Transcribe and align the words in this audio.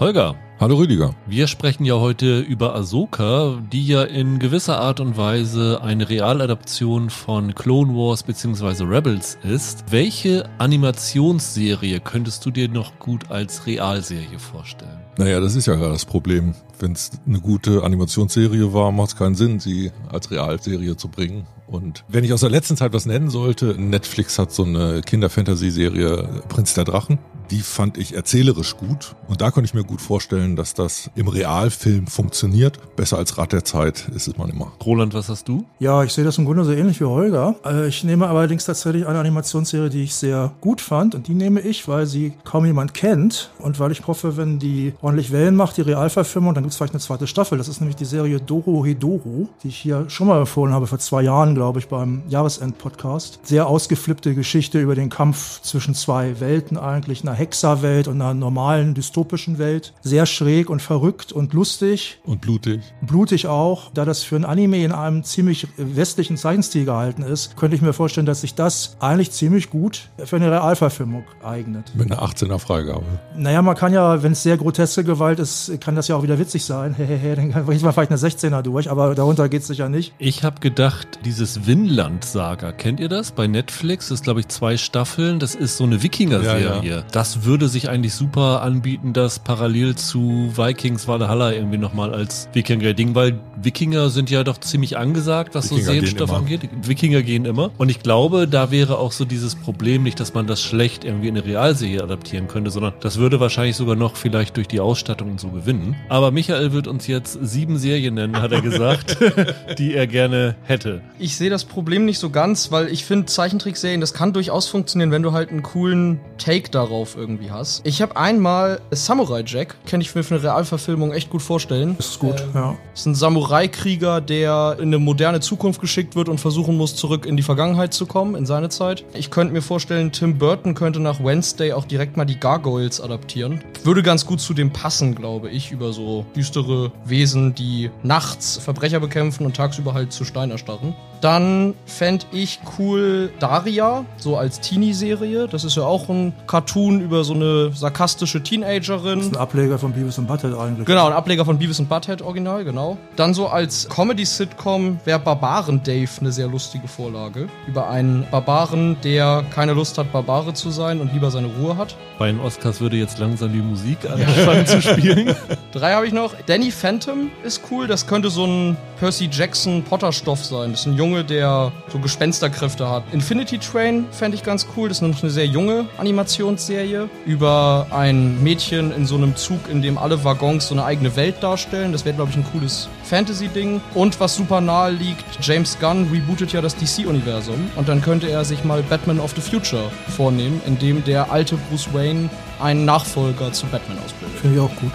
Holger. 0.00 0.36
Hallo 0.60 0.76
Rüdiger. 0.76 1.16
Wir 1.26 1.48
sprechen 1.48 1.84
ja 1.84 1.94
heute 1.94 2.38
über 2.38 2.76
Ahsoka, 2.76 3.60
die 3.72 3.84
ja 3.84 4.04
in 4.04 4.38
gewisser 4.38 4.80
Art 4.80 5.00
und 5.00 5.16
Weise 5.16 5.80
eine 5.82 6.08
Realadaption 6.08 7.10
von 7.10 7.52
Clone 7.56 7.94
Wars 7.94 8.22
bzw. 8.22 8.84
Rebels 8.84 9.38
ist. 9.42 9.86
Welche 9.90 10.48
Animationsserie 10.58 11.98
könntest 11.98 12.46
du 12.46 12.52
dir 12.52 12.68
noch 12.68 13.00
gut 13.00 13.32
als 13.32 13.66
Realserie 13.66 14.38
vorstellen? 14.38 15.00
Naja, 15.16 15.40
das 15.40 15.56
ist 15.56 15.66
ja 15.66 15.74
gerade 15.74 15.94
das 15.94 16.04
Problem. 16.04 16.54
Wenn 16.78 16.92
es 16.92 17.10
eine 17.26 17.40
gute 17.40 17.82
Animationsserie 17.82 18.72
war, 18.72 18.92
macht 18.92 19.08
es 19.08 19.16
keinen 19.16 19.34
Sinn, 19.34 19.58
sie 19.58 19.90
als 20.12 20.30
Realserie 20.30 20.96
zu 20.96 21.08
bringen. 21.08 21.44
Und 21.70 22.04
wenn 22.08 22.24
ich 22.24 22.32
aus 22.32 22.40
der 22.40 22.50
letzten 22.50 22.76
Zeit 22.76 22.92
was 22.92 23.06
nennen 23.06 23.30
sollte, 23.30 23.74
Netflix 23.78 24.38
hat 24.38 24.52
so 24.52 24.64
eine 24.64 25.02
Kinder-Fantasy-Serie 25.02 26.42
Prinz 26.48 26.74
der 26.74 26.84
Drachen. 26.84 27.18
Die 27.50 27.60
fand 27.60 27.96
ich 27.96 28.14
erzählerisch 28.14 28.76
gut. 28.76 29.14
Und 29.26 29.40
da 29.40 29.50
konnte 29.50 29.66
ich 29.66 29.74
mir 29.74 29.84
gut 29.84 30.02
vorstellen, 30.02 30.54
dass 30.54 30.74
das 30.74 31.10
im 31.14 31.28
Realfilm 31.28 32.06
funktioniert. 32.06 32.78
Besser 32.94 33.16
als 33.16 33.38
Rat 33.38 33.52
der 33.52 33.64
Zeit 33.64 34.08
ist 34.14 34.28
es 34.28 34.36
man 34.36 34.50
immer. 34.50 34.72
Roland, 34.84 35.14
was 35.14 35.30
hast 35.30 35.48
du? 35.48 35.64
Ja, 35.78 36.02
ich 36.04 36.12
sehe 36.12 36.24
das 36.24 36.36
im 36.36 36.44
Grunde 36.44 36.64
so 36.64 36.72
ähnlich 36.72 37.00
wie 37.00 37.04
Holger. 37.04 37.54
Äh, 37.64 37.88
ich 37.88 38.04
nehme 38.04 38.28
allerdings 38.28 38.66
tatsächlich 38.66 39.06
eine 39.06 39.18
Animationsserie, 39.18 39.88
die 39.88 40.02
ich 40.02 40.14
sehr 40.14 40.52
gut 40.60 40.80
fand. 40.82 41.14
Und 41.14 41.26
die 41.26 41.34
nehme 41.34 41.60
ich, 41.60 41.88
weil 41.88 42.06
sie 42.06 42.34
kaum 42.44 42.66
jemand 42.66 42.92
kennt. 42.92 43.50
Und 43.58 43.80
weil 43.80 43.92
ich 43.92 44.06
hoffe, 44.06 44.36
wenn 44.36 44.58
die 44.58 44.92
ordentlich 45.00 45.32
Wellen 45.32 45.56
macht, 45.56 45.78
die 45.78 45.82
Realverfilmung, 45.82 46.52
dann 46.54 46.64
gibt 46.64 46.72
es 46.72 46.76
vielleicht 46.76 46.94
eine 46.94 47.00
zweite 47.00 47.26
Staffel. 47.26 47.56
Das 47.56 47.68
ist 47.68 47.80
nämlich 47.80 47.96
die 47.96 48.04
Serie 48.04 48.40
Doro 48.40 48.84
Hedoro, 48.84 49.48
die 49.62 49.68
ich 49.68 49.78
hier 49.78 50.04
schon 50.08 50.26
mal 50.26 50.40
empfohlen 50.40 50.74
habe, 50.74 50.86
vor 50.86 50.98
zwei 50.98 51.22
Jahren, 51.22 51.54
glaube 51.58 51.80
ich, 51.80 51.88
beim 51.88 52.22
Jahresend-Podcast. 52.28 53.40
Sehr 53.42 53.66
ausgeflippte 53.66 54.36
Geschichte 54.36 54.80
über 54.80 54.94
den 54.94 55.10
Kampf 55.10 55.60
zwischen 55.62 55.92
zwei 55.92 56.38
Welten 56.38 56.78
eigentlich, 56.78 57.22
einer 57.22 57.32
Hexerwelt 57.32 58.06
und 58.06 58.22
einer 58.22 58.32
normalen 58.32 58.94
dystopischen 58.94 59.58
Welt. 59.58 59.92
Sehr 60.00 60.24
schräg 60.24 60.70
und 60.70 60.80
verrückt 60.80 61.32
und 61.32 61.54
lustig. 61.54 62.20
Und 62.24 62.42
blutig. 62.42 62.80
Blutig 63.02 63.48
auch. 63.48 63.90
Da 63.92 64.04
das 64.04 64.22
für 64.22 64.36
ein 64.36 64.44
Anime 64.44 64.84
in 64.84 64.92
einem 64.92 65.24
ziemlich 65.24 65.66
westlichen 65.76 66.36
Zeichenstil 66.36 66.84
gehalten 66.84 67.22
ist, 67.22 67.56
könnte 67.56 67.74
ich 67.74 67.82
mir 67.82 67.92
vorstellen, 67.92 68.26
dass 68.26 68.42
sich 68.42 68.54
das 68.54 68.96
eigentlich 69.00 69.32
ziemlich 69.32 69.68
gut 69.68 70.10
für 70.24 70.36
eine 70.36 70.52
Realverfilmung 70.52 71.24
eignet. 71.42 71.92
Mit 71.96 72.12
einer 72.12 72.22
18er 72.22 72.60
Freigabe. 72.60 73.02
Naja, 73.36 73.62
man 73.62 73.74
kann 73.74 73.92
ja, 73.92 74.22
wenn 74.22 74.30
es 74.30 74.44
sehr 74.44 74.56
groteske 74.56 75.02
Gewalt 75.02 75.40
ist, 75.40 75.72
kann 75.80 75.96
das 75.96 76.06
ja 76.06 76.14
auch 76.14 76.22
wieder 76.22 76.38
witzig 76.38 76.64
sein. 76.64 76.94
dann 77.36 77.66
kriegt 77.66 77.82
man 77.82 77.92
vielleicht 77.92 78.12
eine 78.12 78.20
16er 78.20 78.62
durch, 78.62 78.88
aber 78.88 79.16
darunter 79.16 79.48
geht 79.48 79.62
es 79.62 79.66
sicher 79.66 79.88
nicht. 79.88 80.14
Ich 80.18 80.44
habe 80.44 80.60
gedacht, 80.60 81.18
dieses 81.24 81.47
Vinland-Saga, 81.66 82.72
kennt 82.72 82.98
ihr 83.00 83.08
das? 83.08 83.30
Bei 83.30 83.46
Netflix 83.46 84.08
das 84.08 84.20
ist, 84.20 84.24
glaube 84.24 84.40
ich, 84.40 84.48
zwei 84.48 84.78
Staffeln. 84.78 85.38
Das 85.38 85.54
ist 85.54 85.76
so 85.76 85.84
eine 85.84 86.02
Wikinger-Serie. 86.02 86.80
Ja, 86.82 86.82
ja. 86.82 87.02
Das 87.12 87.44
würde 87.44 87.68
sich 87.68 87.90
eigentlich 87.90 88.14
super 88.14 88.62
anbieten, 88.62 89.12
das 89.12 89.38
parallel 89.38 89.96
zu 89.96 90.50
Vikings 90.56 91.06
Valhalla 91.06 91.52
irgendwie 91.52 91.76
nochmal 91.76 92.14
als 92.14 92.48
Wikinger-Ding, 92.54 93.14
weil 93.14 93.38
Wikinger 93.62 94.08
sind 94.08 94.30
ja 94.30 94.44
doch 94.44 94.58
ziemlich 94.60 94.96
angesagt, 94.96 95.54
was 95.54 95.66
Wikinger 95.70 95.84
so 95.84 95.92
Sehenstoff 95.92 96.32
angeht. 96.32 96.70
Wikinger 96.82 97.22
gehen 97.22 97.44
immer. 97.44 97.70
Und 97.76 97.90
ich 97.90 98.00
glaube, 98.00 98.48
da 98.48 98.70
wäre 98.70 98.98
auch 98.98 99.12
so 99.12 99.26
dieses 99.26 99.54
Problem 99.54 100.04
nicht, 100.04 100.18
dass 100.20 100.32
man 100.32 100.46
das 100.46 100.62
schlecht 100.62 101.04
irgendwie 101.04 101.28
in 101.28 101.36
eine 101.36 101.44
Realserie 101.44 102.02
adaptieren 102.02 102.48
könnte, 102.48 102.70
sondern 102.70 102.94
das 103.00 103.18
würde 103.18 103.40
wahrscheinlich 103.40 103.76
sogar 103.76 103.96
noch 103.96 104.16
vielleicht 104.16 104.56
durch 104.56 104.68
die 104.68 104.80
Ausstattung 104.80 105.32
und 105.32 105.40
so 105.40 105.48
gewinnen. 105.48 105.96
Aber 106.08 106.30
Michael 106.30 106.72
wird 106.72 106.86
uns 106.86 107.06
jetzt 107.06 107.38
sieben 107.42 107.76
Serien 107.76 108.14
nennen, 108.14 108.40
hat 108.40 108.52
er 108.52 108.62
gesagt, 108.62 109.18
die 109.78 109.94
er 109.94 110.06
gerne 110.06 110.56
hätte. 110.62 111.02
Ich 111.18 111.36
sehe 111.38 111.50
das 111.50 111.64
Problem 111.64 112.04
nicht 112.04 112.18
so 112.18 112.30
ganz, 112.30 112.70
weil 112.72 112.88
ich 112.88 113.04
finde 113.04 113.26
Zeichentrickserien, 113.26 114.00
das 114.00 114.12
kann 114.12 114.32
durchaus 114.32 114.66
funktionieren, 114.68 115.10
wenn 115.12 115.22
du 115.22 115.32
halt 115.32 115.50
einen 115.50 115.62
coolen 115.62 116.20
Take 116.36 116.70
darauf 116.70 117.16
irgendwie 117.16 117.50
hast. 117.50 117.86
Ich 117.86 118.02
habe 118.02 118.16
einmal 118.16 118.80
Samurai 118.90 119.42
Jack, 119.46 119.76
kann 119.86 120.00
ich 120.00 120.14
mir 120.14 120.24
für 120.24 120.34
eine 120.34 120.44
Realverfilmung 120.44 121.12
echt 121.12 121.30
gut 121.30 121.40
vorstellen. 121.40 121.96
Ist 121.98 122.18
gut, 122.18 122.40
ähm, 122.40 122.50
ja. 122.54 122.76
Ist 122.92 123.06
ein 123.06 123.14
Samurai-Krieger, 123.14 124.20
der 124.20 124.76
in 124.78 124.88
eine 124.88 124.98
moderne 124.98 125.40
Zukunft 125.40 125.80
geschickt 125.80 126.16
wird 126.16 126.28
und 126.28 126.38
versuchen 126.38 126.76
muss, 126.76 126.96
zurück 126.96 127.24
in 127.24 127.36
die 127.36 127.42
Vergangenheit 127.42 127.94
zu 127.94 128.06
kommen, 128.06 128.34
in 128.34 128.44
seine 128.44 128.68
Zeit. 128.68 129.04
Ich 129.14 129.30
könnte 129.30 129.52
mir 129.52 129.62
vorstellen, 129.62 130.10
Tim 130.10 130.38
Burton 130.38 130.74
könnte 130.74 130.98
nach 130.98 131.22
Wednesday 131.22 131.72
auch 131.72 131.84
direkt 131.84 132.16
mal 132.16 132.24
die 132.24 132.38
Gargoyles 132.38 133.00
adaptieren. 133.00 133.62
Würde 133.84 134.02
ganz 134.02 134.26
gut 134.26 134.40
zu 134.40 134.54
dem 134.54 134.72
passen, 134.72 135.14
glaube 135.14 135.50
ich, 135.50 135.70
über 135.70 135.92
so 135.92 136.26
düstere 136.34 136.90
Wesen, 137.04 137.54
die 137.54 137.90
nachts 138.02 138.56
Verbrecher 138.56 138.98
bekämpfen 138.98 139.46
und 139.46 139.56
tagsüber 139.56 139.94
halt 139.94 140.12
zu 140.12 140.24
Stein 140.24 140.50
erstarren. 140.50 140.94
Dann 141.28 141.74
fände 141.84 142.24
ich 142.32 142.58
cool 142.78 143.30
Daria, 143.38 144.06
so 144.16 144.38
als 144.38 144.60
Teenie-Serie. 144.60 145.46
Das 145.46 145.62
ist 145.62 145.76
ja 145.76 145.82
auch 145.82 146.08
ein 146.08 146.32
Cartoon 146.46 147.02
über 147.02 147.22
so 147.22 147.34
eine 147.34 147.70
sarkastische 147.74 148.42
Teenagerin. 148.42 149.18
Das 149.18 149.26
ist 149.26 149.34
ein 149.34 149.36
Ableger 149.36 149.78
von 149.78 149.92
Beavis 149.92 150.16
und 150.16 150.26
Butthead 150.26 150.54
eigentlich. 150.54 150.86
Genau, 150.86 151.06
ein 151.06 151.12
Ableger 151.12 151.44
von 151.44 151.58
Beavis 151.58 151.80
und 151.80 151.90
Butthead 151.90 152.22
original, 152.22 152.64
genau. 152.64 152.96
Dann 153.16 153.34
so 153.34 153.46
als 153.46 153.90
Comedy-Sitcom 153.90 155.00
wäre 155.04 155.18
Barbaren 155.18 155.82
Dave 155.82 156.08
eine 156.18 156.32
sehr 156.32 156.48
lustige 156.48 156.88
Vorlage. 156.88 157.48
Über 157.66 157.90
einen 157.90 158.26
Barbaren, 158.30 158.96
der 159.04 159.44
keine 159.54 159.74
Lust 159.74 159.98
hat, 159.98 160.10
Barbare 160.10 160.54
zu 160.54 160.70
sein 160.70 160.98
und 160.98 161.12
lieber 161.12 161.30
seine 161.30 161.48
Ruhe 161.60 161.76
hat. 161.76 161.94
Bei 162.18 162.28
den 162.28 162.40
Oscars 162.40 162.80
würde 162.80 162.96
jetzt 162.96 163.18
langsam 163.18 163.52
die 163.52 163.60
Musik 163.60 163.98
anfangen 164.10 164.66
zu 164.66 164.80
spielen. 164.80 165.36
Drei 165.72 165.92
habe 165.92 166.06
ich 166.06 166.14
noch. 166.14 166.32
Danny 166.46 166.70
Phantom 166.70 167.30
ist 167.44 167.60
cool. 167.70 167.86
Das 167.86 168.06
könnte 168.06 168.30
so 168.30 168.46
ein 168.46 168.78
Percy 168.98 169.28
Jackson 169.30 169.84
Potter-Stoff 169.84 170.42
sein. 170.42 170.70
Das 170.70 170.80
ist 170.80 170.86
ein 170.86 170.96
Junge, 171.08 171.24
der 171.24 171.72
so 171.90 171.98
Gespensterkräfte 171.98 172.90
hat. 172.90 173.02
Infinity 173.12 173.56
Train 173.58 174.04
fände 174.10 174.36
ich 174.36 174.42
ganz 174.42 174.66
cool. 174.76 174.88
Das 174.88 174.98
ist 174.98 175.02
noch 175.02 175.22
eine 175.22 175.30
sehr 175.30 175.46
junge 175.46 175.86
Animationsserie 175.96 177.08
über 177.24 177.86
ein 177.90 178.42
Mädchen 178.42 178.92
in 178.92 179.06
so 179.06 179.16
einem 179.16 179.34
Zug, 179.36 179.70
in 179.70 179.80
dem 179.80 179.96
alle 179.96 180.22
Waggons 180.22 180.68
so 180.68 180.74
eine 180.74 180.84
eigene 180.84 181.16
Welt 181.16 181.36
darstellen. 181.40 181.92
Das 181.92 182.04
wäre, 182.04 182.14
glaube 182.14 182.30
ich, 182.30 182.36
ein 182.36 182.44
cooles 182.52 182.90
Fantasy-Ding. 183.04 183.80
Und 183.94 184.20
was 184.20 184.36
super 184.36 184.60
nahe 184.60 184.90
liegt, 184.90 185.24
James 185.40 185.78
Gunn 185.80 186.08
rebootet 186.12 186.52
ja 186.52 186.60
das 186.60 186.76
DC-Universum. 186.76 187.70
Und 187.76 187.88
dann 187.88 188.02
könnte 188.02 188.28
er 188.28 188.44
sich 188.44 188.62
mal 188.64 188.82
Batman 188.82 189.18
of 189.18 189.32
the 189.34 189.40
Future 189.40 189.90
vornehmen, 190.14 190.60
in 190.66 190.78
dem 190.78 191.02
der 191.04 191.32
alte 191.32 191.56
Bruce 191.70 191.88
Wayne 191.94 192.28
einen 192.60 192.84
Nachfolger 192.84 193.50
zu 193.52 193.64
Batman 193.66 193.96
ausbildet. 194.04 194.38
Finde 194.40 194.56
ich 194.56 194.62
auch 194.62 194.76
gut. 194.76 194.92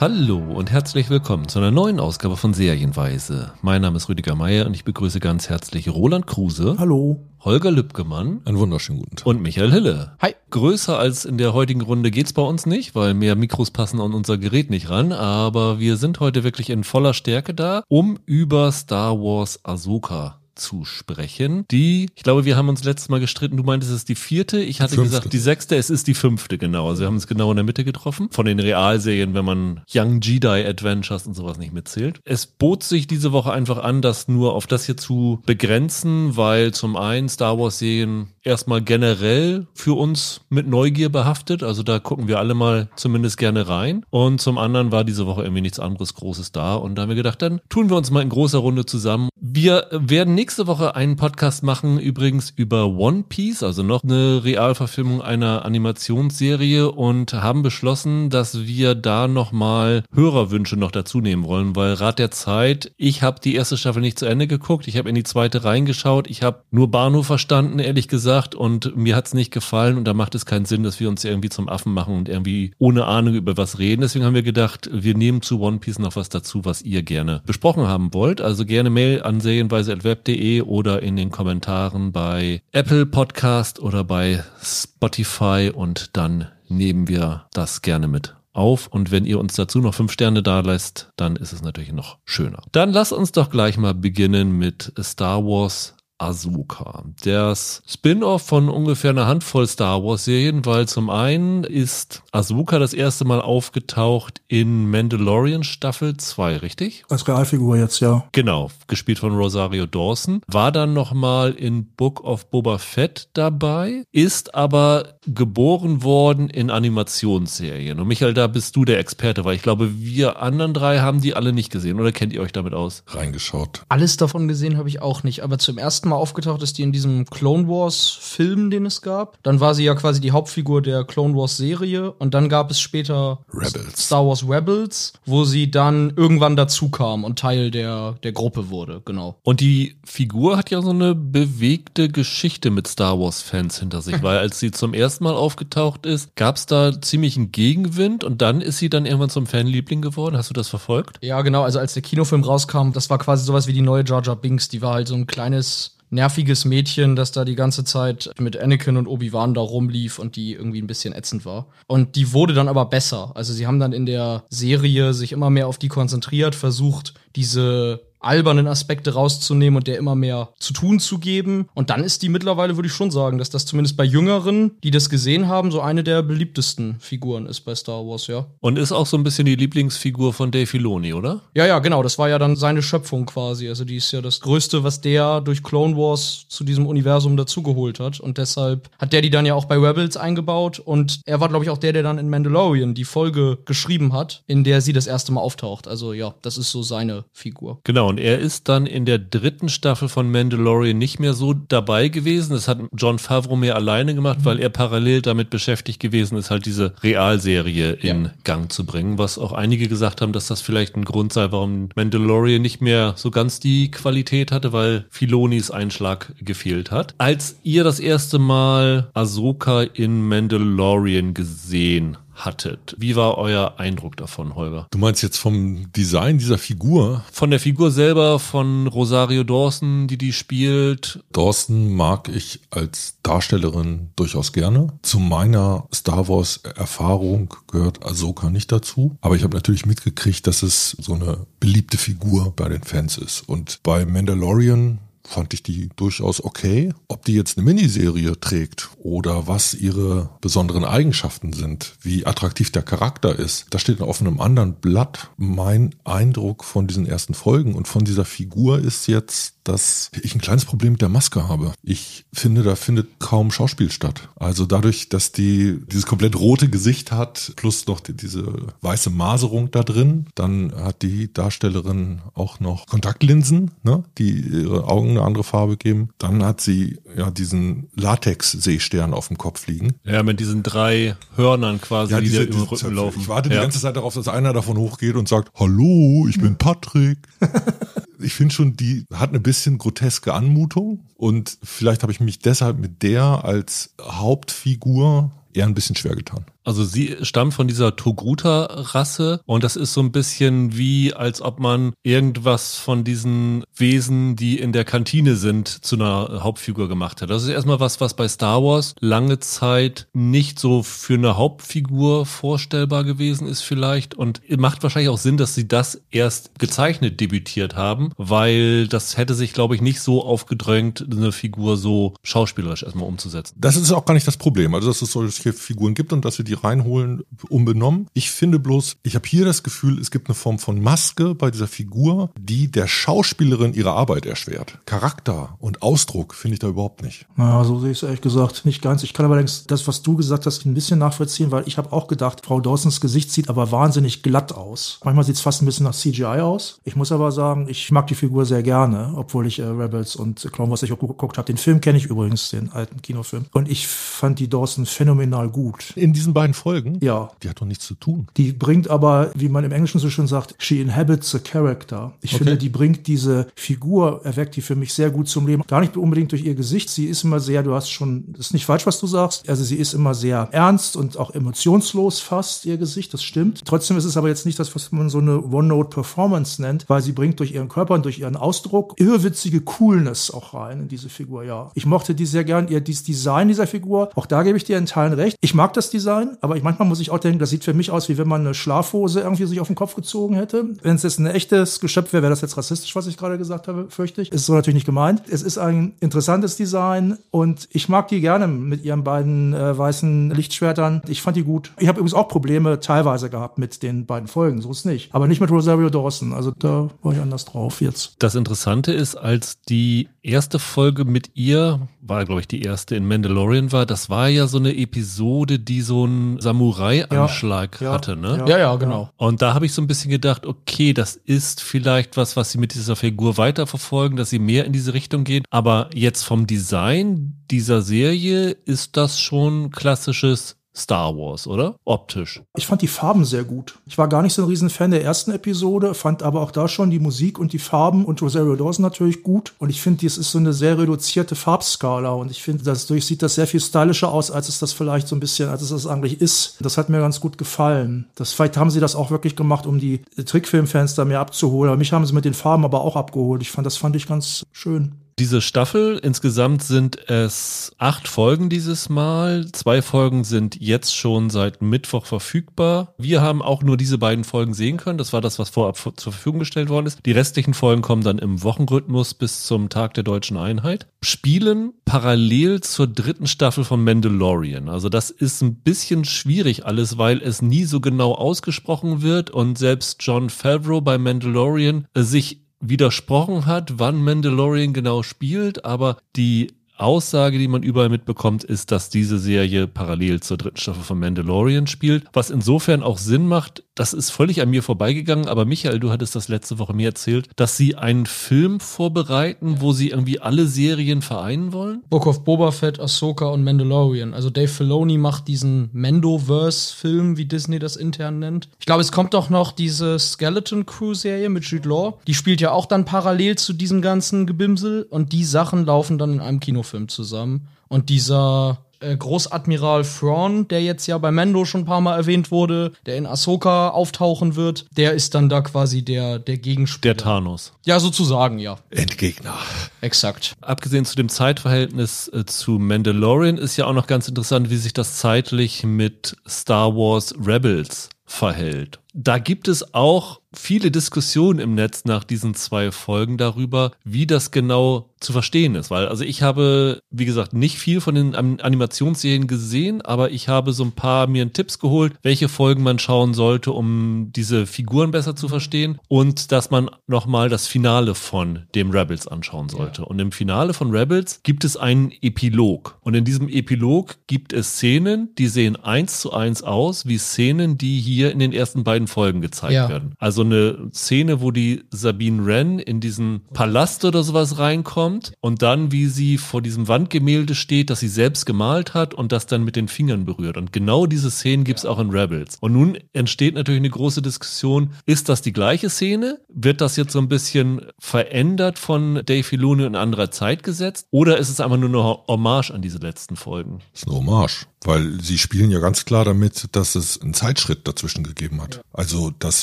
Hallo 0.00 0.38
und 0.38 0.70
herzlich 0.70 1.10
willkommen 1.10 1.46
zu 1.46 1.58
einer 1.58 1.70
neuen 1.70 2.00
Ausgabe 2.00 2.38
von 2.38 2.54
Serienweise. 2.54 3.52
Mein 3.60 3.82
Name 3.82 3.98
ist 3.98 4.08
Rüdiger 4.08 4.34
Meier 4.34 4.64
und 4.64 4.72
ich 4.72 4.84
begrüße 4.84 5.20
ganz 5.20 5.50
herzlich 5.50 5.90
Roland 5.90 6.26
Kruse. 6.26 6.76
Hallo. 6.78 7.26
Holger 7.40 7.70
Lübgemann. 7.70 8.40
Einen 8.46 8.58
wunderschönen 8.58 9.00
guten 9.00 9.16
Tag. 9.16 9.26
Und 9.26 9.42
Michael 9.42 9.70
Hille. 9.70 10.12
Hi. 10.22 10.34
Größer 10.48 10.98
als 10.98 11.26
in 11.26 11.36
der 11.36 11.52
heutigen 11.52 11.82
Runde 11.82 12.10
geht's 12.10 12.32
bei 12.32 12.40
uns 12.40 12.64
nicht, 12.64 12.94
weil 12.94 13.12
mehr 13.12 13.36
Mikros 13.36 13.72
passen 13.72 14.00
an 14.00 14.14
unser 14.14 14.38
Gerät 14.38 14.70
nicht 14.70 14.88
ran. 14.88 15.12
Aber 15.12 15.80
wir 15.80 15.98
sind 15.98 16.18
heute 16.18 16.44
wirklich 16.44 16.70
in 16.70 16.82
voller 16.82 17.12
Stärke 17.12 17.52
da, 17.52 17.82
um 17.88 18.18
über 18.24 18.72
Star 18.72 19.18
Wars 19.18 19.62
Ahsoka 19.66 20.39
zu 20.60 20.84
sprechen. 20.84 21.64
Die, 21.70 22.08
ich 22.14 22.22
glaube, 22.22 22.44
wir 22.44 22.56
haben 22.56 22.68
uns 22.68 22.84
letztes 22.84 23.08
Mal 23.08 23.20
gestritten, 23.20 23.56
du 23.56 23.62
meintest, 23.62 23.90
es 23.90 23.98
ist 23.98 24.08
die 24.08 24.14
vierte. 24.14 24.60
Ich 24.60 24.80
hatte 24.80 24.94
fünfte. 24.94 25.10
gesagt, 25.10 25.32
die 25.32 25.38
sechste, 25.38 25.76
es 25.76 25.90
ist 25.90 26.06
die 26.06 26.14
fünfte, 26.14 26.58
genau. 26.58 26.88
Also 26.88 27.00
wir 27.00 27.06
haben 27.06 27.16
es 27.16 27.26
genau 27.26 27.50
in 27.50 27.56
der 27.56 27.64
Mitte 27.64 27.84
getroffen. 27.84 28.28
Von 28.30 28.46
den 28.46 28.60
Realserien, 28.60 29.34
wenn 29.34 29.44
man 29.44 29.80
Young 29.92 30.20
Jedi 30.20 30.64
Adventures 30.66 31.26
und 31.26 31.34
sowas 31.34 31.58
nicht 31.58 31.72
mitzählt. 31.72 32.20
Es 32.24 32.46
bot 32.46 32.82
sich 32.82 33.06
diese 33.06 33.32
Woche 33.32 33.52
einfach 33.52 33.78
an, 33.78 34.02
das 34.02 34.28
nur 34.28 34.54
auf 34.54 34.66
das 34.66 34.86
hier 34.86 34.96
zu 34.96 35.42
begrenzen, 35.46 36.36
weil 36.36 36.72
zum 36.72 36.96
einen 36.96 37.28
Star 37.28 37.58
Wars 37.58 37.78
Serien 37.78 38.28
erstmal 38.42 38.82
generell 38.82 39.66
für 39.74 39.96
uns 39.96 40.42
mit 40.48 40.66
Neugier 40.66 41.08
behaftet. 41.08 41.62
Also 41.62 41.82
da 41.82 41.98
gucken 41.98 42.28
wir 42.28 42.38
alle 42.38 42.54
mal 42.54 42.88
zumindest 42.96 43.36
gerne 43.38 43.68
rein. 43.68 44.04
Und 44.10 44.40
zum 44.40 44.58
anderen 44.58 44.92
war 44.92 45.04
diese 45.04 45.26
Woche 45.26 45.42
irgendwie 45.42 45.62
nichts 45.62 45.78
anderes 45.78 46.14
Großes 46.14 46.52
da. 46.52 46.74
Und 46.74 46.94
da 46.94 47.02
haben 47.02 47.08
wir 47.08 47.16
gedacht, 47.16 47.42
dann 47.42 47.60
tun 47.68 47.90
wir 47.90 47.96
uns 47.96 48.10
mal 48.10 48.22
in 48.22 48.28
großer 48.28 48.58
Runde 48.58 48.86
zusammen. 48.86 49.28
Wir 49.40 49.86
werden 49.90 50.34
nächste 50.34 50.49
Woche 50.58 50.96
einen 50.96 51.16
Podcast 51.16 51.62
machen, 51.62 51.98
übrigens 51.98 52.52
über 52.54 52.86
One 52.86 53.24
Piece, 53.28 53.62
also 53.62 53.82
noch 53.82 54.02
eine 54.02 54.42
Realverfilmung 54.44 55.22
einer 55.22 55.64
Animationsserie 55.64 56.90
und 56.90 57.32
haben 57.32 57.62
beschlossen, 57.62 58.30
dass 58.30 58.66
wir 58.66 58.94
da 58.94 59.28
nochmal 59.28 60.02
Hörerwünsche 60.12 60.76
noch 60.76 60.90
dazu 60.90 61.20
nehmen 61.20 61.44
wollen, 61.44 61.76
weil 61.76 61.94
Rat 61.94 62.18
der 62.18 62.30
Zeit, 62.30 62.92
ich 62.96 63.22
habe 63.22 63.40
die 63.40 63.54
erste 63.54 63.76
Staffel 63.76 64.02
nicht 64.02 64.18
zu 64.18 64.26
Ende 64.26 64.46
geguckt, 64.46 64.88
ich 64.88 64.96
habe 64.96 65.08
in 65.08 65.14
die 65.14 65.22
zweite 65.22 65.64
reingeschaut, 65.64 66.28
ich 66.28 66.42
habe 66.42 66.64
nur 66.70 66.90
Bahnhof 66.90 67.26
verstanden, 67.26 67.78
ehrlich 67.78 68.08
gesagt 68.08 68.54
und 68.54 68.96
mir 68.96 69.16
hat's 69.16 69.34
nicht 69.34 69.52
gefallen 69.52 69.96
und 69.98 70.04
da 70.04 70.14
macht 70.14 70.34
es 70.34 70.46
keinen 70.46 70.64
Sinn, 70.64 70.82
dass 70.82 71.00
wir 71.00 71.08
uns 71.08 71.24
irgendwie 71.24 71.48
zum 71.48 71.68
Affen 71.68 71.94
machen 71.94 72.16
und 72.16 72.28
irgendwie 72.28 72.72
ohne 72.78 73.04
Ahnung 73.04 73.34
über 73.34 73.56
was 73.56 73.78
reden. 73.78 74.02
Deswegen 74.02 74.24
haben 74.24 74.34
wir 74.34 74.42
gedacht, 74.42 74.90
wir 74.92 75.14
nehmen 75.14 75.42
zu 75.42 75.60
One 75.60 75.78
Piece 75.78 75.98
noch 75.98 76.16
was 76.16 76.28
dazu, 76.28 76.64
was 76.64 76.82
ihr 76.82 77.02
gerne 77.02 77.42
besprochen 77.46 77.86
haben 77.86 78.12
wollt. 78.12 78.40
Also 78.40 78.64
gerne 78.64 78.90
Mail 78.90 79.22
an 79.22 79.40
serienweise.web.de 79.40 80.29
oder 80.66 81.02
in 81.02 81.16
den 81.16 81.30
Kommentaren 81.30 82.12
bei 82.12 82.62
Apple 82.72 83.06
Podcast 83.06 83.80
oder 83.80 84.04
bei 84.04 84.44
Spotify 84.62 85.72
und 85.74 86.16
dann 86.16 86.48
nehmen 86.68 87.08
wir 87.08 87.46
das 87.52 87.82
gerne 87.82 88.08
mit 88.08 88.36
auf 88.52 88.88
und 88.88 89.10
wenn 89.10 89.24
ihr 89.26 89.38
uns 89.38 89.54
dazu 89.54 89.80
noch 89.80 89.94
fünf 89.94 90.12
Sterne 90.12 90.42
da 90.42 90.60
lässt, 90.60 91.12
dann 91.16 91.36
ist 91.36 91.52
es 91.52 91.62
natürlich 91.62 91.92
noch 91.92 92.18
schöner. 92.24 92.62
Dann 92.72 92.92
lasst 92.92 93.12
uns 93.12 93.32
doch 93.32 93.50
gleich 93.50 93.76
mal 93.76 93.94
beginnen 93.94 94.58
mit 94.58 94.92
Star 95.00 95.44
Wars 95.44 95.94
Ahsoka. 96.20 97.04
Das 97.24 97.82
Spin-off 97.86 98.42
von 98.42 98.68
ungefähr 98.68 99.10
einer 99.10 99.26
Handvoll 99.26 99.66
Star 99.66 100.04
Wars 100.04 100.26
Serien, 100.26 100.66
weil 100.66 100.86
zum 100.86 101.08
einen 101.08 101.64
ist 101.64 102.22
Ahsoka 102.32 102.78
das 102.78 102.92
erste 102.92 103.24
Mal 103.24 103.40
aufgetaucht 103.40 104.42
in 104.46 104.90
Mandalorian 104.90 105.64
Staffel 105.64 106.16
2, 106.16 106.58
richtig? 106.58 107.04
Als 107.08 107.26
Realfigur 107.26 107.76
jetzt, 107.76 108.00
ja. 108.00 108.24
Genau, 108.32 108.70
gespielt 108.86 109.18
von 109.18 109.34
Rosario 109.34 109.86
Dawson. 109.86 110.42
War 110.46 110.72
dann 110.72 110.92
nochmal 110.92 111.52
in 111.52 111.86
Book 111.94 112.22
of 112.22 112.50
Boba 112.50 112.78
Fett 112.78 113.28
dabei, 113.32 114.04
ist 114.12 114.54
aber 114.54 115.14
geboren 115.26 116.02
worden 116.02 116.50
in 116.50 116.70
Animationsserien. 116.70 117.98
Und 117.98 118.08
Michael, 118.08 118.34
da 118.34 118.46
bist 118.46 118.76
du 118.76 118.84
der 118.84 118.98
Experte, 118.98 119.44
weil 119.44 119.56
ich 119.56 119.62
glaube, 119.62 119.98
wir 119.98 120.42
anderen 120.42 120.74
drei 120.74 120.98
haben 120.98 121.22
die 121.22 121.34
alle 121.34 121.52
nicht 121.54 121.70
gesehen. 121.70 121.98
Oder 121.98 122.12
kennt 122.12 122.32
ihr 122.34 122.42
euch 122.42 122.52
damit 122.52 122.74
aus? 122.74 123.04
Reingeschaut. 123.06 123.82
Alles 123.88 124.18
davon 124.18 124.48
gesehen 124.48 124.76
habe 124.76 124.88
ich 124.88 125.00
auch 125.00 125.22
nicht, 125.22 125.42
aber 125.42 125.58
zum 125.58 125.78
ersten 125.78 126.09
Mal 126.10 126.16
aufgetaucht 126.16 126.62
ist 126.62 126.78
die 126.78 126.82
in 126.82 126.92
diesem 126.92 127.24
Clone 127.24 127.68
Wars 127.68 128.10
Film, 128.20 128.70
den 128.70 128.86
es 128.86 129.02
gab. 129.02 129.38
Dann 129.42 129.60
war 129.60 129.74
sie 129.74 129.84
ja 129.84 129.94
quasi 129.94 130.20
die 130.20 130.32
Hauptfigur 130.32 130.82
der 130.82 131.04
Clone 131.04 131.34
Wars 131.34 131.56
Serie 131.56 132.12
und 132.12 132.34
dann 132.34 132.48
gab 132.48 132.70
es 132.70 132.80
später 132.80 133.40
Rebels. 133.52 134.06
Star 134.06 134.26
Wars 134.26 134.48
Rebels, 134.48 135.14
wo 135.24 135.44
sie 135.44 135.70
dann 135.70 136.12
irgendwann 136.16 136.56
dazu 136.56 136.90
kam 136.90 137.24
und 137.24 137.38
Teil 137.38 137.70
der, 137.70 138.16
der 138.22 138.32
Gruppe 138.32 138.70
wurde, 138.70 139.02
genau. 139.04 139.36
Und 139.42 139.60
die 139.60 139.96
Figur 140.04 140.56
hat 140.56 140.70
ja 140.70 140.82
so 140.82 140.90
eine 140.90 141.14
bewegte 141.14 142.08
Geschichte 142.08 142.70
mit 142.70 142.86
Star 142.88 143.18
Wars-Fans 143.18 143.78
hinter 143.78 144.02
sich, 144.02 144.22
weil 144.22 144.38
als 144.38 144.58
sie 144.58 144.70
zum 144.70 144.94
ersten 144.94 145.24
Mal 145.24 145.34
aufgetaucht 145.34 146.06
ist, 146.06 146.34
gab 146.36 146.56
es 146.56 146.66
da 146.66 147.00
ziemlich 147.00 147.36
einen 147.36 147.52
Gegenwind 147.52 148.24
und 148.24 148.42
dann 148.42 148.60
ist 148.60 148.78
sie 148.78 148.90
dann 148.90 149.06
irgendwann 149.06 149.30
zum 149.30 149.46
Fanliebling 149.46 150.02
geworden. 150.02 150.36
Hast 150.36 150.50
du 150.50 150.54
das 150.54 150.68
verfolgt? 150.68 151.18
Ja, 151.22 151.42
genau, 151.42 151.62
also 151.62 151.78
als 151.78 151.94
der 151.94 152.02
Kinofilm 152.02 152.42
rauskam, 152.42 152.92
das 152.92 153.10
war 153.10 153.18
quasi 153.18 153.44
sowas 153.44 153.66
wie 153.66 153.72
die 153.72 153.80
neue 153.80 154.04
Jar 154.04 154.22
Jar 154.22 154.36
Binks, 154.36 154.68
die 154.68 154.82
war 154.82 154.94
halt 154.94 155.08
so 155.08 155.14
ein 155.14 155.26
kleines 155.26 155.96
nerviges 156.10 156.64
Mädchen, 156.64 157.16
das 157.16 157.32
da 157.32 157.44
die 157.44 157.54
ganze 157.54 157.84
Zeit 157.84 158.30
mit 158.38 158.56
Anakin 158.56 158.96
und 158.96 159.06
Obi-Wan 159.06 159.54
da 159.54 159.60
rumlief 159.60 160.18
und 160.18 160.36
die 160.36 160.52
irgendwie 160.52 160.82
ein 160.82 160.86
bisschen 160.86 161.14
ätzend 161.14 161.44
war. 161.44 161.66
Und 161.86 162.16
die 162.16 162.32
wurde 162.32 162.52
dann 162.52 162.68
aber 162.68 162.86
besser. 162.86 163.32
Also 163.34 163.52
sie 163.52 163.66
haben 163.66 163.80
dann 163.80 163.92
in 163.92 164.06
der 164.06 164.44
Serie 164.50 165.14
sich 165.14 165.32
immer 165.32 165.50
mehr 165.50 165.68
auf 165.68 165.78
die 165.78 165.88
konzentriert, 165.88 166.54
versucht, 166.54 167.14
diese 167.36 168.09
albernen 168.20 168.66
Aspekte 168.68 169.14
rauszunehmen 169.14 169.78
und 169.78 169.86
der 169.86 169.98
immer 169.98 170.14
mehr 170.14 170.50
zu 170.58 170.72
tun 170.72 171.00
zu 171.00 171.18
geben. 171.18 171.68
Und 171.74 171.90
dann 171.90 172.04
ist 172.04 172.22
die 172.22 172.28
mittlerweile, 172.28 172.76
würde 172.76 172.88
ich 172.88 172.94
schon 172.94 173.10
sagen, 173.10 173.38
dass 173.38 173.50
das 173.50 173.66
zumindest 173.66 173.96
bei 173.96 174.04
Jüngeren, 174.04 174.72
die 174.82 174.90
das 174.90 175.10
gesehen 175.10 175.48
haben, 175.48 175.70
so 175.70 175.80
eine 175.80 176.04
der 176.04 176.22
beliebtesten 176.22 176.96
Figuren 177.00 177.46
ist 177.46 177.60
bei 177.60 177.74
Star 177.74 178.06
Wars, 178.06 178.26
ja. 178.26 178.46
Und 178.60 178.78
ist 178.78 178.92
auch 178.92 179.06
so 179.06 179.16
ein 179.16 179.24
bisschen 179.24 179.46
die 179.46 179.56
Lieblingsfigur 179.56 180.32
von 180.32 180.50
Dave 180.50 180.66
Filoni, 180.66 181.14
oder? 181.14 181.40
Ja, 181.54 181.66
ja, 181.66 181.78
genau. 181.78 182.02
Das 182.02 182.18
war 182.18 182.28
ja 182.28 182.38
dann 182.38 182.56
seine 182.56 182.82
Schöpfung 182.82 183.26
quasi. 183.26 183.68
Also 183.68 183.84
die 183.84 183.96
ist 183.96 184.12
ja 184.12 184.20
das 184.20 184.40
Größte, 184.40 184.84
was 184.84 185.00
der 185.00 185.40
durch 185.40 185.62
Clone 185.62 185.96
Wars 185.96 186.46
zu 186.48 186.64
diesem 186.64 186.86
Universum 186.86 187.36
dazugeholt 187.36 188.00
hat. 188.00 188.20
Und 188.20 188.38
deshalb 188.38 188.90
hat 188.98 189.12
der 189.12 189.22
die 189.22 189.30
dann 189.30 189.46
ja 189.46 189.54
auch 189.54 189.64
bei 189.64 189.76
Rebels 189.76 190.16
eingebaut. 190.16 190.78
Und 190.78 191.20
er 191.24 191.40
war, 191.40 191.48
glaube 191.48 191.64
ich, 191.64 191.70
auch 191.70 191.78
der, 191.78 191.92
der 191.92 192.02
dann 192.02 192.18
in 192.18 192.28
Mandalorian 192.28 192.94
die 192.94 193.04
Folge 193.04 193.58
geschrieben 193.64 194.12
hat, 194.12 194.42
in 194.46 194.64
der 194.64 194.80
sie 194.80 194.92
das 194.92 195.06
erste 195.06 195.32
Mal 195.32 195.40
auftaucht. 195.40 195.88
Also 195.88 196.12
ja, 196.12 196.34
das 196.42 196.58
ist 196.58 196.70
so 196.70 196.82
seine 196.82 197.24
Figur. 197.32 197.80
Genau, 197.84 198.09
und 198.10 198.18
er 198.18 198.40
ist 198.40 198.68
dann 198.68 198.86
in 198.86 199.04
der 199.04 199.18
dritten 199.18 199.68
Staffel 199.68 200.08
von 200.08 200.30
Mandalorian 200.30 200.98
nicht 200.98 201.20
mehr 201.20 201.32
so 201.32 201.54
dabei 201.54 202.08
gewesen. 202.08 202.52
Das 202.52 202.66
hat 202.66 202.78
John 202.96 203.20
Favreau 203.20 203.54
mehr 203.54 203.76
alleine 203.76 204.14
gemacht, 204.14 204.40
weil 204.42 204.58
er 204.58 204.68
parallel 204.68 205.22
damit 205.22 205.48
beschäftigt 205.48 206.00
gewesen 206.00 206.36
ist, 206.36 206.50
halt 206.50 206.66
diese 206.66 206.92
Realserie 207.02 207.92
in 207.92 208.24
Ja. 208.24 208.30
Gang 208.42 208.70
zu 208.72 208.84
bringen. 208.84 209.16
Was 209.16 209.38
auch 209.38 209.52
einige 209.52 209.86
gesagt 209.86 210.20
haben, 210.20 210.32
dass 210.32 210.48
das 210.48 210.60
vielleicht 210.60 210.96
ein 210.96 211.04
Grund 211.04 211.32
sei, 211.32 211.52
warum 211.52 211.88
Mandalorian 211.94 212.60
nicht 212.60 212.80
mehr 212.80 213.14
so 213.16 213.30
ganz 213.30 213.60
die 213.60 213.90
Qualität 213.92 214.50
hatte, 214.50 214.72
weil 214.72 215.06
Filonis 215.08 215.70
Einschlag 215.70 216.32
gefehlt 216.40 216.90
hat. 216.90 217.14
Als 217.18 217.58
ihr 217.62 217.84
das 217.84 218.00
erste 218.00 218.40
Mal 218.40 219.08
Ahsoka 219.14 219.82
in 219.82 220.26
Mandalorian 220.26 221.32
gesehen 221.32 222.16
hattet, 222.34 222.94
wie 222.98 223.16
war 223.16 223.38
euer 223.38 223.74
Eindruck 223.78 224.16
davon, 224.16 224.54
Holger? 224.54 224.86
Du 224.90 224.98
meinst 224.98 225.22
jetzt 225.22 225.38
vom 225.38 225.90
Design 225.92 226.38
dieser 226.38 226.58
Figur? 226.58 227.24
Von 227.32 227.50
der 227.50 227.60
Figur 227.60 227.90
selber, 227.90 228.38
von 228.38 228.86
Rosario 228.86 229.44
Dawson, 229.44 230.06
die 230.06 230.18
die 230.18 230.32
spielt. 230.32 231.20
Dawson 231.32 231.94
mag 231.94 232.28
ich 232.28 232.60
als 232.70 233.18
Darstellerin 233.22 234.10
durchaus 234.16 234.52
gerne. 234.52 234.88
Zu 235.02 235.18
meiner 235.18 235.86
Star 235.92 236.28
Wars 236.28 236.58
Erfahrung 236.76 237.54
gehört 237.70 238.04
Ahsoka 238.04 238.50
nicht 238.50 238.72
dazu. 238.72 239.16
Aber 239.20 239.36
ich 239.36 239.42
habe 239.42 239.54
natürlich 239.54 239.86
mitgekriegt, 239.86 240.46
dass 240.46 240.62
es 240.62 240.96
so 241.00 241.14
eine 241.14 241.46
beliebte 241.58 241.98
Figur 241.98 242.52
bei 242.56 242.68
den 242.68 242.82
Fans 242.82 243.18
ist. 243.18 243.48
Und 243.48 243.80
bei 243.82 244.06
Mandalorian 244.06 244.98
fand 245.24 245.54
ich 245.54 245.62
die 245.62 245.90
durchaus 245.96 246.42
okay. 246.42 246.92
Ob 247.08 247.24
die 247.24 247.34
jetzt 247.34 247.56
eine 247.56 247.64
Miniserie 247.64 248.38
trägt 248.40 248.90
oder 248.98 249.46
was 249.46 249.74
ihre 249.74 250.30
besonderen 250.40 250.84
Eigenschaften 250.84 251.52
sind, 251.52 251.94
wie 252.00 252.26
attraktiv 252.26 252.72
der 252.72 252.82
Charakter 252.82 253.38
ist, 253.38 253.66
das 253.70 253.82
steht 253.82 254.00
auf 254.00 254.20
einem 254.20 254.40
anderen 254.40 254.74
Blatt. 254.74 255.30
Mein 255.36 255.94
Eindruck 256.04 256.64
von 256.64 256.86
diesen 256.86 257.06
ersten 257.06 257.34
Folgen 257.34 257.74
und 257.74 257.88
von 257.88 258.04
dieser 258.04 258.24
Figur 258.24 258.78
ist 258.78 259.06
jetzt, 259.06 259.54
dass 259.64 260.10
ich 260.22 260.34
ein 260.34 260.40
kleines 260.40 260.64
Problem 260.64 260.92
mit 260.92 261.02
der 261.02 261.08
Maske 261.08 261.48
habe. 261.48 261.72
Ich 261.82 262.24
finde, 262.32 262.62
da 262.62 262.74
findet 262.74 263.20
kaum 263.20 263.50
Schauspiel 263.50 263.90
statt. 263.90 264.28
Also 264.36 264.66
dadurch, 264.66 265.08
dass 265.08 265.32
die 265.32 265.78
dieses 265.86 266.06
komplett 266.06 266.36
rote 266.36 266.68
Gesicht 266.68 267.12
hat, 267.12 267.52
plus 267.56 267.86
noch 267.86 268.00
die, 268.00 268.14
diese 268.14 268.44
weiße 268.80 269.10
Maserung 269.10 269.70
da 269.70 269.82
drin, 269.82 270.26
dann 270.34 270.72
hat 270.74 271.02
die 271.02 271.32
Darstellerin 271.32 272.20
auch 272.34 272.60
noch 272.60 272.86
Kontaktlinsen, 272.86 273.70
ne, 273.82 274.02
die 274.18 274.40
ihre 274.40 274.88
Augen 274.88 275.09
eine 275.10 275.22
andere 275.22 275.44
Farbe 275.44 275.76
geben. 275.76 276.10
Dann 276.18 276.44
hat 276.44 276.60
sie 276.60 276.98
ja 277.16 277.30
diesen 277.30 277.88
Latex-Seestern 277.96 279.14
auf 279.14 279.28
dem 279.28 279.38
Kopf 279.38 279.66
liegen. 279.66 279.94
Ja, 280.04 280.22
mit 280.22 280.40
diesen 280.40 280.62
drei 280.62 281.16
Hörnern 281.36 281.80
quasi, 281.80 282.14
die 282.16 282.22
diese- 282.22 282.46
dir 282.46 282.48
über 282.48 282.64
den 282.64 282.68
Rücken 282.68 282.94
laufen. 282.94 283.20
Ich 283.20 283.28
warte 283.28 283.48
ja. 283.48 283.56
die 283.56 283.62
ganze 283.62 283.80
Zeit 283.80 283.96
darauf, 283.96 284.14
dass 284.14 284.28
einer 284.28 284.52
davon 284.52 284.76
hochgeht 284.78 285.16
und 285.16 285.28
sagt, 285.28 285.50
hallo, 285.58 286.26
ich 286.28 286.40
bin 286.40 286.56
Patrick. 286.56 287.18
ich 288.18 288.34
finde 288.34 288.54
schon, 288.54 288.76
die 288.76 289.04
hat 289.12 289.30
eine 289.30 289.40
bisschen 289.40 289.78
groteske 289.78 290.32
Anmutung 290.34 291.00
und 291.16 291.58
vielleicht 291.62 292.02
habe 292.02 292.12
ich 292.12 292.20
mich 292.20 292.38
deshalb 292.38 292.78
mit 292.78 293.02
der 293.02 293.44
als 293.44 293.94
Hauptfigur 294.00 295.30
eher 295.52 295.66
ein 295.66 295.74
bisschen 295.74 295.96
schwer 295.96 296.14
getan. 296.14 296.44
Also 296.70 296.84
sie 296.84 297.16
stammt 297.22 297.52
von 297.52 297.66
dieser 297.66 297.96
Togruta-Rasse 297.96 299.40
und 299.44 299.64
das 299.64 299.74
ist 299.74 299.92
so 299.92 300.00
ein 300.02 300.12
bisschen 300.12 300.76
wie, 300.76 301.12
als 301.12 301.42
ob 301.42 301.58
man 301.58 301.94
irgendwas 302.04 302.76
von 302.76 303.02
diesen 303.02 303.64
Wesen, 303.74 304.36
die 304.36 304.60
in 304.60 304.72
der 304.72 304.84
Kantine 304.84 305.34
sind, 305.34 305.66
zu 305.66 305.96
einer 305.96 306.44
Hauptfigur 306.44 306.88
gemacht 306.88 307.22
hat. 307.22 307.30
Das 307.30 307.42
ist 307.42 307.48
erstmal 307.48 307.80
was, 307.80 308.00
was 308.00 308.14
bei 308.14 308.28
Star 308.28 308.62
Wars 308.62 308.94
lange 309.00 309.40
Zeit 309.40 310.06
nicht 310.12 310.60
so 310.60 310.84
für 310.84 311.14
eine 311.14 311.36
Hauptfigur 311.36 312.24
vorstellbar 312.24 313.02
gewesen 313.02 313.48
ist 313.48 313.62
vielleicht 313.62 314.14
und 314.14 314.40
macht 314.56 314.84
wahrscheinlich 314.84 315.08
auch 315.08 315.18
Sinn, 315.18 315.38
dass 315.38 315.56
sie 315.56 315.66
das 315.66 316.02
erst 316.12 316.56
gezeichnet 316.60 317.20
debütiert 317.20 317.74
haben, 317.74 318.10
weil 318.16 318.86
das 318.86 319.16
hätte 319.16 319.34
sich, 319.34 319.54
glaube 319.54 319.74
ich, 319.74 319.80
nicht 319.80 320.00
so 320.00 320.24
aufgedrängt, 320.24 321.04
eine 321.10 321.32
Figur 321.32 321.76
so 321.76 322.14
schauspielerisch 322.22 322.84
erstmal 322.84 323.08
umzusetzen. 323.08 323.56
Das 323.58 323.74
ist 323.74 323.90
auch 323.90 324.04
gar 324.04 324.14
nicht 324.14 324.28
das 324.28 324.36
Problem. 324.36 324.72
Also, 324.76 324.86
dass 324.86 325.02
es 325.02 325.10
solche 325.10 325.52
Figuren 325.52 325.94
gibt 325.94 326.12
und 326.12 326.24
dass 326.24 326.38
wir 326.38 326.44
die 326.44 326.59
reinholen, 326.64 327.22
unbenommen. 327.48 328.06
Ich 328.14 328.30
finde 328.30 328.58
bloß, 328.58 328.96
ich 329.02 329.14
habe 329.14 329.26
hier 329.26 329.44
das 329.44 329.62
Gefühl, 329.62 329.98
es 330.00 330.10
gibt 330.10 330.28
eine 330.28 330.34
Form 330.34 330.58
von 330.58 330.82
Maske 330.82 331.34
bei 331.34 331.50
dieser 331.50 331.68
Figur, 331.68 332.30
die 332.38 332.70
der 332.70 332.86
Schauspielerin 332.86 333.74
ihre 333.74 333.92
Arbeit 333.92 334.26
erschwert. 334.26 334.78
Charakter 334.86 335.56
und 335.58 335.82
Ausdruck 335.82 336.34
finde 336.34 336.54
ich 336.54 336.58
da 336.60 336.68
überhaupt 336.68 337.02
nicht. 337.02 337.26
Na, 337.36 337.64
so 337.64 337.78
sehe 337.78 337.90
ich 337.90 337.98
es 337.98 338.02
ehrlich 338.02 338.20
gesagt 338.20 338.64
nicht 338.64 338.82
ganz. 338.82 339.02
Ich 339.02 339.14
kann 339.14 339.26
allerdings 339.26 339.66
das, 339.66 339.86
was 339.86 340.02
du 340.02 340.16
gesagt 340.16 340.46
hast, 340.46 340.64
ein 340.64 340.74
bisschen 340.74 340.98
nachvollziehen, 340.98 341.50
weil 341.50 341.66
ich 341.66 341.78
habe 341.78 341.92
auch 341.92 342.08
gedacht, 342.08 342.42
Frau 342.44 342.60
Dawsons 342.60 343.00
Gesicht 343.00 343.30
sieht 343.30 343.48
aber 343.48 343.72
wahnsinnig 343.72 344.22
glatt 344.22 344.52
aus. 344.52 345.00
Manchmal 345.04 345.24
sieht 345.24 345.36
es 345.36 345.40
fast 345.40 345.62
ein 345.62 345.66
bisschen 345.66 345.84
nach 345.84 345.94
CGI 345.94 346.40
aus. 346.40 346.80
Ich 346.84 346.96
muss 346.96 347.12
aber 347.12 347.32
sagen, 347.32 347.66
ich 347.68 347.90
mag 347.90 348.06
die 348.06 348.14
Figur 348.14 348.44
sehr 348.44 348.62
gerne, 348.62 349.12
obwohl 349.16 349.46
ich 349.46 349.58
äh, 349.58 349.64
Rebels 349.64 350.16
und 350.16 350.48
Clone 350.52 350.70
Wars 350.70 350.82
nicht 350.82 350.92
auch 350.92 350.98
geguckt 350.98 351.38
habe. 351.38 351.46
Den 351.46 351.56
Film 351.56 351.80
kenne 351.80 351.98
ich 351.98 352.06
übrigens, 352.06 352.50
den 352.50 352.70
alten 352.72 353.02
Kinofilm. 353.02 353.46
Und 353.52 353.68
ich 353.68 353.86
fand 353.86 354.38
die 354.38 354.48
Dawson 354.48 354.86
phänomenal 354.86 355.48
gut. 355.48 355.92
In 355.96 356.12
diesen 356.12 356.32
beiden 356.40 356.54
Folgen, 356.54 356.98
Ja, 357.02 357.30
die 357.42 357.48
hat 357.48 357.60
doch 357.60 357.66
nichts 357.66 357.86
zu 357.86 357.94
tun. 357.94 358.26
die 358.36 358.52
bringt 358.52 358.88
aber, 358.90 359.30
wie 359.34 359.48
man 359.48 359.64
im 359.64 359.72
Englischen 359.72 359.98
so 359.98 360.10
schön 360.10 360.26
sagt, 360.26 360.54
she 360.58 360.80
inhabits 360.80 361.34
a 361.34 361.38
character. 361.38 362.12
Ich 362.22 362.30
Okay. 362.34 362.38
finde, 362.44 362.56
die 362.58 362.68
bringt 362.68 363.06
diese 363.06 363.46
Figur, 363.54 364.20
erweckt 364.24 364.56
die 364.56 364.62
für 364.62 364.76
mich 364.76 364.92
sehr 364.94 365.10
gut 365.10 365.28
zum 365.28 365.46
Leben. 365.46 365.62
Gar 365.68 365.80
nicht 365.80 365.96
unbedingt 365.96 366.32
durch 366.32 366.42
ihr 366.44 366.54
Gesicht. 366.54 366.88
Sie 366.90 367.06
ist 367.06 367.24
immer 367.24 367.40
sehr, 367.40 367.62
du 367.62 367.74
hast 367.74 367.90
schon, 367.90 368.24
das 368.32 368.46
ist 368.46 368.52
nicht 368.54 368.66
falsch, 368.66 368.86
was 368.86 368.98
du 369.00 369.06
sagst. 369.06 369.48
Also 369.48 369.64
sie 369.64 369.76
ist 369.76 369.92
immer 369.94 370.14
sehr 370.14 370.48
ernst 370.52 370.96
und 370.96 371.16
auch 371.18 371.30
emotionslos 371.34 372.20
fast, 372.20 372.64
ihr 372.66 372.76
Gesicht, 372.78 373.12
das 373.14 373.22
stimmt. 373.22 373.62
Trotzdem 373.64 373.96
ist 373.96 374.04
es 374.04 374.16
aber 374.16 374.28
jetzt 374.28 374.46
nicht 374.46 374.58
das, 374.58 374.74
was 374.74 374.92
man 374.92 375.10
so 375.10 375.18
eine 375.18 375.40
One-Note-Performance 375.42 376.60
nennt, 376.62 376.84
weil 376.88 377.02
sie 377.02 377.12
bringt 377.12 377.40
durch 377.40 377.52
ihren 377.52 377.68
Körper 377.68 377.94
und 377.94 378.04
durch 378.04 378.18
ihren 378.18 378.36
Ausdruck 378.36 378.94
irrwitzige 378.98 379.60
Coolness 379.60 380.30
auch 380.30 380.54
rein 380.54 380.80
in 380.82 380.88
diese 380.88 381.08
Figur, 381.08 381.44
ja. 381.44 381.70
Ich 381.74 381.86
mochte 381.86 382.14
die 382.14 382.26
sehr 382.26 382.44
gern, 382.44 382.68
ihr 382.68 382.80
dieses 382.80 383.04
Design 383.04 383.48
dieser 383.48 383.66
Figur, 383.66 384.10
auch 384.14 384.26
da 384.26 384.42
gebe 384.42 384.56
ich 384.56 384.64
dir 384.64 384.78
in 384.78 384.86
Teilen 384.86 385.12
recht. 385.12 385.36
Ich 385.40 385.54
mag 385.54 385.72
das 385.74 385.90
Design, 385.90 386.29
gefallen. 386.30 386.38
Aber 386.40 386.56
ich, 386.56 386.62
manchmal 386.62 386.88
muss 386.88 387.00
ich 387.00 387.10
auch 387.10 387.18
denken, 387.18 387.38
das 387.38 387.50
sieht 387.50 387.64
für 387.64 387.74
mich 387.74 387.90
aus, 387.90 388.08
wie 388.08 388.18
wenn 388.18 388.28
man 388.28 388.42
eine 388.42 388.54
Schlafhose 388.54 389.20
irgendwie 389.20 389.46
sich 389.46 389.60
auf 389.60 389.66
den 389.66 389.76
Kopf 389.76 389.94
gezogen 389.94 390.34
hätte. 390.34 390.64
Wenn 390.82 390.96
es 390.96 391.02
jetzt 391.02 391.18
ein 391.18 391.26
echtes 391.26 391.80
Geschöpf 391.80 392.12
wäre, 392.12 392.22
wäre 392.22 392.30
das 392.30 392.40
jetzt 392.40 392.56
rassistisch, 392.56 392.94
was 392.96 393.06
ich 393.06 393.16
gerade 393.16 393.38
gesagt 393.38 393.68
habe, 393.68 393.86
fürchte 393.88 394.22
ich. 394.22 394.32
Ist 394.32 394.46
so 394.46 394.54
natürlich 394.54 394.74
nicht 394.74 394.86
gemeint. 394.86 395.22
Es 395.28 395.42
ist 395.42 395.58
ein 395.58 395.94
interessantes 396.00 396.56
Design 396.56 397.18
und 397.30 397.68
ich 397.70 397.88
mag 397.88 398.08
die 398.08 398.20
gerne 398.20 398.46
mit 398.46 398.84
ihren 398.84 399.04
beiden 399.04 399.54
äh, 399.54 399.76
weißen 399.76 400.30
Lichtschwertern. 400.30 401.02
Ich 401.08 401.22
fand 401.22 401.36
die 401.36 401.44
gut. 401.44 401.72
Ich 401.78 401.88
habe 401.88 401.98
übrigens 401.98 402.14
auch 402.14 402.28
Probleme 402.28 402.80
teilweise 402.80 403.30
gehabt 403.30 403.58
mit 403.58 403.82
den 403.82 404.06
beiden 404.06 404.28
Folgen, 404.28 404.60
so 404.60 404.70
ist 404.70 404.86
nicht. 404.86 405.14
Aber 405.14 405.26
nicht 405.26 405.40
mit 405.40 405.50
Rosario 405.50 405.90
Dawson. 405.90 406.32
Also 406.32 406.50
da 406.50 406.90
war 407.02 407.12
ich 407.12 407.20
anders 407.20 407.44
drauf 407.44 407.80
jetzt. 407.80 408.16
Das 408.18 408.34
Interessante 408.34 408.92
ist, 408.92 409.16
als 409.16 409.60
die 409.62 410.08
erste 410.22 410.58
Folge 410.58 411.04
mit 411.04 411.30
ihr, 411.34 411.88
war 412.00 412.24
glaube 412.24 412.40
ich 412.40 412.48
die 412.48 412.62
erste 412.62 412.94
in 412.94 413.06
Mandalorian 413.06 413.72
war, 413.72 413.86
das 413.86 414.10
war 414.10 414.28
ja 414.28 414.46
so 414.46 414.58
eine 414.58 414.76
Episode, 414.76 415.58
die 415.58 415.80
so 415.80 416.04
Samurai-Anschlag 416.40 417.80
Ja, 417.80 417.92
hatte, 417.92 418.16
ne? 418.16 418.38
ja. 418.38 418.46
Ja, 418.46 418.58
ja, 418.58 418.76
genau. 418.76 419.10
Und 419.16 419.42
da 419.42 419.54
habe 419.54 419.66
ich 419.66 419.72
so 419.72 419.82
ein 419.82 419.86
bisschen 419.86 420.10
gedacht, 420.10 420.46
okay, 420.46 420.92
das 420.92 421.16
ist 421.16 421.62
vielleicht 421.62 422.16
was, 422.16 422.36
was 422.36 422.52
sie 422.52 422.58
mit 422.58 422.74
dieser 422.74 422.96
Figur 422.96 423.36
weiterverfolgen, 423.36 424.16
dass 424.16 424.30
sie 424.30 424.38
mehr 424.38 424.64
in 424.64 424.72
diese 424.72 424.94
Richtung 424.94 425.24
gehen. 425.24 425.44
Aber 425.50 425.90
jetzt 425.94 426.22
vom 426.24 426.46
Design 426.46 427.36
dieser 427.50 427.82
Serie 427.82 428.50
ist 428.64 428.96
das 428.96 429.20
schon 429.20 429.70
klassisches 429.70 430.56
Star 430.76 431.16
Wars, 431.16 431.46
oder? 431.46 431.74
Optisch. 431.84 432.42
Ich 432.56 432.66
fand 432.66 432.82
die 432.82 432.88
Farben 432.88 433.24
sehr 433.24 433.44
gut. 433.44 433.78
Ich 433.86 433.98
war 433.98 434.08
gar 434.08 434.22
nicht 434.22 434.34
so 434.34 434.42
ein 434.42 434.48
Riesenfan 434.48 434.92
der 434.92 435.02
ersten 435.02 435.32
Episode, 435.32 435.94
fand 435.94 436.22
aber 436.22 436.40
auch 436.40 436.52
da 436.52 436.68
schon 436.68 436.90
die 436.90 437.00
Musik 437.00 437.38
und 437.38 437.52
die 437.52 437.58
Farben 437.58 438.04
und 438.04 438.22
Rosario 438.22 438.54
Dawson 438.56 438.82
natürlich 438.82 439.22
gut. 439.22 439.52
Und 439.58 439.70
ich 439.70 439.80
finde, 439.80 440.06
es 440.06 440.16
ist 440.16 440.30
so 440.30 440.38
eine 440.38 440.52
sehr 440.52 440.78
reduzierte 440.78 441.34
Farbskala. 441.34 442.10
Und 442.10 442.30
ich 442.30 442.42
finde, 442.42 442.62
dadurch 442.64 443.04
sieht 443.04 443.22
das 443.22 443.34
sehr 443.34 443.46
viel 443.46 443.60
stylischer 443.60 444.12
aus, 444.12 444.30
als 444.30 444.48
es 444.48 444.58
das 444.58 444.72
vielleicht 444.72 445.08
so 445.08 445.16
ein 445.16 445.20
bisschen, 445.20 445.48
als 445.48 445.62
es 445.62 445.70
das 445.70 445.86
eigentlich 445.86 446.20
ist. 446.20 446.56
Das 446.60 446.78
hat 446.78 446.88
mir 446.88 447.00
ganz 447.00 447.20
gut 447.20 447.36
gefallen. 447.36 448.06
Das, 448.14 448.32
vielleicht 448.32 448.56
haben 448.56 448.70
sie 448.70 448.80
das 448.80 448.94
auch 448.94 449.10
wirklich 449.10 449.36
gemacht, 449.36 449.66
um 449.66 449.80
die 449.80 450.02
Trickfilmfans 450.24 450.94
da 450.94 451.04
mehr 451.04 451.20
abzuholen. 451.20 451.70
Aber 451.70 451.78
mich 451.78 451.92
haben 451.92 452.06
sie 452.06 452.14
mit 452.14 452.24
den 452.24 452.34
Farben 452.34 452.64
aber 452.64 452.82
auch 452.82 452.96
abgeholt. 452.96 453.42
Ich 453.42 453.50
fand, 453.50 453.66
das 453.66 453.76
fand 453.76 453.96
ich 453.96 454.06
ganz 454.06 454.44
schön. 454.52 454.99
Diese 455.20 455.42
Staffel, 455.42 456.00
insgesamt 456.02 456.62
sind 456.62 457.10
es 457.10 457.72
acht 457.76 458.08
Folgen 458.08 458.48
dieses 458.48 458.88
Mal. 458.88 459.52
Zwei 459.52 459.82
Folgen 459.82 460.24
sind 460.24 460.58
jetzt 460.58 460.96
schon 460.96 461.28
seit 461.28 461.60
Mittwoch 461.60 462.06
verfügbar. 462.06 462.94
Wir 462.96 463.20
haben 463.20 463.42
auch 463.42 463.62
nur 463.62 463.76
diese 463.76 463.98
beiden 463.98 464.24
Folgen 464.24 464.54
sehen 464.54 464.78
können. 464.78 464.96
Das 464.96 465.12
war 465.12 465.20
das, 465.20 465.38
was 465.38 465.50
vorab 465.50 465.76
zur 465.76 466.12
Verfügung 466.14 466.38
gestellt 466.38 466.70
worden 466.70 466.86
ist. 466.86 467.00
Die 467.04 467.12
restlichen 467.12 467.52
Folgen 467.52 467.82
kommen 467.82 468.02
dann 468.02 468.16
im 468.16 468.42
Wochenrhythmus 468.42 469.12
bis 469.12 469.44
zum 469.44 469.68
Tag 469.68 469.92
der 469.92 470.04
deutschen 470.04 470.38
Einheit. 470.38 470.86
Spielen 471.02 471.74
parallel 471.84 472.62
zur 472.62 472.86
dritten 472.86 473.26
Staffel 473.26 473.64
von 473.64 473.84
Mandalorian. 473.84 474.70
Also 474.70 474.88
das 474.88 475.10
ist 475.10 475.42
ein 475.42 475.56
bisschen 475.56 476.06
schwierig 476.06 476.64
alles, 476.64 476.96
weil 476.96 477.20
es 477.20 477.42
nie 477.42 477.64
so 477.64 477.80
genau 477.80 478.14
ausgesprochen 478.14 479.02
wird 479.02 479.28
und 479.28 479.58
selbst 479.58 479.98
John 480.00 480.30
Favreau 480.30 480.80
bei 480.80 480.96
Mandalorian 480.96 481.86
äh, 481.92 482.00
sich 482.00 482.40
widersprochen 482.60 483.46
hat, 483.46 483.78
wann 483.78 484.02
Mandalorian 484.02 484.72
genau 484.72 485.02
spielt, 485.02 485.64
aber 485.64 485.96
die 486.16 486.52
Aussage, 486.80 487.38
die 487.38 487.48
man 487.48 487.62
überall 487.62 487.88
mitbekommt, 487.88 488.42
ist, 488.42 488.72
dass 488.72 488.88
diese 488.88 489.18
Serie 489.18 489.66
parallel 489.66 490.20
zur 490.20 490.36
dritten 490.36 490.56
Staffel 490.56 490.82
von 490.82 490.98
Mandalorian 490.98 491.66
spielt, 491.66 492.04
was 492.12 492.30
insofern 492.30 492.82
auch 492.82 492.98
Sinn 492.98 493.26
macht. 493.26 493.64
Das 493.74 493.92
ist 493.92 494.10
völlig 494.10 494.42
an 494.42 494.50
mir 494.50 494.62
vorbeigegangen, 494.62 495.28
aber 495.28 495.44
Michael, 495.44 495.80
du 495.80 495.90
hattest 495.90 496.14
das 496.14 496.28
letzte 496.28 496.58
Woche 496.58 496.74
mir 496.74 496.88
erzählt, 496.88 497.28
dass 497.36 497.56
sie 497.56 497.76
einen 497.76 498.06
Film 498.06 498.60
vorbereiten, 498.60 499.56
wo 499.60 499.72
sie 499.72 499.90
irgendwie 499.90 500.20
alle 500.20 500.46
Serien 500.46 501.02
vereinen 501.02 501.52
wollen. 501.52 501.82
Book 501.88 502.06
of 502.06 502.24
Boba 502.24 502.50
Fett, 502.50 502.80
Ahsoka 502.80 503.26
und 503.26 503.44
Mandalorian. 503.44 504.12
Also 504.12 504.28
Dave 504.28 504.48
Filoni 504.48 504.98
macht 504.98 505.28
diesen 505.28 505.70
Mandoverse-Film, 505.72 507.16
wie 507.16 507.24
Disney 507.24 507.58
das 507.58 507.76
intern 507.76 508.18
nennt. 508.18 508.48
Ich 508.58 508.66
glaube, 508.66 508.82
es 508.82 508.92
kommt 508.92 509.14
doch 509.14 509.30
noch 509.30 509.52
diese 509.52 509.98
Skeleton 509.98 510.66
Crew-Serie 510.66 511.28
mit 511.28 511.44
Jude 511.44 511.68
Law. 511.68 511.98
Die 512.06 512.14
spielt 512.14 512.40
ja 512.40 512.52
auch 512.52 512.66
dann 512.66 512.84
parallel 512.84 513.36
zu 513.36 513.52
diesem 513.52 513.80
ganzen 513.82 514.26
Gebimsel 514.26 514.86
und 514.90 515.12
die 515.12 515.24
Sachen 515.24 515.64
laufen 515.64 515.96
dann 515.96 516.14
in 516.14 516.20
einem 516.20 516.40
Kinofilm 516.40 516.69
zusammen. 516.88 517.48
Und 517.68 517.88
dieser 517.88 518.58
äh, 518.80 518.96
Großadmiral 518.96 519.84
Thrawn, 519.84 520.48
der 520.48 520.62
jetzt 520.62 520.86
ja 520.86 520.96
bei 520.98 521.10
Mando 521.10 521.44
schon 521.44 521.62
ein 521.62 521.66
paar 521.66 521.80
Mal 521.80 521.96
erwähnt 521.96 522.30
wurde, 522.30 522.72
der 522.86 522.96
in 522.96 523.06
Ahsoka 523.06 523.68
auftauchen 523.68 524.36
wird, 524.36 524.66
der 524.76 524.94
ist 524.94 525.14
dann 525.14 525.28
da 525.28 525.42
quasi 525.42 525.82
der, 525.82 526.18
der 526.18 526.38
Gegenspieler. 526.38 526.94
Der 526.94 527.04
Thanos. 527.04 527.52
Ja, 527.64 527.78
sozusagen, 527.78 528.38
ja. 528.38 528.58
Endgegner. 528.70 529.34
Exakt. 529.80 530.34
Abgesehen 530.40 530.84
zu 530.84 530.96
dem 530.96 531.08
Zeitverhältnis 531.08 532.08
äh, 532.08 532.24
zu 532.24 532.52
Mandalorian 532.52 533.36
ist 533.36 533.56
ja 533.56 533.66
auch 533.66 533.74
noch 533.74 533.86
ganz 533.86 534.08
interessant, 534.08 534.50
wie 534.50 534.56
sich 534.56 534.72
das 534.72 534.96
zeitlich 534.96 535.62
mit 535.62 536.16
Star 536.26 536.74
Wars 536.74 537.14
Rebels 537.24 537.90
verhält. 538.06 538.80
Da 538.92 539.18
gibt 539.18 539.48
es 539.48 539.74
auch 539.74 540.20
viele 540.32 540.70
Diskussionen 540.70 541.38
im 541.38 541.54
Netz 541.54 541.84
nach 541.84 542.04
diesen 542.04 542.34
zwei 542.34 542.70
Folgen 542.70 543.16
darüber, 543.18 543.72
wie 543.84 544.06
das 544.06 544.30
genau 544.30 544.90
zu 545.00 545.12
verstehen 545.12 545.54
ist, 545.54 545.70
weil 545.70 545.88
also 545.88 546.04
ich 546.04 546.22
habe, 546.22 546.80
wie 546.90 547.06
gesagt, 547.06 547.32
nicht 547.32 547.56
viel 547.56 547.80
von 547.80 547.94
den 547.94 548.14
An- 548.14 548.38
Animationsserien 548.38 549.26
gesehen, 549.26 549.80
aber 549.80 550.10
ich 550.10 550.28
habe 550.28 550.52
so 550.52 550.62
ein 550.62 550.72
paar 550.72 551.06
mir 551.06 551.32
Tipps 551.32 551.58
geholt, 551.58 551.94
welche 552.02 552.28
Folgen 552.28 552.62
man 552.62 552.78
schauen 552.78 553.14
sollte, 553.14 553.52
um 553.52 554.10
diese 554.14 554.46
Figuren 554.46 554.90
besser 554.90 555.16
zu 555.16 555.28
verstehen 555.28 555.78
und 555.88 556.32
dass 556.32 556.50
man 556.50 556.70
nochmal 556.86 557.30
das 557.30 557.46
Finale 557.46 557.94
von 557.94 558.40
dem 558.54 558.70
Rebels 558.70 559.08
anschauen 559.08 559.48
sollte. 559.48 559.86
Und 559.86 559.98
im 560.00 560.12
Finale 560.12 560.52
von 560.52 560.70
Rebels 560.70 561.20
gibt 561.22 561.44
es 561.44 561.56
einen 561.56 561.92
Epilog. 562.02 562.78
Und 562.82 562.94
in 562.94 563.04
diesem 563.06 563.28
Epilog 563.28 563.96
gibt 564.06 564.34
es 564.34 564.56
Szenen, 564.56 565.14
die 565.16 565.28
sehen 565.28 565.56
eins 565.56 566.00
zu 566.00 566.12
eins 566.12 566.42
aus 566.42 566.86
wie 566.86 566.98
Szenen, 566.98 567.56
die 567.56 567.80
hier 567.80 568.12
in 568.12 568.18
den 568.18 568.34
ersten 568.34 568.64
beiden 568.64 568.79
Folgen 568.86 569.20
gezeigt 569.20 569.52
Ja. 569.52 569.68
werden. 569.68 569.94
Also 569.98 570.22
eine 570.22 570.70
Szene, 570.74 571.20
wo 571.20 571.30
die 571.30 571.64
Sabine 571.70 572.24
Wren 572.26 572.58
in 572.58 572.80
diesen 572.80 573.22
Palast 573.32 573.84
oder 573.84 574.02
sowas 574.02 574.38
reinkommt 574.38 575.12
und 575.20 575.42
dann, 575.42 575.72
wie 575.72 575.86
sie 575.86 576.18
vor 576.18 576.42
diesem 576.42 576.68
Wandgemälde 576.68 577.34
steht, 577.34 577.70
das 577.70 577.80
sie 577.80 577.88
selbst 577.88 578.26
gemalt 578.26 578.74
hat 578.74 578.94
und 578.94 579.12
das 579.12 579.26
dann 579.26 579.44
mit 579.44 579.56
den 579.56 579.68
Fingern 579.68 580.04
berührt. 580.04 580.36
Und 580.36 580.52
genau 580.52 580.86
diese 580.86 581.10
Szenen 581.10 581.44
gibt's 581.44 581.64
auch 581.64 581.78
in 581.78 581.90
Rebels. 581.90 582.36
Und 582.40 582.52
nun 582.52 582.78
entsteht 582.92 583.34
natürlich 583.34 583.60
eine 583.60 583.70
große 583.70 584.02
Diskussion, 584.02 584.70
ist 584.86 585.08
das 585.08 585.22
die 585.22 585.32
gleiche 585.32 585.70
Szene? 585.70 586.20
Wird 586.28 586.60
das 586.60 586.76
jetzt 586.76 586.92
so 586.92 586.98
ein 586.98 587.08
bisschen 587.08 587.60
verändert 587.78 588.58
von 588.58 589.02
Dave 589.04 589.22
Filoni 589.24 589.64
in 589.64 589.76
anderer 589.76 590.10
Zeit 590.10 590.42
gesetzt? 590.42 590.86
Oder 590.90 591.18
ist 591.18 591.28
es 591.28 591.40
einfach 591.40 591.56
nur 591.56 591.68
eine 591.68 591.82
Hommage 592.08 592.50
an 592.50 592.62
diese 592.62 592.78
letzten 592.78 593.16
Folgen? 593.16 593.60
Das 593.72 593.82
ist 593.82 593.88
eine 593.88 593.96
Hommage, 593.96 594.46
weil 594.64 595.00
sie 595.00 595.18
spielen 595.18 595.50
ja 595.50 595.60
ganz 595.60 595.84
klar 595.84 596.04
damit, 596.04 596.48
dass 596.52 596.74
es 596.74 597.00
einen 597.00 597.14
Zeitschritt 597.14 597.66
dazwischen 597.66 598.04
gegeben 598.04 598.40
hat. 598.42 598.60
Also 598.72 599.10
das 599.18 599.42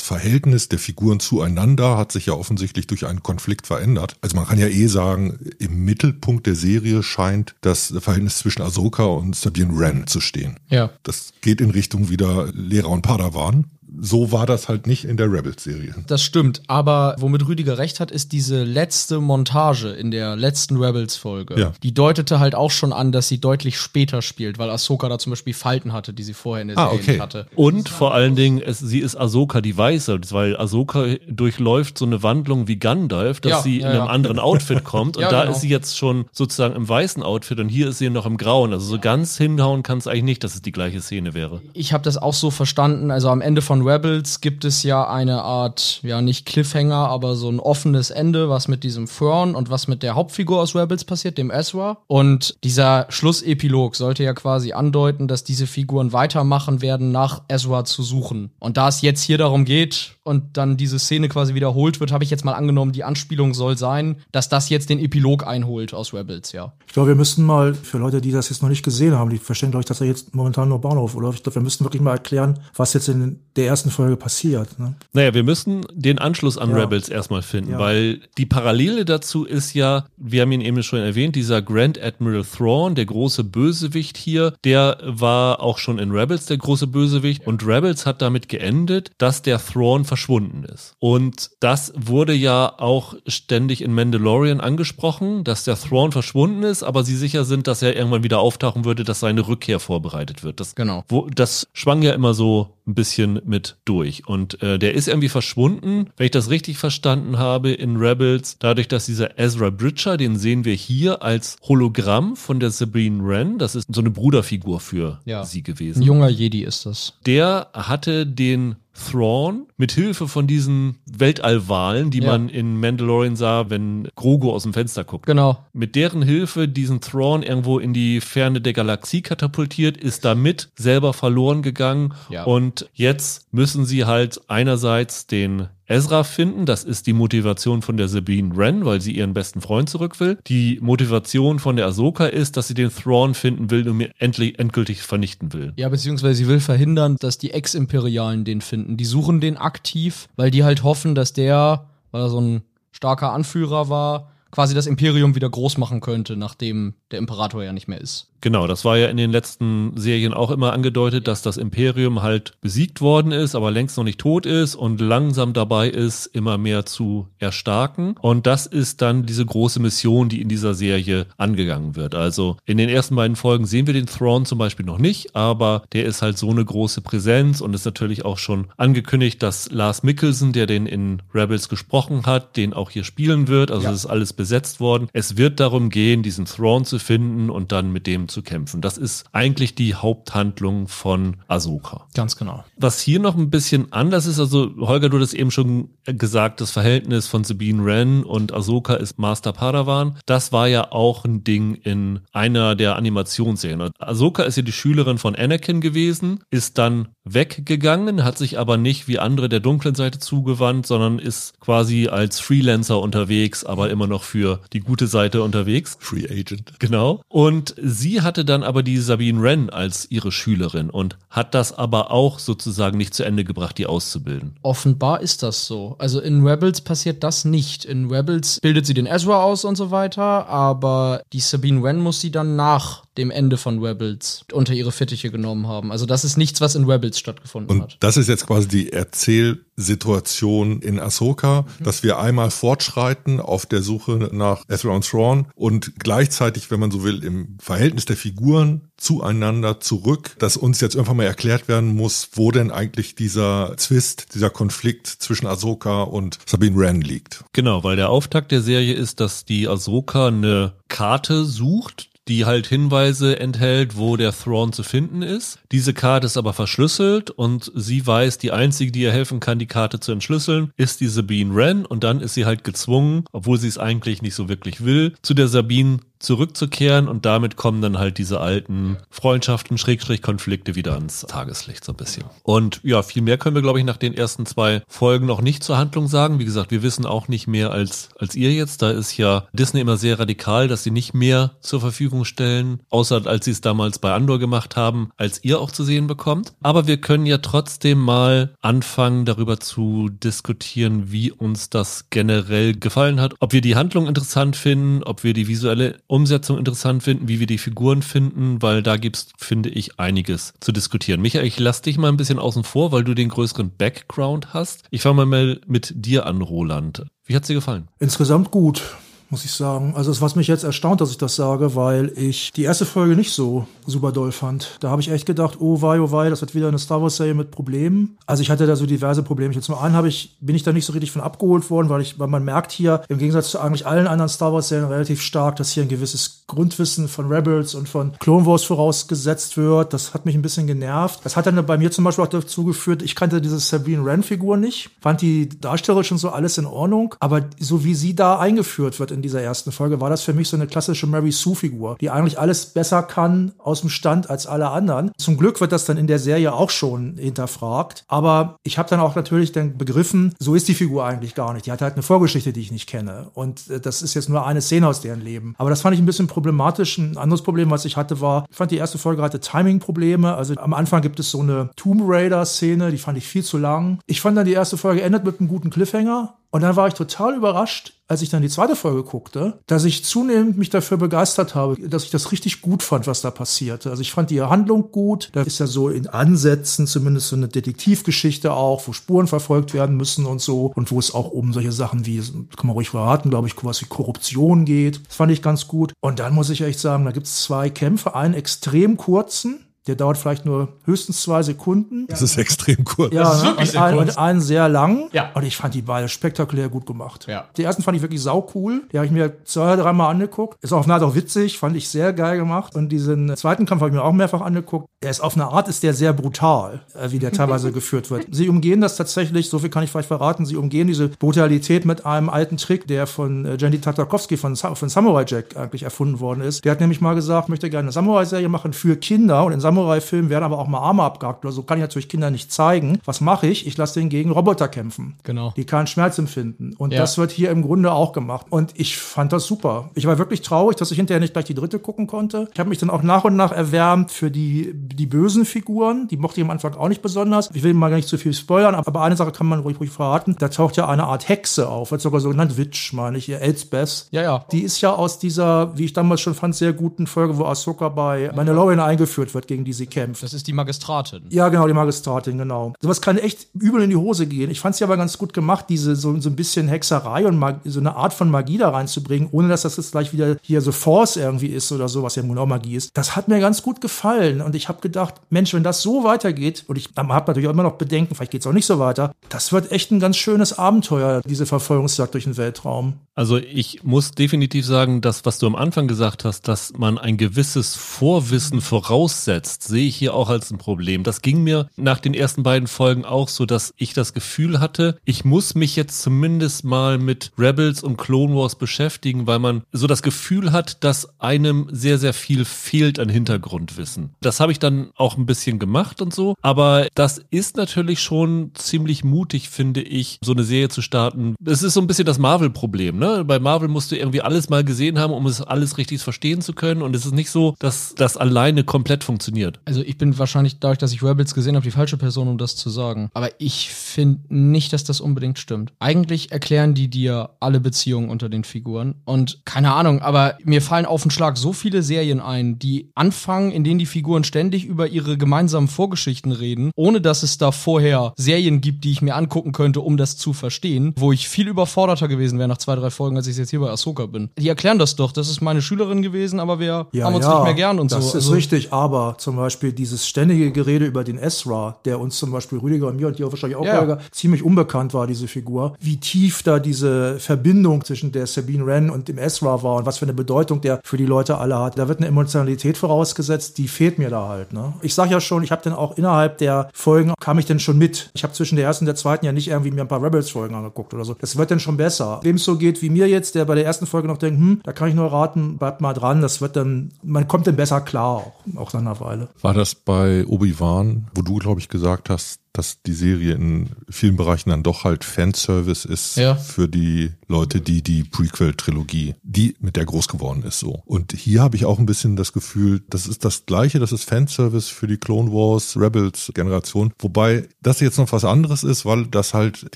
Verhältnis 0.00 0.68
der 0.68 0.78
Figuren 0.78 1.20
zueinander 1.20 1.96
hat 1.96 2.12
sich 2.12 2.26
ja 2.26 2.32
offensichtlich 2.32 2.86
durch 2.86 3.06
einen 3.06 3.22
Konflikt 3.22 3.66
verändert. 3.66 4.16
Also 4.20 4.36
man 4.36 4.46
kann 4.46 4.58
ja 4.58 4.68
eh 4.68 4.86
sagen, 4.86 5.38
im 5.58 5.84
Mittelpunkt 5.84 6.46
der 6.46 6.54
Serie 6.54 7.02
scheint 7.02 7.54
das 7.60 7.94
Verhältnis 7.98 8.38
zwischen 8.38 8.62
Ahsoka 8.62 9.04
und 9.04 9.36
Sabine 9.36 9.76
Wren 9.78 10.06
zu 10.06 10.20
stehen. 10.20 10.58
Ja. 10.68 10.90
Das 11.02 11.32
geht 11.40 11.60
in 11.60 11.70
Richtung 11.70 12.08
wieder 12.08 12.50
Lehrer 12.52 12.88
und 12.88 13.02
Padawan. 13.02 13.66
So 14.00 14.32
war 14.32 14.44
das 14.46 14.68
halt 14.68 14.86
nicht 14.86 15.04
in 15.04 15.16
der 15.16 15.32
Rebels-Serie. 15.32 15.94
Das 16.06 16.22
stimmt, 16.22 16.62
aber 16.66 17.16
womit 17.18 17.46
Rüdiger 17.48 17.78
recht 17.78 18.00
hat, 18.00 18.10
ist 18.10 18.32
diese 18.32 18.62
letzte 18.64 19.20
Montage 19.20 19.88
in 19.90 20.10
der 20.10 20.36
letzten 20.36 20.76
Rebels-Folge. 20.76 21.58
Ja. 21.58 21.72
Die 21.82 21.94
deutete 21.94 22.38
halt 22.38 22.54
auch 22.54 22.70
schon 22.70 22.92
an, 22.92 23.12
dass 23.12 23.28
sie 23.28 23.40
deutlich 23.40 23.78
später 23.78 24.20
spielt, 24.22 24.58
weil 24.58 24.70
Ahsoka 24.70 25.08
da 25.08 25.18
zum 25.18 25.30
Beispiel 25.30 25.54
Falten 25.54 25.92
hatte, 25.92 26.12
die 26.12 26.22
sie 26.22 26.34
vorher 26.34 26.62
in 26.62 26.68
der 26.68 26.78
Ah, 26.78 26.90
Serie 26.90 27.00
okay. 27.00 27.20
hatte. 27.20 27.46
Und 27.56 27.88
vor 27.88 28.12
allen 28.14 28.36
Dingen, 28.36 28.60
es, 28.60 28.78
sie 28.78 28.98
ist 28.98 29.16
Ahsoka 29.16 29.60
die 29.60 29.76
Weiße, 29.76 30.20
weil 30.30 30.56
Ahsoka 30.56 31.06
durchläuft 31.28 31.98
so 31.98 32.04
eine 32.04 32.22
Wandlung 32.22 32.68
wie 32.68 32.76
Gandalf, 32.76 33.40
dass 33.40 33.50
Ja, 33.50 33.62
sie 33.62 33.80
ja, 33.80 33.86
in 33.86 33.92
einem 33.96 34.04
ja. 34.04 34.10
anderen 34.10 34.38
Outfit 34.38 34.84
kommt. 34.84 35.16
Und 35.16 35.22
Ja, 35.22 35.30
da 35.30 35.40
genau. 35.42 35.52
ist 35.54 35.60
sie 35.62 35.68
jetzt 35.68 35.96
schon 35.96 36.26
sozusagen 36.32 36.74
im 36.76 36.88
weißen 36.88 37.22
Outfit 37.22 37.58
und 37.60 37.68
hier 37.68 37.88
ist 37.88 37.98
sie 37.98 38.10
noch 38.10 38.26
im 38.26 38.36
grauen. 38.36 38.72
Also 38.72 38.84
so 38.86 38.98
ganz 38.98 39.36
hinhauen 39.38 39.82
kann 39.82 39.98
es 39.98 40.06
eigentlich 40.06 40.24
nicht, 40.24 40.44
dass 40.44 40.54
es 40.54 40.62
die 40.62 40.72
gleiche 40.72 41.00
Szene 41.00 41.34
wäre. 41.34 41.62
Ich 41.72 41.92
habe 41.92 42.04
das 42.04 42.18
auch 42.18 42.34
so 42.34 42.50
verstanden. 42.50 43.10
Also 43.10 43.28
am 43.30 43.40
Ende 43.40 43.62
von 43.62 43.77
Rebels 43.82 44.40
gibt 44.40 44.64
es 44.64 44.82
ja 44.82 45.08
eine 45.08 45.42
Art, 45.42 46.00
ja 46.02 46.20
nicht 46.22 46.46
Cliffhanger, 46.46 47.08
aber 47.08 47.36
so 47.36 47.50
ein 47.50 47.60
offenes 47.60 48.10
Ende, 48.10 48.48
was 48.48 48.68
mit 48.68 48.84
diesem 48.84 49.06
Thrawn 49.06 49.54
und 49.54 49.70
was 49.70 49.88
mit 49.88 50.02
der 50.02 50.14
Hauptfigur 50.14 50.60
aus 50.60 50.74
Rebels 50.74 51.04
passiert, 51.04 51.38
dem 51.38 51.50
Ezra. 51.50 51.98
Und 52.06 52.56
dieser 52.64 53.06
Schlussepilog 53.08 53.96
sollte 53.96 54.24
ja 54.24 54.32
quasi 54.32 54.72
andeuten, 54.72 55.28
dass 55.28 55.44
diese 55.44 55.66
Figuren 55.66 56.12
weitermachen 56.12 56.82
werden, 56.82 57.12
nach 57.12 57.42
Ezra 57.48 57.84
zu 57.84 58.02
suchen. 58.02 58.50
Und 58.58 58.76
da 58.76 58.88
es 58.88 59.02
jetzt 59.02 59.22
hier 59.22 59.38
darum 59.38 59.64
geht 59.64 60.16
und 60.24 60.56
dann 60.56 60.76
diese 60.76 60.98
Szene 60.98 61.28
quasi 61.28 61.54
wiederholt 61.54 62.00
wird, 62.00 62.12
habe 62.12 62.24
ich 62.24 62.30
jetzt 62.30 62.44
mal 62.44 62.52
angenommen, 62.52 62.92
die 62.92 63.04
Anspielung 63.04 63.54
soll 63.54 63.76
sein, 63.78 64.16
dass 64.32 64.48
das 64.48 64.68
jetzt 64.68 64.90
den 64.90 64.98
Epilog 64.98 65.46
einholt 65.46 65.94
aus 65.94 66.12
Rebels, 66.12 66.52
ja. 66.52 66.72
Ich 66.86 66.92
glaube, 66.92 67.08
wir 67.08 67.14
müssten 67.14 67.42
mal, 67.44 67.74
für 67.74 67.98
Leute, 67.98 68.20
die 68.20 68.30
das 68.30 68.50
jetzt 68.50 68.62
noch 68.62 68.68
nicht 68.68 68.84
gesehen 68.84 69.14
haben, 69.14 69.30
die 69.30 69.38
verstehen, 69.38 69.70
glaube 69.70 69.82
ich, 69.82 69.86
tatsächlich 69.86 70.18
jetzt 70.18 70.34
momentan 70.34 70.68
nur 70.68 70.80
Bahnhof, 70.80 71.14
oder? 71.14 71.30
Ich 71.30 71.42
glaube, 71.42 71.56
wir 71.56 71.62
müssten 71.62 71.84
wirklich 71.84 72.02
mal 72.02 72.12
erklären, 72.12 72.58
was 72.76 72.92
jetzt 72.92 73.08
in 73.08 73.40
der 73.56 73.66
ersten 73.68 73.90
Folge 73.90 74.16
passiert. 74.16 74.78
Ne? 74.80 74.94
Naja, 75.12 75.32
wir 75.34 75.44
müssen 75.44 75.86
den 75.92 76.18
Anschluss 76.18 76.58
an 76.58 76.70
Ja. 76.70 76.76
Rebels 76.78 77.08
erstmal 77.08 77.42
finden, 77.42 77.72
Ja. 77.72 77.78
weil 77.78 78.20
die 78.36 78.46
Parallele 78.46 79.04
dazu 79.04 79.44
ist 79.44 79.74
ja, 79.74 80.06
wir 80.16 80.42
haben 80.42 80.50
ihn 80.52 80.60
eben 80.60 80.82
schon 80.82 80.98
erwähnt, 80.98 81.36
dieser 81.36 81.62
Grand 81.62 82.02
Admiral 82.02 82.44
Thrawn, 82.44 82.94
der 82.96 83.06
große 83.06 83.44
Bösewicht 83.44 84.16
hier, 84.16 84.54
der 84.64 84.98
war 85.04 85.60
auch 85.62 85.78
schon 85.78 85.98
in 86.00 86.10
Rebels 86.10 86.46
der 86.46 86.56
große 86.56 86.86
Bösewicht 86.88 87.46
und 87.46 87.64
Rebels 87.64 88.06
hat 88.06 88.22
damit 88.22 88.48
geendet, 88.48 89.10
dass 89.18 89.42
der 89.42 89.58
Thrawn 89.64 90.04
verschwunden 90.04 90.64
ist. 90.64 90.94
Und 90.98 91.50
das 91.60 91.92
wurde 91.94 92.32
ja 92.32 92.72
auch 92.78 93.14
ständig 93.26 93.82
in 93.82 93.92
Mandalorian 93.94 94.60
angesprochen, 94.60 95.44
dass 95.44 95.64
der 95.64 95.76
Thrawn 95.76 96.10
verschwunden 96.12 96.62
ist, 96.62 96.82
aber 96.82 97.04
sie 97.04 97.16
sicher 97.16 97.44
sind, 97.44 97.66
dass 97.66 97.82
er 97.82 97.94
irgendwann 97.94 98.22
wieder 98.22 98.38
auftauchen 98.40 98.84
würde, 98.84 99.04
dass 99.04 99.20
seine 99.20 99.46
Rückkehr 99.46 99.80
vorbereitet 99.80 100.42
wird. 100.44 100.60
Das 100.60 100.74
Genau. 100.74 101.04
wo, 101.08 101.28
das 101.28 101.66
schwang 101.72 102.02
ja 102.02 102.12
immer 102.12 102.32
so 102.34 102.77
ein 102.88 102.94
bisschen 102.94 103.40
mit 103.44 103.76
durch. 103.84 104.26
Und 104.26 104.62
äh, 104.62 104.78
der 104.78 104.94
ist 104.94 105.06
irgendwie 105.08 105.28
verschwunden, 105.28 106.10
wenn 106.16 106.24
ich 106.24 106.30
das 106.30 106.50
richtig 106.50 106.78
verstanden 106.78 107.38
habe, 107.38 107.70
in 107.70 107.96
Rebels, 107.96 108.56
dadurch, 108.58 108.88
dass 108.88 109.06
dieser 109.06 109.38
Ezra 109.38 109.70
Bridger, 109.70 110.16
den 110.16 110.36
sehen 110.36 110.64
wir 110.64 110.74
hier 110.74 111.22
als 111.22 111.56
Hologramm 111.62 112.34
von 112.34 112.58
der 112.60 112.70
Sabine 112.70 113.22
Wren, 113.24 113.58
das 113.58 113.74
ist 113.74 113.86
so 113.92 114.00
eine 114.00 114.10
Bruderfigur 114.10 114.80
für 114.80 115.20
Ja. 115.26 115.44
sie 115.44 115.60
Ein 115.60 115.64
gewesen. 115.64 116.02
junger 116.02 116.28
Jedi 116.28 116.64
ist 116.64 116.86
das. 116.86 117.14
Der 117.26 117.68
hatte 117.74 118.26
den 118.26 118.76
Thrawn 118.98 119.66
mit 119.76 119.92
Hilfe 119.92 120.26
von 120.28 120.46
diesen 120.46 120.96
Weltallwahlen, 121.10 122.10
die 122.10 122.20
Ja. 122.20 122.32
man 122.32 122.48
in 122.48 122.80
Mandalorian 122.80 123.36
sah, 123.36 123.70
wenn 123.70 124.08
Grogu 124.16 124.50
aus 124.52 124.64
dem 124.64 124.72
Fenster 124.74 125.04
guckt 125.04 125.26
Genau. 125.26 125.64
mit 125.72 125.94
deren 125.94 126.22
Hilfe 126.22 126.68
diesen 126.68 127.00
Thrawn 127.00 127.42
irgendwo 127.42 127.78
in 127.78 127.92
die 127.94 128.20
Ferne 128.20 128.60
der 128.60 128.72
Galaxie 128.72 129.22
katapultiert, 129.22 129.96
ist 129.96 130.24
damit 130.24 130.70
selber 130.76 131.12
verloren 131.12 131.62
gegangen. 131.62 132.14
Ja. 132.30 132.44
Und 132.44 132.88
jetzt 132.94 133.52
müssen 133.52 133.84
sie 133.86 134.04
halt 134.04 134.40
einerseits 134.48 135.26
den 135.26 135.68
Ezra 135.88 136.22
finden, 136.22 136.66
das 136.66 136.84
ist 136.84 137.06
die 137.06 137.14
Motivation 137.14 137.80
von 137.80 137.96
der 137.96 138.08
Sabine 138.08 138.54
Wren, 138.54 138.84
weil 138.84 139.00
sie 139.00 139.12
ihren 139.12 139.32
besten 139.32 139.62
Freund 139.62 139.88
zurück 139.88 140.20
will. 140.20 140.38
Die 140.46 140.78
Motivation 140.82 141.58
von 141.58 141.76
der 141.76 141.86
Ahsoka 141.86 142.26
ist, 142.26 142.58
dass 142.58 142.68
sie 142.68 142.74
den 142.74 142.90
Thrawn 142.90 143.32
finden 143.32 143.70
will 143.70 143.88
und 143.88 144.00
ihn 144.00 144.10
endlich 144.18 144.58
endgültig 144.58 145.02
vernichten 145.02 145.54
will. 145.54 145.72
Ja, 145.76 145.88
beziehungsweise 145.88 146.34
sie 146.34 146.46
will 146.46 146.60
verhindern, 146.60 147.16
dass 147.18 147.38
die 147.38 147.52
Ex-Imperialen 147.52 148.44
den 148.44 148.60
finden. 148.60 148.98
Die 148.98 149.06
suchen 149.06 149.40
den 149.40 149.56
aktiv, 149.56 150.28
weil 150.36 150.50
die 150.50 150.62
halt 150.62 150.82
hoffen, 150.82 151.14
dass 151.14 151.32
der, 151.32 151.86
weil 152.10 152.22
er 152.22 152.28
so 152.28 152.40
ein 152.40 152.62
starker 152.92 153.32
Anführer 153.32 153.88
war, 153.88 154.30
quasi 154.50 154.74
das 154.74 154.86
Imperium 154.86 155.34
wieder 155.34 155.48
groß 155.48 155.78
machen 155.78 156.00
könnte, 156.00 156.36
nachdem 156.36 156.94
der 157.10 157.18
Imperator 157.18 157.62
ja 157.64 157.72
nicht 157.72 157.88
mehr 157.88 158.00
ist. 158.00 158.26
Genau, 158.40 158.68
das 158.68 158.84
war 158.84 158.96
ja 158.96 159.08
in 159.08 159.16
den 159.16 159.32
letzten 159.32 159.96
Serien 159.96 160.32
auch 160.32 160.52
immer 160.52 160.72
angedeutet, 160.72 161.26
dass 161.26 161.42
das 161.42 161.56
Imperium 161.56 162.22
halt 162.22 162.52
besiegt 162.60 163.00
worden 163.00 163.32
ist, 163.32 163.56
aber 163.56 163.72
längst 163.72 163.96
noch 163.96 164.04
nicht 164.04 164.20
tot 164.20 164.46
ist 164.46 164.76
und 164.76 165.00
langsam 165.00 165.52
dabei 165.54 165.88
ist, 165.88 166.26
immer 166.26 166.56
mehr 166.56 166.86
zu 166.86 167.26
erstarken. 167.40 168.14
Und 168.20 168.46
das 168.46 168.66
ist 168.66 169.02
dann 169.02 169.26
diese 169.26 169.44
große 169.44 169.80
Mission, 169.80 170.28
die 170.28 170.40
in 170.40 170.48
dieser 170.48 170.74
Serie 170.74 171.26
angegangen 171.36 171.96
wird. 171.96 172.14
Also 172.14 172.58
in 172.64 172.78
den 172.78 172.88
ersten 172.88 173.16
beiden 173.16 173.34
Folgen 173.34 173.66
sehen 173.66 173.88
wir 173.88 173.94
den 173.94 174.06
Thrawn 174.06 174.46
zum 174.46 174.58
Beispiel 174.58 174.86
noch 174.86 174.98
nicht, 174.98 175.34
aber 175.34 175.82
der 175.92 176.04
ist 176.04 176.22
halt 176.22 176.38
so 176.38 176.50
eine 176.50 176.64
große 176.64 177.00
Präsenz 177.00 177.60
und 177.60 177.74
ist 177.74 177.84
natürlich 177.86 178.24
auch 178.24 178.38
schon 178.38 178.68
angekündigt, 178.76 179.42
dass 179.42 179.68
Lars 179.72 180.04
Mikkelsen, 180.04 180.52
der 180.52 180.66
den 180.66 180.86
in 180.86 181.22
Rebels 181.34 181.68
gesprochen 181.68 182.24
hat, 182.26 182.56
den 182.56 182.72
auch 182.72 182.90
hier 182.90 183.02
spielen 183.02 183.48
wird. 183.48 183.72
Also 183.72 183.84
Ja. 183.84 183.90
es 183.90 183.96
ist 184.04 184.06
alles 184.06 184.32
besetzt 184.32 184.78
worden. 184.78 185.08
Es 185.12 185.36
wird 185.36 185.58
darum 185.58 185.90
gehen, 185.90 186.22
diesen 186.22 186.44
Thrawn 186.44 186.84
zu 186.84 186.97
finden 186.98 187.50
und 187.50 187.72
dann 187.72 187.92
mit 187.92 188.06
dem 188.06 188.28
zu 188.28 188.42
kämpfen. 188.42 188.80
Das 188.80 188.98
ist 188.98 189.26
eigentlich 189.32 189.74
die 189.74 189.94
Haupthandlung 189.94 190.88
von 190.88 191.36
Ahsoka. 191.48 192.06
Ganz 192.14 192.36
genau. 192.36 192.64
Was 192.76 193.00
hier 193.00 193.20
noch 193.20 193.36
ein 193.36 193.50
bisschen 193.50 193.92
anders 193.92 194.26
ist, 194.26 194.38
also 194.38 194.70
Holger, 194.78 195.08
du 195.08 195.20
hast 195.20 195.34
eben 195.34 195.50
schon 195.50 195.90
gesagt, 196.04 196.60
das 196.60 196.70
Verhältnis 196.70 197.26
von 197.26 197.44
Sabine 197.44 197.84
Wren 197.84 198.24
und 198.24 198.52
Ahsoka 198.52 198.94
ist 198.94 199.18
Master 199.18 199.52
Padawan. 199.52 200.18
Das 200.26 200.52
war 200.52 200.68
ja 200.68 200.92
auch 200.92 201.24
ein 201.24 201.44
Ding 201.44 201.74
in 201.74 202.20
einer 202.32 202.74
der 202.74 202.96
Animationsserien. 202.96 203.90
Ahsoka 203.98 204.42
ist 204.42 204.56
ja 204.56 204.62
die 204.62 204.72
Schülerin 204.72 205.18
von 205.18 205.34
Anakin 205.34 205.80
gewesen, 205.80 206.40
ist 206.50 206.78
dann 206.78 207.08
weggegangen, 207.34 208.24
hat 208.24 208.38
sich 208.38 208.58
aber 208.58 208.76
nicht 208.76 209.08
wie 209.08 209.18
andere 209.18 209.48
der 209.48 209.60
dunklen 209.60 209.94
Seite 209.94 210.18
zugewandt, 210.18 210.86
sondern 210.86 211.18
ist 211.18 211.58
quasi 211.60 212.08
als 212.08 212.40
Freelancer 212.40 213.00
unterwegs, 213.00 213.64
aber 213.64 213.90
immer 213.90 214.06
noch 214.06 214.22
für 214.22 214.60
die 214.72 214.80
gute 214.80 215.06
Seite 215.06 215.42
unterwegs. 215.42 215.96
Free 216.00 216.26
Agent. 216.28 216.72
Genau. 216.78 217.22
Und 217.28 217.74
sie 217.82 218.22
hatte 218.22 218.44
dann 218.44 218.62
aber 218.62 218.82
die 218.82 218.98
Sabine 218.98 219.42
Wren 219.42 219.70
als 219.70 220.10
ihre 220.10 220.32
Schülerin 220.32 220.90
und 220.90 221.16
hat 221.30 221.54
das 221.54 221.72
aber 221.72 222.10
auch 222.10 222.38
sozusagen 222.38 222.98
nicht 222.98 223.14
zu 223.14 223.24
Ende 223.24 223.44
gebracht, 223.44 223.78
die 223.78 223.86
auszubilden. 223.86 224.56
Offenbar 224.62 225.20
ist 225.20 225.42
das 225.42 225.66
so. 225.66 225.96
Also 225.98 226.20
in 226.20 226.46
Rebels 226.46 226.80
passiert 226.80 227.22
das 227.22 227.44
nicht. 227.44 227.84
In 227.84 228.10
Rebels 228.10 228.60
bildet 228.60 228.86
sie 228.86 228.94
den 228.94 229.06
Ezra 229.06 229.42
aus 229.42 229.64
und 229.64 229.76
so 229.76 229.90
weiter, 229.90 230.48
aber 230.48 231.22
die 231.32 231.40
Sabine 231.40 231.82
Wren 231.82 232.00
muss 232.00 232.20
sie 232.20 232.30
dann 232.30 232.56
nach 232.56 233.04
dem 233.18 233.30
Ende 233.30 233.56
von 233.56 233.84
Rebels 233.84 234.44
unter 234.52 234.72
ihre 234.72 234.92
Fittiche 234.92 235.30
genommen 235.30 235.66
haben. 235.66 235.90
Also 235.90 236.06
das 236.06 236.24
ist 236.24 236.36
nichts, 236.36 236.60
was 236.60 236.76
in 236.76 236.84
Rebels 236.84 237.17
stattgefunden 237.18 237.70
Und 237.70 237.82
hat. 237.82 237.96
das 238.00 238.16
ist 238.16 238.28
jetzt 238.28 238.46
quasi 238.46 238.68
die 238.68 238.92
Erzählsituation 238.92 240.80
in 240.80 240.98
Ahsoka, 240.98 241.66
dass 241.80 242.02
wir 242.02 242.18
einmal 242.18 242.50
fortschreiten 242.50 243.40
auf 243.40 243.66
der 243.66 243.82
Suche 243.82 244.30
nach 244.32 244.64
Ezra 244.68 244.90
und 244.90 245.06
Thrawn 245.08 245.46
und 245.54 245.92
gleichzeitig, 245.98 246.70
wenn 246.70 246.80
man 246.80 246.90
so 246.90 247.04
will, 247.04 247.22
im 247.24 247.58
Verhältnis 247.60 248.04
der 248.04 248.16
Figuren 248.16 248.82
zueinander 248.96 249.80
zurück, 249.80 250.36
dass 250.38 250.56
uns 250.56 250.80
jetzt 250.80 250.94
irgendwann 250.94 251.18
mal 251.18 251.24
erklärt 251.24 251.68
werden 251.68 251.94
muss, 251.94 252.30
wo 252.34 252.50
denn 252.50 252.70
eigentlich 252.70 253.14
dieser 253.14 253.74
Zwist, 253.76 254.34
dieser 254.34 254.50
Konflikt 254.50 255.06
zwischen 255.06 255.46
Ahsoka 255.46 256.02
und 256.02 256.38
Sabine 256.46 256.76
Wren 256.76 257.00
liegt. 257.00 257.44
Genau, 257.52 257.84
weil 257.84 257.96
der 257.96 258.10
Auftakt 258.10 258.50
der 258.50 258.60
Serie 258.60 258.94
ist, 258.94 259.20
dass 259.20 259.44
die 259.44 259.68
Ahsoka 259.68 260.28
eine 260.28 260.74
Karte 260.88 261.44
sucht, 261.44 262.07
die 262.28 262.44
halt 262.44 262.66
Hinweise 262.66 263.38
enthält, 263.40 263.96
wo 263.96 264.16
der 264.16 264.32
Thrawn 264.32 264.72
zu 264.72 264.82
finden 264.82 265.22
ist. 265.22 265.58
Diese 265.72 265.94
Karte 265.94 266.26
ist 266.26 266.36
aber 266.36 266.52
verschlüsselt 266.52 267.30
und 267.30 267.72
sie 267.74 268.06
weiß, 268.06 268.38
die 268.38 268.52
einzige, 268.52 268.92
die 268.92 269.00
ihr 269.00 269.12
helfen 269.12 269.40
kann, 269.40 269.58
die 269.58 269.66
Karte 269.66 269.98
zu 270.00 270.12
entschlüsseln, 270.12 270.72
ist 270.76 271.00
die 271.00 271.08
Sabine 271.08 271.54
Wren 271.54 271.86
und 271.86 272.04
dann 272.04 272.20
ist 272.20 272.34
sie 272.34 272.44
halt 272.44 272.64
gezwungen, 272.64 273.24
obwohl 273.32 273.58
sie 273.58 273.68
es 273.68 273.78
eigentlich 273.78 274.22
nicht 274.22 274.34
so 274.34 274.48
wirklich 274.48 274.84
will, 274.84 275.14
zu 275.22 275.34
der 275.34 275.48
Sabine 275.48 276.00
zurückzukehren 276.18 277.08
und 277.08 277.24
damit 277.24 277.56
kommen 277.56 277.80
dann 277.80 277.98
halt 277.98 278.18
diese 278.18 278.40
alten 278.40 278.98
Freundschaften, 279.10 279.78
Schrägstrich 279.78 280.22
Konflikte 280.22 280.74
wieder 280.74 280.94
ans 280.94 281.22
Tageslicht 281.28 281.84
so 281.84 281.92
ein 281.92 281.96
bisschen. 281.96 282.24
Und 282.42 282.80
ja, 282.82 283.02
viel 283.02 283.22
mehr 283.22 283.38
können 283.38 283.54
wir 283.54 283.62
glaube 283.62 283.78
ich 283.78 283.84
nach 283.84 283.96
den 283.96 284.14
ersten 284.14 284.46
zwei 284.46 284.82
Folgen 284.88 285.26
noch 285.26 285.40
nicht 285.40 285.62
zur 285.62 285.78
Handlung 285.78 286.08
sagen. 286.08 286.38
Wie 286.38 286.44
gesagt, 286.44 286.70
wir 286.70 286.82
wissen 286.82 287.06
auch 287.06 287.28
nicht 287.28 287.46
mehr 287.46 287.70
als 287.70 288.08
als 288.18 288.34
ihr 288.34 288.52
jetzt. 288.52 288.82
Da 288.82 288.90
ist 288.90 289.16
ja 289.16 289.46
Disney 289.52 289.80
immer 289.80 289.96
sehr 289.96 290.18
radikal, 290.18 290.68
dass 290.68 290.82
sie 290.82 290.90
nicht 290.90 291.14
mehr 291.14 291.52
zur 291.60 291.80
Verfügung 291.80 292.24
stellen, 292.24 292.80
außer 292.90 293.26
als 293.26 293.44
sie 293.44 293.52
es 293.52 293.60
damals 293.60 293.98
bei 293.98 294.12
Andor 294.12 294.38
gemacht 294.38 294.76
haben, 294.76 295.10
als 295.16 295.42
ihr 295.44 295.60
auch 295.60 295.70
zu 295.70 295.84
sehen 295.84 296.06
bekommt. 296.06 296.52
Aber 296.62 296.86
wir 296.86 297.00
können 297.00 297.26
ja 297.26 297.38
trotzdem 297.38 297.98
mal 297.98 298.54
anfangen 298.60 299.24
darüber 299.24 299.60
zu 299.60 300.08
diskutieren, 300.08 301.12
wie 301.12 301.30
uns 301.30 301.70
das 301.70 302.06
generell 302.10 302.74
gefallen 302.74 303.20
hat, 303.20 303.34
ob 303.40 303.52
wir 303.52 303.60
die 303.60 303.76
Handlung 303.76 304.06
interessant 304.06 304.56
finden, 304.56 305.02
ob 305.02 305.24
wir 305.24 305.32
die 305.32 305.48
visuelle 305.48 305.98
Umsetzung 306.08 306.58
interessant 306.58 307.02
finden, 307.02 307.28
wie 307.28 307.38
wir 307.38 307.46
die 307.46 307.58
Figuren 307.58 308.02
finden, 308.02 308.60
weil 308.62 308.82
da 308.82 308.96
gibt's, 308.96 309.28
finde 309.36 309.68
ich, 309.68 310.00
einiges 310.00 310.54
zu 310.58 310.72
diskutieren. 310.72 311.20
Michael, 311.20 311.46
ich 311.46 311.58
lass 311.60 311.82
dich 311.82 311.98
mal 311.98 312.08
ein 312.08 312.16
bisschen 312.16 312.38
außen 312.38 312.64
vor, 312.64 312.92
weil 312.92 313.04
du 313.04 313.14
den 313.14 313.28
größeren 313.28 313.70
Background 313.76 314.54
hast. 314.54 314.84
Ich 314.90 315.02
fange 315.02 315.26
mal 315.26 315.60
mit 315.66 315.92
dir 315.94 316.26
an, 316.26 316.40
Roland. 316.40 317.04
Wie 317.26 317.36
hat's 317.36 317.46
dir 317.46 317.54
gefallen? 317.54 317.88
Insgesamt 318.00 318.50
gut, 318.50 318.82
muss 319.30 319.44
ich 319.44 319.52
sagen. 319.52 319.94
Also 319.96 320.10
es 320.10 320.20
was 320.20 320.36
mich 320.36 320.46
jetzt 320.46 320.64
erstaunt, 320.64 321.00
dass 321.00 321.10
ich 321.10 321.18
das 321.18 321.36
sage, 321.36 321.74
weil 321.74 322.12
ich 322.16 322.52
die 322.52 322.62
erste 322.62 322.86
Folge 322.86 323.16
nicht 323.16 323.32
so 323.32 323.66
super 323.86 324.12
doll 324.12 324.32
fand. 324.32 324.76
Da 324.80 324.90
habe 324.90 325.00
ich 325.00 325.10
echt 325.10 325.26
gedacht, 325.26 325.58
oh 325.60 325.82
wei, 325.82 326.00
oh 326.00 326.10
wei, 326.12 326.30
das 326.30 326.40
wird 326.40 326.54
wieder 326.54 326.68
eine 326.68 326.78
Star 326.78 327.02
Wars 327.02 327.16
Serie 327.16 327.34
mit 327.34 327.50
Problemen. 327.50 328.16
Also 328.26 328.42
ich 328.42 328.50
hatte 328.50 328.66
da 328.66 328.76
so 328.76 328.86
diverse 328.86 329.22
Probleme. 329.22 329.58
Zum 329.58 329.74
einen 329.74 329.94
habe 329.94 330.08
ich 330.08 330.36
bin 330.40 330.54
ich 330.54 330.62
da 330.62 330.72
nicht 330.72 330.84
so 330.84 330.92
richtig 330.92 331.10
von 331.10 331.22
abgeholt 331.22 331.70
worden, 331.70 331.88
weil 331.88 332.02
ich 332.02 332.18
weil 332.18 332.28
man 332.28 332.44
merkt 332.44 332.72
hier 332.72 333.02
im 333.08 333.18
Gegensatz 333.18 333.50
zu 333.50 333.60
eigentlich 333.60 333.86
allen 333.86 334.06
anderen 334.06 334.28
Star 334.28 334.52
Wars 334.52 334.68
Serien 334.68 334.88
relativ 334.88 335.20
stark, 335.20 335.56
dass 335.56 335.72
hier 335.72 335.82
ein 335.82 335.88
gewisses 335.88 336.44
Grundwissen 336.46 337.08
von 337.08 337.28
Rebels 337.28 337.74
und 337.74 337.88
von 337.88 338.12
Clone 338.18 338.46
Wars 338.46 338.64
vorausgesetzt 338.64 339.56
wird. 339.56 339.92
Das 339.92 340.14
hat 340.14 340.26
mich 340.26 340.34
ein 340.34 340.42
bisschen 340.42 340.66
genervt. 340.66 341.20
Das 341.24 341.36
hat 341.36 341.46
dann 341.46 341.64
bei 341.66 341.76
mir 341.76 341.90
zum 341.90 342.04
Beispiel 342.04 342.24
auch 342.24 342.28
dazu 342.28 342.64
geführt, 342.64 343.02
ich 343.02 343.14
kannte 343.14 343.40
diese 343.40 343.58
Sabine 343.58 344.04
Wren 344.04 344.22
Figur 344.22 344.56
nicht, 344.56 344.90
fand 345.00 345.20
die 345.20 345.48
Darstellerin 345.48 346.04
schon 346.04 346.18
so 346.18 346.30
alles 346.30 346.58
in 346.58 346.66
Ordnung, 346.66 347.14
aber 347.20 347.42
so 347.58 347.84
wie 347.84 347.94
sie 347.94 348.14
da 348.14 348.38
eingeführt 348.38 348.98
wird 349.00 349.10
in 349.18 349.22
dieser 349.22 349.42
ersten 349.42 349.72
Folge, 349.72 350.00
war 350.00 350.10
das 350.10 350.22
für 350.22 350.32
mich 350.32 350.48
so 350.48 350.56
eine 350.56 350.66
klassische 350.66 351.06
Mary 351.06 351.32
Sue-Figur, 351.32 351.96
die 352.00 352.10
eigentlich 352.10 352.38
alles 352.38 352.66
besser 352.66 353.02
kann 353.02 353.52
aus 353.58 353.80
dem 353.80 353.90
Stand 353.90 354.30
als 354.30 354.46
alle 354.46 354.70
anderen. 354.70 355.10
Zum 355.18 355.36
Glück 355.36 355.60
wird 355.60 355.72
das 355.72 355.84
dann 355.84 355.96
in 355.96 356.06
der 356.06 356.18
Serie 356.18 356.52
auch 356.52 356.70
schon 356.70 357.16
hinterfragt. 357.16 358.04
Aber 358.08 358.56
ich 358.62 358.78
habe 358.78 358.88
dann 358.88 359.00
auch 359.00 359.16
natürlich 359.16 359.52
dann 359.52 359.76
begriffen, 359.76 360.34
so 360.38 360.54
ist 360.54 360.68
die 360.68 360.74
Figur 360.74 361.04
eigentlich 361.04 361.34
gar 361.34 361.52
nicht. 361.52 361.66
Die 361.66 361.72
hat 361.72 361.82
halt 361.82 361.94
eine 361.94 362.02
Vorgeschichte, 362.02 362.52
die 362.52 362.60
ich 362.60 362.70
nicht 362.70 362.88
kenne. 362.88 363.28
Und 363.34 363.68
äh, 363.68 363.80
das 363.80 364.02
ist 364.02 364.14
jetzt 364.14 364.28
nur 364.28 364.46
eine 364.46 364.60
Szene 364.60 364.86
aus 364.86 365.00
deren 365.00 365.20
Leben. 365.20 365.54
Aber 365.58 365.70
das 365.70 365.82
fand 365.82 365.94
ich 365.94 366.00
ein 366.00 366.06
bisschen 366.06 366.28
problematisch. 366.28 366.98
Ein 366.98 367.16
anderes 367.16 367.42
Problem, 367.42 367.70
was 367.70 367.84
ich 367.84 367.96
hatte, 367.96 368.20
war, 368.20 368.46
ich 368.48 368.56
fand 368.56 368.70
die 368.70 368.76
erste 368.76 368.98
Folge 368.98 369.22
hatte 369.22 369.40
Timing-Probleme. 369.40 370.34
Also 370.34 370.54
am 370.54 370.74
Anfang 370.74 371.02
gibt 371.02 371.18
es 371.18 371.30
so 371.30 371.40
eine 371.40 371.70
Tomb 371.76 372.02
Raider-Szene, 372.04 372.90
die 372.90 372.98
fand 372.98 373.18
ich 373.18 373.26
viel 373.26 373.42
zu 373.42 373.58
lang. 373.58 373.98
Ich 374.06 374.20
fand 374.20 374.36
dann 374.36 374.46
die 374.46 374.52
erste 374.52 374.76
Folge 374.76 375.02
endet 375.02 375.24
mit 375.24 375.40
einem 375.40 375.48
guten 375.48 375.70
Cliffhanger. 375.70 376.37
Und 376.50 376.62
dann 376.62 376.76
war 376.76 376.88
ich 376.88 376.94
total 376.94 377.36
überrascht, 377.36 377.92
als 378.08 378.22
ich 378.22 378.30
dann 378.30 378.40
die 378.40 378.48
zweite 378.48 378.74
Folge 378.74 379.02
guckte, 379.02 379.58
dass 379.66 379.84
ich 379.84 380.02
zunehmend 380.02 380.56
mich 380.56 380.70
dafür 380.70 380.96
begeistert 380.96 381.54
habe, 381.54 381.76
dass 381.88 382.04
ich 382.04 382.10
das 382.10 382.32
richtig 382.32 382.62
gut 382.62 382.82
fand, 382.82 383.06
was 383.06 383.20
da 383.20 383.30
passierte. 383.30 383.90
Also 383.90 384.00
ich 384.00 384.12
fand 384.12 384.30
die 384.30 384.40
Handlung 384.40 384.90
gut. 384.90 385.28
Da 385.32 385.42
ist 385.42 385.60
ja 385.60 385.66
so 385.66 385.90
in 385.90 386.06
Ansätzen 386.06 386.86
zumindest 386.86 387.28
so 387.28 387.36
eine 387.36 387.48
Detektivgeschichte 387.48 388.54
auch, 388.54 388.88
wo 388.88 388.94
Spuren 388.94 389.26
verfolgt 389.26 389.74
werden 389.74 389.96
müssen 389.96 390.24
und 390.24 390.40
so. 390.40 390.72
Und 390.74 390.90
wo 390.90 390.98
es 390.98 391.12
auch 391.12 391.30
um 391.30 391.52
solche 391.52 391.72
Sachen 391.72 392.06
wie, 392.06 392.18
kann 392.20 392.66
man 392.66 392.70
ruhig 392.70 392.88
verraten, 392.88 393.28
glaube 393.28 393.48
ich, 393.48 393.54
was 393.62 393.82
wie 393.82 393.86
Korruption 393.86 394.64
geht. 394.64 395.06
Das 395.06 395.16
fand 395.16 395.30
ich 395.30 395.42
ganz 395.42 395.68
gut. 395.68 395.92
Und 396.00 396.18
dann 396.18 396.34
muss 396.34 396.48
ich 396.48 396.62
echt 396.62 396.80
sagen, 396.80 397.04
da 397.04 397.10
gibt 397.10 397.26
es 397.26 397.42
zwei 397.42 397.68
Kämpfe. 397.68 398.14
Einen 398.14 398.32
extrem 398.32 398.96
kurzen, 398.96 399.67
der 399.88 399.96
dauert 399.96 400.18
vielleicht 400.18 400.44
nur 400.44 400.68
höchstens 400.84 401.22
zwei 401.22 401.42
Sekunden. 401.42 402.06
Das 402.08 402.22
ist 402.22 402.36
extrem 402.36 402.84
kurz. 402.84 403.12
Ja, 403.12 403.22
Das 403.22 403.38
ist 403.38 403.44
wirklich 403.44 403.68
und, 403.68 403.72
sehr 403.72 403.82
ein, 403.82 403.94
kurz. 403.96 404.10
und 404.10 404.18
einen 404.18 404.40
sehr 404.40 404.68
lang. 404.68 405.08
Ja. 405.12 405.30
Und 405.34 405.44
ich 405.44 405.56
fand 405.56 405.74
die 405.74 405.82
beide 405.82 406.08
spektakulär 406.08 406.68
gut 406.68 406.86
gemacht. 406.86 407.26
Ja. 407.28 407.46
Die 407.56 407.64
ersten 407.64 407.82
fand 407.82 407.96
ich 407.96 408.02
wirklich 408.02 408.22
sau 408.22 408.46
cool. 408.54 408.82
Die 408.92 408.98
habe 408.98 409.06
ich 409.06 409.12
mir 409.12 409.44
zwei, 409.44 409.76
dreimal 409.76 410.10
angeguckt. 410.10 410.58
Ist 410.62 410.72
auf 410.72 410.84
eine 410.84 410.94
Art 410.94 411.02
auch 411.02 411.14
witzig, 411.14 411.58
fand 411.58 411.76
ich 411.76 411.88
sehr 411.88 412.12
geil 412.12 412.36
gemacht. 412.38 412.76
Und 412.76 412.90
diesen 412.90 413.34
zweiten 413.36 413.66
Kampf 413.66 413.80
habe 413.80 413.90
ich 413.90 413.96
mir 413.96 414.04
auch 414.04 414.12
mehrfach 414.12 414.40
angeguckt. 414.42 414.86
Er 415.00 415.10
ist 415.10 415.20
auf 415.20 415.34
eine 415.34 415.46
Art 415.46 415.68
ist 415.68 415.82
der 415.82 415.94
sehr 415.94 416.12
brutal, 416.12 416.80
äh, 416.94 417.10
wie 417.10 417.18
der 417.18 417.32
teilweise 417.32 417.72
geführt 417.78 418.10
wird. 418.10 418.26
Sie 418.30 418.48
umgehen 418.48 418.80
das 418.80 418.96
tatsächlich, 418.96 419.48
so 419.48 419.58
viel 419.58 419.70
kann 419.70 419.84
ich 419.84 419.90
vielleicht 419.90 420.08
verraten, 420.08 420.44
sie 420.44 420.56
umgehen 420.56 420.86
diese 420.88 421.08
Brutalität 421.08 421.84
mit 421.84 422.04
einem 422.04 422.28
alten 422.28 422.56
Trick, 422.56 422.86
der 422.86 423.06
von 423.06 423.46
äh, 423.46 423.56
Jenny 423.58 423.80
Tartakovsky 423.80 424.36
von, 424.36 424.56
von 424.56 424.88
Samurai 424.88 425.24
Jack 425.26 425.56
eigentlich 425.56 425.84
erfunden 425.84 426.20
worden 426.20 426.40
ist. 426.42 426.64
Der 426.64 426.72
hat 426.72 426.80
nämlich 426.80 427.00
mal 427.00 427.14
gesagt, 427.14 427.44
ich 427.46 427.48
möchte 427.50 427.70
gerne 427.70 427.86
eine 427.86 427.92
Samurai-Serie 427.92 428.48
machen 428.48 428.72
für 428.72 428.96
Kinder 428.96 429.44
und 429.44 429.52
in 429.52 429.60
Samurai-Filmen 429.82 430.30
werden 430.30 430.44
aber 430.44 430.58
auch 430.58 430.66
mal 430.66 430.78
Arme 430.80 431.02
abgehackt 431.04 431.44
oder 431.44 431.52
so. 431.52 431.62
Kann 431.62 431.78
ich 431.78 431.82
natürlich 431.82 432.08
Kinder 432.08 432.30
nicht 432.30 432.52
zeigen. 432.52 433.00
Was 433.04 433.20
mache 433.20 433.46
ich? 433.46 433.66
Ich 433.66 433.76
lasse 433.76 434.00
den 434.00 434.08
gegen 434.08 434.30
Roboter 434.30 434.68
kämpfen 434.68 435.16
Genau. 435.22 435.52
die 435.56 435.64
keinen 435.64 435.86
Schmerz 435.86 436.18
empfinden. 436.18 436.74
Und 436.78 436.92
Ja. 436.92 437.00
das 437.00 437.16
wird 437.18 437.30
hier 437.30 437.50
im 437.50 437.62
Grunde 437.62 437.92
auch 437.92 438.12
gemacht. 438.12 438.46
Und 438.50 438.72
ich 438.74 438.98
fand 438.98 439.32
das 439.32 439.46
super. 439.46 439.90
Ich 439.94 440.06
war 440.06 440.18
wirklich 440.18 440.42
traurig, 440.42 440.76
dass 440.76 440.90
ich 440.90 440.96
hinterher 440.96 441.20
nicht 441.20 441.32
gleich 441.32 441.44
die 441.44 441.54
dritte 441.54 441.78
gucken 441.78 442.06
konnte. 442.06 442.48
Ich 442.52 442.58
habe 442.58 442.68
mich 442.68 442.78
dann 442.78 442.90
auch 442.90 443.02
nach 443.02 443.24
und 443.24 443.36
nach 443.36 443.52
erwärmt 443.52 444.10
für 444.10 444.30
die, 444.30 444.72
die 444.74 445.06
bösen 445.06 445.44
Figuren. 445.44 446.08
Die 446.08 446.16
mochte 446.16 446.40
ich 446.40 446.44
am 446.44 446.50
Anfang 446.50 446.74
auch 446.74 446.88
nicht 446.88 447.02
besonders. 447.02 447.50
Ich 447.54 447.62
will 447.62 447.74
mal 447.74 447.88
gar 447.90 447.96
nicht 447.96 448.08
zu 448.08 448.18
viel 448.18 448.34
spoilern, 448.34 448.74
aber 448.74 449.02
eine 449.02 449.16
Sache 449.16 449.32
kann 449.32 449.46
man 449.46 449.60
ruhig, 449.60 449.78
ruhig 449.80 449.90
verraten. 449.90 450.36
Da 450.38 450.48
taucht 450.48 450.76
ja 450.76 450.88
eine 450.88 451.04
Art 451.04 451.28
Hexe 451.28 451.68
auf, 451.68 451.90
wird 451.92 452.00
sogar 452.00 452.20
so 452.20 452.30
genannt 452.30 452.56
Witch, 452.58 452.92
meine 452.92 453.18
ich, 453.18 453.28
ihr 453.28 453.40
Elsbeth. 453.40 454.06
Ja, 454.10 454.22
ja. 454.22 454.44
Die 454.52 454.62
ist 454.62 454.80
ja 454.80 454.92
aus 454.92 455.18
dieser, 455.18 455.76
wie 455.78 455.84
ich 455.84 455.92
damals 455.92 456.20
schon 456.20 456.34
fand, 456.34 456.54
sehr 456.54 456.72
guten 456.72 457.06
Folge, 457.06 457.38
wo 457.38 457.44
Ahsoka 457.44 457.88
bei 457.88 458.30
Mandalorian 458.34 458.80
eingeführt 458.80 459.34
wird, 459.34 459.46
gegen 459.46 459.64
die 459.68 459.74
sie 459.74 459.86
kämpft. 459.86 460.22
Das 460.22 460.32
ist 460.32 460.46
die 460.46 460.54
Magistratin. 460.54 461.24
Ja, 461.28 461.50
genau, 461.50 461.66
die 461.66 461.74
Magistratin, 461.74 462.38
genau. 462.38 462.72
Sowas 462.80 463.02
kann 463.02 463.18
echt 463.18 463.48
übel 463.52 463.82
in 463.82 463.90
die 463.90 463.96
Hose 463.96 464.26
gehen. 464.26 464.50
Ich 464.50 464.60
fand 464.60 464.74
sie 464.74 464.82
aber 464.82 464.96
ganz 464.96 465.18
gut 465.18 465.34
gemacht, 465.34 465.66
diese 465.68 465.94
so, 465.94 466.18
so 466.20 466.30
ein 466.30 466.36
bisschen 466.36 466.68
Hexerei 466.68 467.26
und 467.26 467.36
Mag 467.38 467.60
so 467.64 467.80
eine 467.80 467.94
Art 467.94 468.14
von 468.14 468.30
Magie 468.30 468.56
da 468.56 468.70
reinzubringen, 468.70 469.28
ohne 469.30 469.48
dass 469.48 469.62
das 469.62 469.76
jetzt 469.76 469.92
gleich 469.92 470.14
wieder 470.14 470.36
hier 470.40 470.62
so 470.62 470.72
Force 470.72 471.16
irgendwie 471.16 471.48
ist 471.48 471.70
oder 471.70 471.88
so, 471.88 472.02
was 472.02 472.16
ja 472.16 472.22
genau 472.22 472.46
Magie 472.46 472.76
ist. 472.76 472.96
Das 472.96 473.14
hat 473.14 473.28
mir 473.28 473.40
ganz 473.40 473.62
gut 473.62 473.82
gefallen 473.82 474.40
und 474.40 474.54
ich 474.54 474.68
habe 474.68 474.80
gedacht, 474.80 475.16
Mensch, 475.28 475.52
wenn 475.52 475.62
das 475.62 475.82
so 475.82 476.02
weitergeht, 476.02 476.64
und 476.66 476.78
ich 476.78 476.88
habe 476.96 477.24
natürlich 477.26 477.46
auch 477.46 477.52
immer 477.52 477.62
noch 477.62 477.74
Bedenken, 477.74 478.14
vielleicht 478.14 478.32
geht 478.32 478.40
es 478.40 478.46
auch 478.46 478.52
nicht 478.52 478.66
so 478.66 478.78
weiter, 478.78 479.12
das 479.28 479.52
wird 479.52 479.70
echt 479.70 479.90
ein 479.90 480.00
ganz 480.00 480.16
schönes 480.16 480.58
Abenteuer, 480.58 481.20
diese 481.26 481.44
Verfolgungsjagd 481.44 482.14
durch 482.14 482.24
den 482.24 482.38
Weltraum. 482.38 482.94
Also 483.14 483.36
ich 483.36 483.82
muss 483.82 484.12
definitiv 484.12 484.64
sagen, 484.64 485.02
dass 485.02 485.26
was 485.26 485.38
du 485.38 485.46
am 485.46 485.56
Anfang 485.56 485.88
gesagt 485.88 486.24
hast, 486.24 486.48
dass 486.48 486.72
man 486.78 486.96
ein 486.96 487.16
gewisses 487.18 487.74
Vorwissen 487.74 488.60
voraussetzt, 488.60 489.57
sehe 489.62 489.86
ich 489.86 489.96
hier 489.96 490.14
auch 490.14 490.28
als 490.28 490.50
ein 490.50 490.58
Problem. 490.58 491.02
Das 491.02 491.22
ging 491.22 491.42
mir 491.42 491.68
nach 491.76 492.00
den 492.00 492.14
ersten 492.14 492.42
beiden 492.42 492.68
Folgen 492.68 493.04
auch 493.04 493.28
so, 493.28 493.46
dass 493.46 493.72
ich 493.76 493.94
das 493.94 494.12
Gefühl 494.12 494.60
hatte, 494.60 494.98
ich 495.04 495.24
muss 495.24 495.54
mich 495.54 495.76
jetzt 495.76 496.02
zumindest 496.02 496.64
mal 496.64 496.98
mit 496.98 497.32
Rebels 497.38 497.82
und 497.82 497.96
Clone 497.96 498.34
Wars 498.34 498.56
beschäftigen, 498.56 499.26
weil 499.26 499.38
man 499.38 499.62
so 499.72 499.86
das 499.86 500.02
Gefühl 500.02 500.52
hat, 500.52 500.84
dass 500.84 501.20
einem 501.20 501.68
sehr, 501.70 501.98
sehr 501.98 502.12
viel 502.12 502.44
fehlt 502.44 502.98
an 502.98 503.08
Hintergrundwissen. 503.08 504.10
Das 504.20 504.40
habe 504.40 504.52
ich 504.52 504.58
dann 504.58 504.90
auch 504.96 505.16
ein 505.16 505.26
bisschen 505.26 505.58
gemacht 505.58 506.02
und 506.02 506.14
so, 506.14 506.34
aber 506.42 506.88
das 506.94 507.20
ist 507.30 507.56
natürlich 507.56 508.00
schon 508.00 508.52
ziemlich 508.54 509.04
mutig, 509.04 509.48
finde 509.48 509.82
ich, 509.82 510.18
so 510.22 510.32
eine 510.32 510.44
Serie 510.44 510.68
zu 510.68 510.82
starten. 510.82 511.34
Es 511.44 511.62
ist 511.62 511.74
so 511.74 511.80
ein 511.80 511.86
bisschen 511.86 512.06
das 512.06 512.18
Marvel-Problem, 512.18 512.98
ne? 512.98 513.24
Bei 513.24 513.38
Marvel 513.38 513.68
musst 513.68 513.90
du 513.92 513.96
irgendwie 513.96 514.22
alles 514.22 514.48
mal 514.48 514.64
gesehen 514.64 514.98
haben, 514.98 515.12
um 515.12 515.26
es 515.26 515.40
alles 515.40 515.78
richtig 515.78 516.02
verstehen 516.02 516.40
zu 516.40 516.52
können 516.52 516.82
und 516.82 516.94
es 516.94 517.06
ist 517.06 517.14
nicht 517.14 517.30
so, 517.30 517.54
dass 517.58 517.94
das 517.94 518.16
alleine 518.16 518.64
komplett 518.64 519.04
funktioniert. 519.04 519.37
Also 519.64 519.82
ich 519.82 519.96
bin 519.98 520.18
wahrscheinlich 520.18 520.58
dadurch, 520.60 520.78
dass 520.78 520.92
ich 520.92 521.02
Rebels 521.02 521.34
gesehen 521.34 521.54
habe, 521.56 521.64
die 521.64 521.70
falsche 521.70 521.96
Person, 521.96 522.28
um 522.28 522.38
das 522.38 522.56
zu 522.56 522.70
sagen. 522.70 523.10
Aber 523.14 523.30
ich 523.38 523.70
finde 523.70 524.20
nicht, 524.28 524.72
dass 524.72 524.84
das 524.84 525.00
unbedingt 525.00 525.38
stimmt. 525.38 525.72
Eigentlich 525.78 526.32
erklären 526.32 526.74
die 526.74 526.88
dir 526.88 527.30
alle 527.40 527.60
Beziehungen 527.60 528.10
unter 528.10 528.28
den 528.28 528.44
Figuren 528.44 528.94
und 529.04 529.40
keine 529.44 529.72
Ahnung, 529.72 530.00
aber 530.00 530.36
mir 530.44 530.62
fallen 530.62 530.86
auf 530.86 531.02
den 531.02 531.10
Schlag 531.10 531.36
so 531.38 531.52
viele 531.52 531.82
Serien 531.82 532.20
ein, 532.20 532.58
die 532.58 532.90
anfangen, 532.94 533.50
in 533.52 533.64
denen 533.64 533.78
die 533.78 533.86
Figuren 533.86 534.24
ständig 534.24 534.64
über 534.64 534.88
ihre 534.88 535.16
gemeinsamen 535.18 535.68
Vorgeschichten 535.68 536.32
reden, 536.32 536.70
ohne 536.76 537.00
dass 537.00 537.22
es 537.22 537.38
da 537.38 537.52
vorher 537.52 538.12
Serien 538.16 538.60
gibt, 538.60 538.84
die 538.84 538.90
ich 538.92 539.02
mir 539.02 539.14
angucken 539.16 539.52
könnte, 539.52 539.80
um 539.80 539.96
das 539.96 540.16
zu 540.16 540.32
verstehen, 540.32 540.94
wo 540.96 541.12
ich 541.12 541.28
viel 541.28 541.48
überforderter 541.48 542.08
gewesen 542.08 542.38
wäre 542.38 542.48
nach 542.48 542.58
zwei, 542.58 542.74
drei 542.76 542.90
Folgen, 542.90 543.16
als 543.16 543.26
ich 543.26 543.36
jetzt 543.36 543.50
hier 543.50 543.60
bei 543.60 543.70
Ahsoka 543.70 544.06
bin. 544.06 544.30
Die 544.38 544.48
erklären 544.48 544.78
das 544.78 544.96
doch, 544.96 545.12
das 545.12 545.28
ist 545.28 545.40
meine 545.40 545.62
Schülerin 545.62 546.02
gewesen, 546.02 546.40
aber 546.40 546.58
wir 546.60 546.86
haben 547.02 547.14
uns 547.14 547.26
nicht 547.26 547.44
mehr 547.44 547.54
gern 547.54 547.78
und 547.78 547.92
das 547.92 548.02
so. 548.04 548.08
ist 548.10 548.24
Also- 548.24 548.32
richtig, 548.32 548.72
aber 548.72 549.16
zum 549.28 549.36
Beispiel 549.36 549.72
dieses 549.72 550.08
ständige 550.08 550.50
Gerede 550.52 550.86
über 550.86 551.04
den 551.04 551.18
Ezra, 551.18 551.76
der 551.84 552.00
uns 552.00 552.16
zum 552.16 552.30
Beispiel 552.30 552.60
Rüdiger 552.60 552.86
und 552.86 552.96
mir 552.96 553.08
und 553.08 553.18
dir 553.18 553.30
wahrscheinlich 553.30 553.58
auch 553.58 553.64
Ja. 553.66 553.98
Ziemlich 554.10 554.42
unbekannt 554.42 554.94
war, 554.94 555.06
diese 555.06 555.28
Figur, 555.28 555.76
wie 555.80 555.98
tief 555.98 556.42
da 556.42 556.58
diese 556.58 557.18
Verbindung 557.18 557.84
zwischen 557.84 558.10
der 558.10 558.26
Sabine 558.26 558.64
Wren 558.64 558.88
und 558.88 559.06
dem 559.06 559.18
Ezra 559.18 559.62
war 559.62 559.76
und 559.76 559.84
was 559.84 559.98
für 559.98 560.06
eine 560.06 560.14
Bedeutung 560.14 560.62
der 560.62 560.80
für 560.82 560.96
die 560.96 561.04
Leute 561.04 561.36
alle 561.36 561.58
hat. 561.58 561.78
Da 561.78 561.88
wird 561.88 561.98
eine 561.98 562.06
Emotionalität 562.06 562.78
vorausgesetzt, 562.78 563.58
die 563.58 563.68
fehlt 563.68 563.98
mir 563.98 564.08
da 564.08 564.28
halt. 564.28 564.54
Ne? 564.54 564.72
Ich 564.80 564.94
sag 564.94 565.10
ja 565.10 565.20
schon, 565.20 565.42
ich 565.42 565.52
habe 565.52 565.60
dann 565.62 565.74
auch 565.74 565.98
innerhalb 565.98 566.38
der 566.38 566.70
Folgen, 566.72 567.12
kam 567.20 567.38
ich 567.38 567.44
denn 567.44 567.60
schon 567.60 567.76
mit. 567.76 568.10
Ich 568.14 568.24
habe 568.24 568.32
zwischen 568.32 568.56
der 568.56 568.64
ersten 568.64 568.84
und 568.84 568.86
der 568.86 568.96
zweiten 568.96 569.26
ja 569.26 569.32
nicht 569.32 569.48
irgendwie 569.48 569.72
mir 569.72 569.82
ein 569.82 569.88
paar 569.88 570.02
Rebels-Folgen 570.02 570.54
angeguckt 570.54 570.94
oder 570.94 571.04
so. 571.04 571.12
Das 571.20 571.36
wird 571.36 571.50
dann 571.50 571.60
schon 571.60 571.76
besser. 571.76 572.20
Wem 572.22 572.36
es 572.36 572.44
so 572.44 572.56
geht 572.56 572.80
wie 572.80 572.88
mir 572.88 573.08
jetzt, 573.08 573.34
der 573.34 573.44
bei 573.44 573.56
der 573.56 573.66
ersten 573.66 573.84
Folge 573.84 574.08
noch 574.08 574.16
denkt, 574.16 574.40
hm, 574.40 574.62
da 574.64 574.72
kann 574.72 574.88
ich 574.88 574.94
nur 574.94 575.12
raten, 575.12 575.58
bleibt 575.58 575.82
mal 575.82 575.92
dran, 575.92 576.22
das 576.22 576.40
wird 576.40 576.56
dann, 576.56 576.92
man 577.02 577.28
kommt 577.28 577.46
dann 577.46 577.56
besser 577.56 577.82
klar 577.82 578.06
auch, 578.06 578.32
auch 578.56 578.72
nach 578.72 578.80
einer 578.80 579.00
Weile. 579.00 579.17
War 579.40 579.54
das 579.54 579.74
bei 579.74 580.26
Obi-Wan, 580.26 581.08
wo 581.14 581.22
du, 581.22 581.36
glaube 581.36 581.60
ich, 581.60 581.68
gesagt 581.68 582.10
hast, 582.10 582.40
dass 582.54 582.82
die 582.82 582.92
Serie 582.94 583.34
in 583.34 583.68
vielen 583.88 584.16
Bereichen 584.16 584.50
dann 584.50 584.64
doch 584.64 584.82
halt 584.82 585.04
Fanservice 585.04 585.84
ist 585.84 586.16
Ja. 586.16 586.34
für 586.34 586.66
die 586.66 587.12
Leute, 587.28 587.60
die 587.60 587.82
die 587.82 588.02
Prequel-Trilogie, 588.02 589.14
die 589.22 589.54
mit 589.60 589.76
der 589.76 589.84
groß 589.84 590.08
geworden 590.08 590.42
ist 590.42 590.58
so. 590.58 590.82
Und 590.86 591.12
hier 591.12 591.40
habe 591.42 591.54
ich 591.56 591.66
auch 591.66 591.78
ein 591.78 591.86
bisschen 591.86 592.16
das 592.16 592.32
Gefühl, 592.32 592.82
das 592.90 593.06
ist 593.06 593.24
das 593.24 593.46
Gleiche, 593.46 593.78
das 593.78 593.92
ist 593.92 594.04
Fanservice 594.04 594.68
für 594.70 594.88
die 594.88 594.96
Clone 594.96 595.30
Wars 595.30 595.76
Rebels 595.76 596.32
Generation, 596.34 596.92
wobei 596.98 597.46
das 597.62 597.78
jetzt 597.78 597.98
noch 597.98 598.10
was 598.10 598.24
anderes 598.24 598.64
ist, 598.64 598.84
weil 598.84 599.06
das 599.06 599.34
halt 599.34 599.72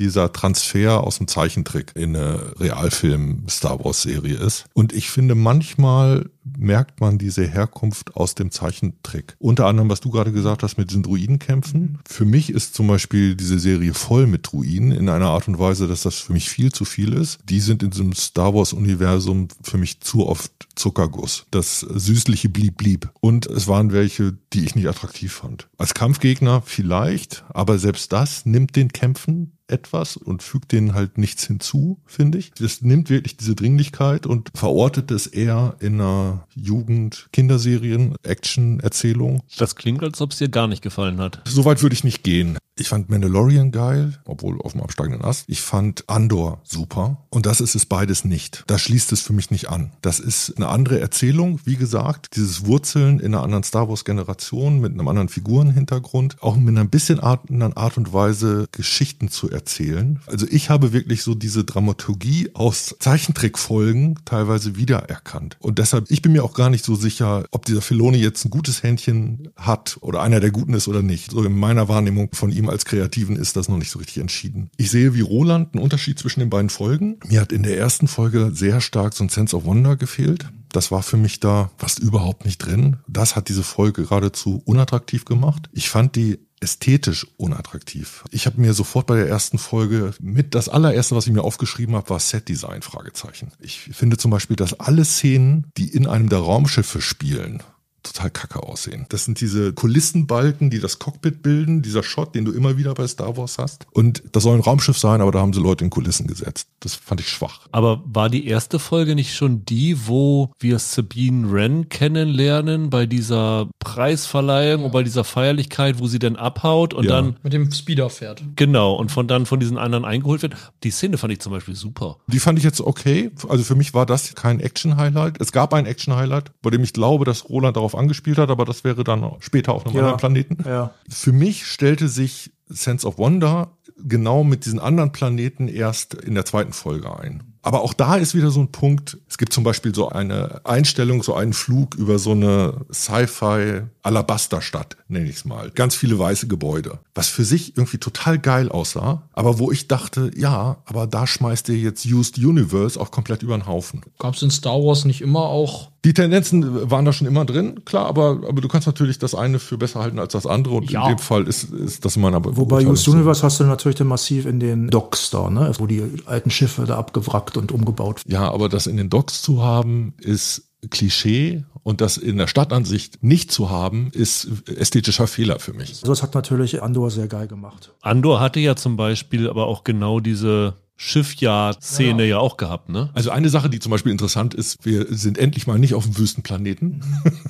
dieser 0.00 0.32
Transfer 0.32 1.04
aus 1.04 1.18
dem 1.18 1.28
Zeichentrick 1.28 1.92
in 1.94 2.16
eine 2.16 2.58
Realfilm 2.58 3.44
Star 3.48 3.84
Wars 3.84 4.02
Serie 4.02 4.34
ist. 4.36 4.64
Und 4.74 4.92
ich 4.92 5.08
finde 5.10 5.34
manchmal 5.36 6.30
merkt 6.62 7.00
man 7.00 7.18
diese 7.18 7.46
Herkunft 7.46 8.16
aus 8.16 8.34
dem 8.34 8.50
Zeichentrick. 8.50 9.36
Unter 9.38 9.66
anderem, 9.66 9.90
was 9.90 10.00
du 10.00 10.10
gerade 10.10 10.32
gesagt 10.32 10.62
hast 10.62 10.78
mit 10.78 10.90
diesen 10.90 11.02
Druidenkämpfen. 11.02 11.98
Für 12.08 12.24
mich 12.24 12.50
ist 12.50 12.74
zum 12.74 12.86
Beispiel 12.86 13.34
diese 13.34 13.58
Serie 13.58 13.94
voll 13.94 14.26
mit 14.26 14.50
Druiden 14.50 14.92
in 14.92 15.08
einer 15.08 15.28
Art 15.28 15.48
und 15.48 15.58
Weise, 15.58 15.88
dass 15.88 16.02
das 16.02 16.18
für 16.18 16.32
mich 16.32 16.48
viel 16.48 16.72
zu 16.72 16.84
viel 16.84 17.12
ist. 17.12 17.40
Die 17.48 17.60
sind 17.60 17.82
in 17.82 17.90
diesem 17.90 18.12
Star 18.14 18.54
Wars 18.54 18.72
Universum 18.72 19.48
für 19.62 19.78
mich 19.78 20.00
zu 20.00 20.26
oft 20.26 20.52
Zuckerguss. 20.74 21.46
Das 21.50 21.80
süßliche 21.80 22.48
blieb 22.48 22.76
blieb. 22.76 23.10
Und 23.20 23.46
es 23.46 23.68
waren 23.68 23.92
welche, 23.92 24.36
die 24.52 24.64
ich 24.64 24.74
nicht 24.74 24.88
attraktiv 24.88 25.32
fand. 25.32 25.68
Als 25.78 25.94
Kampfgegner 25.94 26.62
vielleicht, 26.64 27.44
aber 27.50 27.78
selbst 27.78 28.12
das 28.12 28.46
nimmt 28.46 28.76
den 28.76 28.92
Kämpfen 28.92 29.52
etwas 29.68 30.16
und 30.16 30.42
fügt 30.42 30.72
denen 30.72 30.94
halt 30.94 31.18
nichts 31.18 31.46
hinzu, 31.46 32.00
finde 32.06 32.38
ich. 32.38 32.52
Das 32.52 32.80
nimmt 32.82 33.10
wirklich 33.10 33.36
diese 33.36 33.54
Dringlichkeit 33.54 34.26
und 34.26 34.50
verortet 34.54 35.10
es 35.10 35.26
eher 35.26 35.76
in 35.80 36.00
einer 36.00 36.46
Jugend-Kinderserien-Action-Erzählung. 36.54 39.42
Das 39.58 39.76
klingt, 39.76 40.02
als 40.02 40.18
ob 40.20 40.32
es 40.32 40.38
dir 40.38 40.48
gar 40.48 40.66
nicht 40.66 40.82
gefallen 40.82 41.20
hat. 41.20 41.42
Soweit 41.46 41.82
würde 41.82 41.94
ich 41.94 42.04
nicht 42.04 42.22
gehen. 42.22 42.58
Ich 42.78 42.88
fand 42.88 43.10
Mandalorian 43.10 43.70
geil, 43.70 44.18
obwohl 44.24 44.58
auf 44.62 44.72
dem 44.72 44.80
absteigenden 44.80 45.22
Ast. 45.22 45.44
Ich 45.46 45.60
fand 45.60 46.08
Andor 46.08 46.62
super. 46.64 47.18
Und 47.28 47.44
das 47.44 47.60
ist 47.60 47.74
es 47.74 47.84
beides 47.84 48.24
nicht. 48.24 48.64
Da 48.66 48.78
schließt 48.78 49.12
es 49.12 49.20
für 49.20 49.34
mich 49.34 49.50
nicht 49.50 49.68
an. 49.68 49.92
Das 50.00 50.20
ist 50.20 50.56
eine 50.56 50.68
andere 50.68 50.98
Erzählung, 50.98 51.60
wie 51.64 51.76
gesagt. 51.76 52.34
Dieses 52.34 52.64
Wurzeln 52.64 53.20
in 53.20 53.34
einer 53.34 53.42
anderen 53.42 53.62
Star 53.62 53.90
Wars 53.90 54.06
Generation 54.06 54.80
mit 54.80 54.92
einem 54.92 55.06
anderen 55.06 55.28
Figurenhintergrund. 55.28 56.36
Auch 56.40 56.56
mit 56.56 56.70
einer 56.70 56.86
bisschen 56.86 57.20
Art, 57.20 57.50
anderen 57.50 57.76
Art 57.76 57.98
und 57.98 58.14
Weise 58.14 58.66
Geschichten 58.72 59.28
zu 59.28 59.50
erzählen. 59.50 60.20
Also 60.26 60.46
ich 60.48 60.70
habe 60.70 60.94
wirklich 60.94 61.22
so 61.22 61.34
diese 61.34 61.64
Dramaturgie 61.64 62.50
aus 62.54 62.96
Zeichentrickfolgen 62.98 64.18
teilweise 64.24 64.76
wiedererkannt. 64.76 65.58
Und 65.60 65.78
deshalb, 65.78 66.10
ich 66.10 66.22
bin 66.22 66.32
mir 66.32 66.42
auch 66.42 66.54
gar 66.54 66.70
nicht 66.70 66.86
so 66.86 66.94
sicher, 66.94 67.44
ob 67.50 67.66
dieser 67.66 67.82
Filoni 67.82 68.16
jetzt 68.16 68.46
ein 68.46 68.50
gutes 68.50 68.82
Händchen 68.82 69.50
hat 69.56 69.98
oder 70.00 70.22
einer 70.22 70.40
der 70.40 70.50
Guten 70.50 70.72
ist 70.72 70.88
oder 70.88 71.02
nicht. 71.02 71.32
So 71.32 71.44
in 71.44 71.58
meiner 71.58 71.88
Wahrnehmung 71.88 72.30
von 72.32 72.50
ihm 72.50 72.61
als 72.68 72.84
Kreativen 72.84 73.36
ist 73.36 73.56
das 73.56 73.68
noch 73.68 73.78
nicht 73.78 73.90
so 73.90 73.98
richtig 73.98 74.18
entschieden. 74.18 74.70
Ich 74.76 74.90
sehe 74.90 75.14
wie 75.14 75.20
Roland 75.20 75.74
einen 75.74 75.82
Unterschied 75.82 76.18
zwischen 76.18 76.40
den 76.40 76.50
beiden 76.50 76.70
Folgen. 76.70 77.18
Mir 77.26 77.40
hat 77.40 77.52
in 77.52 77.62
der 77.62 77.78
ersten 77.78 78.08
Folge 78.08 78.50
sehr 78.54 78.80
stark 78.80 79.14
so 79.14 79.24
ein 79.24 79.28
Sense 79.28 79.56
of 79.56 79.64
Wonder 79.64 79.96
gefehlt. 79.96 80.46
Das 80.70 80.90
war 80.90 81.02
für 81.02 81.16
mich 81.16 81.40
da 81.40 81.70
fast 81.76 81.98
überhaupt 81.98 82.44
nicht 82.44 82.58
drin. 82.58 82.96
Das 83.06 83.36
hat 83.36 83.48
diese 83.48 83.62
Folge 83.62 84.02
geradezu 84.02 84.62
unattraktiv 84.64 85.24
gemacht. 85.24 85.68
Ich 85.72 85.90
fand 85.90 86.16
die 86.16 86.38
ästhetisch 86.62 87.26
unattraktiv. 87.36 88.24
Ich 88.30 88.46
habe 88.46 88.60
mir 88.60 88.72
sofort 88.72 89.06
bei 89.06 89.16
der 89.16 89.28
ersten 89.28 89.58
Folge 89.58 90.14
mit 90.20 90.54
das 90.54 90.68
allererste, 90.68 91.16
was 91.16 91.26
ich 91.26 91.32
mir 91.32 91.42
aufgeschrieben 91.42 91.96
habe, 91.96 92.10
war 92.10 92.20
Setdesign 92.20 92.82
Fragezeichen. 92.82 93.50
Ich 93.58 93.80
finde 93.80 94.16
zum 94.16 94.30
Beispiel, 94.30 94.56
dass 94.56 94.78
alle 94.78 95.04
Szenen, 95.04 95.66
die 95.76 95.88
in 95.88 96.06
einem 96.06 96.28
der 96.28 96.38
Raumschiffe 96.38 97.00
spielen, 97.00 97.62
total 98.02 98.30
kacke 98.30 98.62
aussehen. 98.62 99.06
Das 99.10 99.24
sind 99.24 99.40
diese 99.40 99.72
Kulissenbalken, 99.72 100.70
die 100.70 100.80
das 100.80 100.98
Cockpit 100.98 101.42
bilden, 101.42 101.82
dieser 101.82 102.02
Shot, 102.02 102.34
den 102.34 102.44
du 102.44 102.52
immer 102.52 102.76
wieder 102.76 102.94
bei 102.94 103.06
Star 103.06 103.36
Wars 103.36 103.58
hast. 103.58 103.86
Und 103.92 104.22
das 104.32 104.42
soll 104.42 104.54
ein 104.56 104.60
Raumschiff 104.60 104.98
sein, 104.98 105.20
aber 105.20 105.30
da 105.32 105.40
haben 105.40 105.52
sie 105.52 105.60
Leute 105.60 105.84
in 105.84 105.90
Kulissen 105.90 106.26
gesetzt. 106.26 106.66
Das 106.80 106.94
fand 106.94 107.20
ich 107.20 107.28
schwach. 107.28 107.60
Aber 107.70 108.02
war 108.04 108.28
die 108.28 108.46
erste 108.46 108.78
Folge 108.78 109.14
nicht 109.14 109.34
schon 109.34 109.64
die, 109.64 110.06
wo 110.08 110.50
wir 110.58 110.78
Sabine 110.78 111.50
Wren 111.52 111.88
kennenlernen 111.88 112.90
bei 112.90 113.06
dieser 113.06 113.68
Preisverleihung 113.78 114.84
und 114.84 114.92
bei 114.92 115.02
dieser 115.02 115.24
Feierlichkeit, 115.24 115.98
wo 116.00 116.06
sie 116.06 116.18
dann 116.18 116.36
abhaut 116.36 116.92
und 116.94 117.04
Ja. 117.04 117.12
dann 117.12 117.36
Mit 117.42 117.52
dem 117.52 117.70
Speeder 117.70 118.10
fährt. 118.10 118.42
genau 118.56 118.94
und 118.94 119.10
von 119.12 119.28
dann 119.28 119.46
von 119.46 119.60
diesen 119.60 119.78
anderen 119.78 120.04
eingeholt 120.04 120.42
wird? 120.42 120.56
Die 120.82 120.90
Szene 120.90 121.18
fand 121.18 121.32
ich 121.32 121.40
zum 121.40 121.52
Beispiel 121.52 121.74
super. 121.74 122.16
Die 122.26 122.40
fand 122.40 122.58
ich 122.58 122.64
jetzt 122.64 122.80
okay. 122.80 123.30
Also 123.48 123.62
für 123.64 123.74
mich 123.76 123.94
war 123.94 124.06
das 124.06 124.34
kein 124.34 124.60
Action-Highlight. 124.60 125.40
Es 125.40 125.52
gab 125.52 125.72
ein 125.72 125.86
Action-Highlight, 125.86 126.50
bei 126.62 126.70
dem 126.70 126.82
ich 126.82 126.92
glaube, 126.92 127.24
dass 127.24 127.48
Roland 127.48 127.76
darauf 127.76 127.91
angespielt 127.94 128.38
hat, 128.38 128.50
aber 128.50 128.64
das 128.64 128.84
wäre 128.84 129.04
dann 129.04 129.30
später 129.40 129.72
auf 129.72 129.84
einem 129.86 129.94
Ja. 129.96 130.00
anderen 130.02 130.18
Planeten. 130.18 130.58
Ja. 130.66 130.94
Für 131.08 131.32
mich 131.32 131.66
stellte 131.66 132.08
sich 132.08 132.52
Sense 132.68 133.06
of 133.06 133.18
Wonder 133.18 133.70
genau 133.98 134.44
mit 134.44 134.64
diesen 134.64 134.80
anderen 134.80 135.12
Planeten 135.12 135.68
erst 135.68 136.14
in 136.14 136.34
der 136.34 136.44
zweiten 136.44 136.72
Folge 136.72 137.14
ein. 137.18 137.42
Aber 137.64 137.82
auch 137.82 137.94
da 137.94 138.16
ist 138.16 138.34
wieder 138.34 138.50
so 138.50 138.58
ein 138.60 138.72
Punkt. 138.72 139.18
Es 139.28 139.38
gibt 139.38 139.52
zum 139.52 139.62
Beispiel 139.62 139.94
so 139.94 140.08
eine 140.08 140.62
Einstellung, 140.64 141.22
so 141.22 141.34
einen 141.34 141.52
Flug 141.52 141.94
über 141.94 142.18
so 142.18 142.32
eine 142.32 142.80
Sci-Fi 142.92 143.82
Alabasterstadt, 144.02 144.96
nenne 145.06 145.28
ich 145.28 145.36
es 145.36 145.44
mal. 145.44 145.70
Ganz 145.70 145.94
viele 145.94 146.18
weiße 146.18 146.48
Gebäude. 146.48 146.98
Was 147.14 147.28
für 147.28 147.44
sich 147.44 147.76
irgendwie 147.76 147.98
total 147.98 148.40
geil 148.40 148.68
aussah. 148.68 149.22
Aber 149.32 149.60
wo 149.60 149.70
ich 149.70 149.86
dachte, 149.86 150.32
ja, 150.34 150.78
aber 150.86 151.06
da 151.06 151.24
schmeißt 151.26 151.68
ihr 151.68 151.76
jetzt 151.78 152.04
Used 152.06 152.38
Universe 152.38 152.98
auch 152.98 153.12
komplett 153.12 153.44
über 153.44 153.56
den 153.56 153.66
Haufen. 153.66 154.00
Gab 154.18 154.34
es 154.34 154.42
in 154.42 154.50
Star 154.50 154.82
Wars 154.82 155.04
nicht 155.04 155.20
immer 155.20 155.42
auch 155.42 155.91
Die 156.04 156.14
Tendenzen 156.14 156.90
waren 156.90 157.04
da 157.04 157.12
schon 157.12 157.28
immer 157.28 157.44
drin, 157.44 157.84
klar, 157.84 158.06
aber, 158.06 158.40
aber 158.48 158.60
du 158.60 158.66
kannst 158.66 158.88
natürlich 158.88 159.20
das 159.20 159.36
eine 159.36 159.60
für 159.60 159.78
besser 159.78 160.00
halten 160.00 160.18
als 160.18 160.32
das 160.32 160.46
andere 160.46 160.74
und 160.74 160.90
Ja. 160.90 161.02
in 161.08 161.16
dem 161.16 161.18
Fall 161.18 161.46
ist, 161.46 161.70
ist 161.72 162.04
das 162.04 162.16
meiner 162.16 162.44
Wobei 162.44 162.82
so. 162.94 163.12
Universe 163.12 163.42
hast 163.44 163.60
du 163.60 163.64
natürlich 163.64 163.96
dann 163.96 164.08
massiv 164.08 164.46
in 164.46 164.58
den 164.58 164.88
Docks 164.88 165.30
da, 165.30 165.48
ne? 165.48 165.72
wo 165.78 165.86
die 165.86 166.02
alten 166.26 166.50
Schiffe 166.50 166.86
da 166.86 166.96
abgewrackt 166.98 167.56
und 167.56 167.70
umgebaut 167.70 168.22
Ja, 168.26 168.50
aber 168.50 168.68
das 168.68 168.88
in 168.88 168.96
den 168.96 169.10
Docks 169.10 169.42
zu 169.42 169.62
haben, 169.62 170.14
ist 170.20 170.64
Klischee 170.90 171.62
und 171.84 172.00
das 172.00 172.16
in 172.16 172.36
der 172.36 172.48
Stadtansicht 172.48 173.22
nicht 173.22 173.52
zu 173.52 173.70
haben, 173.70 174.10
ist 174.12 174.48
ästhetischer 174.66 175.28
Fehler 175.28 175.60
für 175.60 175.72
mich. 175.72 175.94
So, 175.96 176.06
das 176.08 176.24
hat 176.24 176.34
natürlich 176.34 176.82
Andor 176.82 177.10
sehr 177.12 177.28
geil 177.28 177.46
gemacht. 177.46 177.92
Andor 178.00 178.40
hatte 178.40 178.58
ja 178.58 178.74
zum 178.74 178.96
Beispiel 178.96 179.48
aber 179.48 179.66
auch 179.68 179.84
genau 179.84 180.18
diese 180.18 180.74
Schiffjahr-Szene 180.96 182.24
ja 182.26 182.38
auch 182.38 182.56
gehabt, 182.56 182.88
ne? 182.88 183.10
Also 183.14 183.30
eine 183.30 183.48
Sache, 183.48 183.68
die 183.68 183.80
zum 183.80 183.90
Beispiel 183.90 184.12
interessant 184.12 184.54
ist, 184.54 184.84
wir 184.84 185.06
sind 185.10 185.38
endlich 185.38 185.66
mal 185.66 185.78
nicht 185.78 185.94
auf 185.94 186.04
dem 186.04 186.16
Wüstenplaneten. 186.16 187.02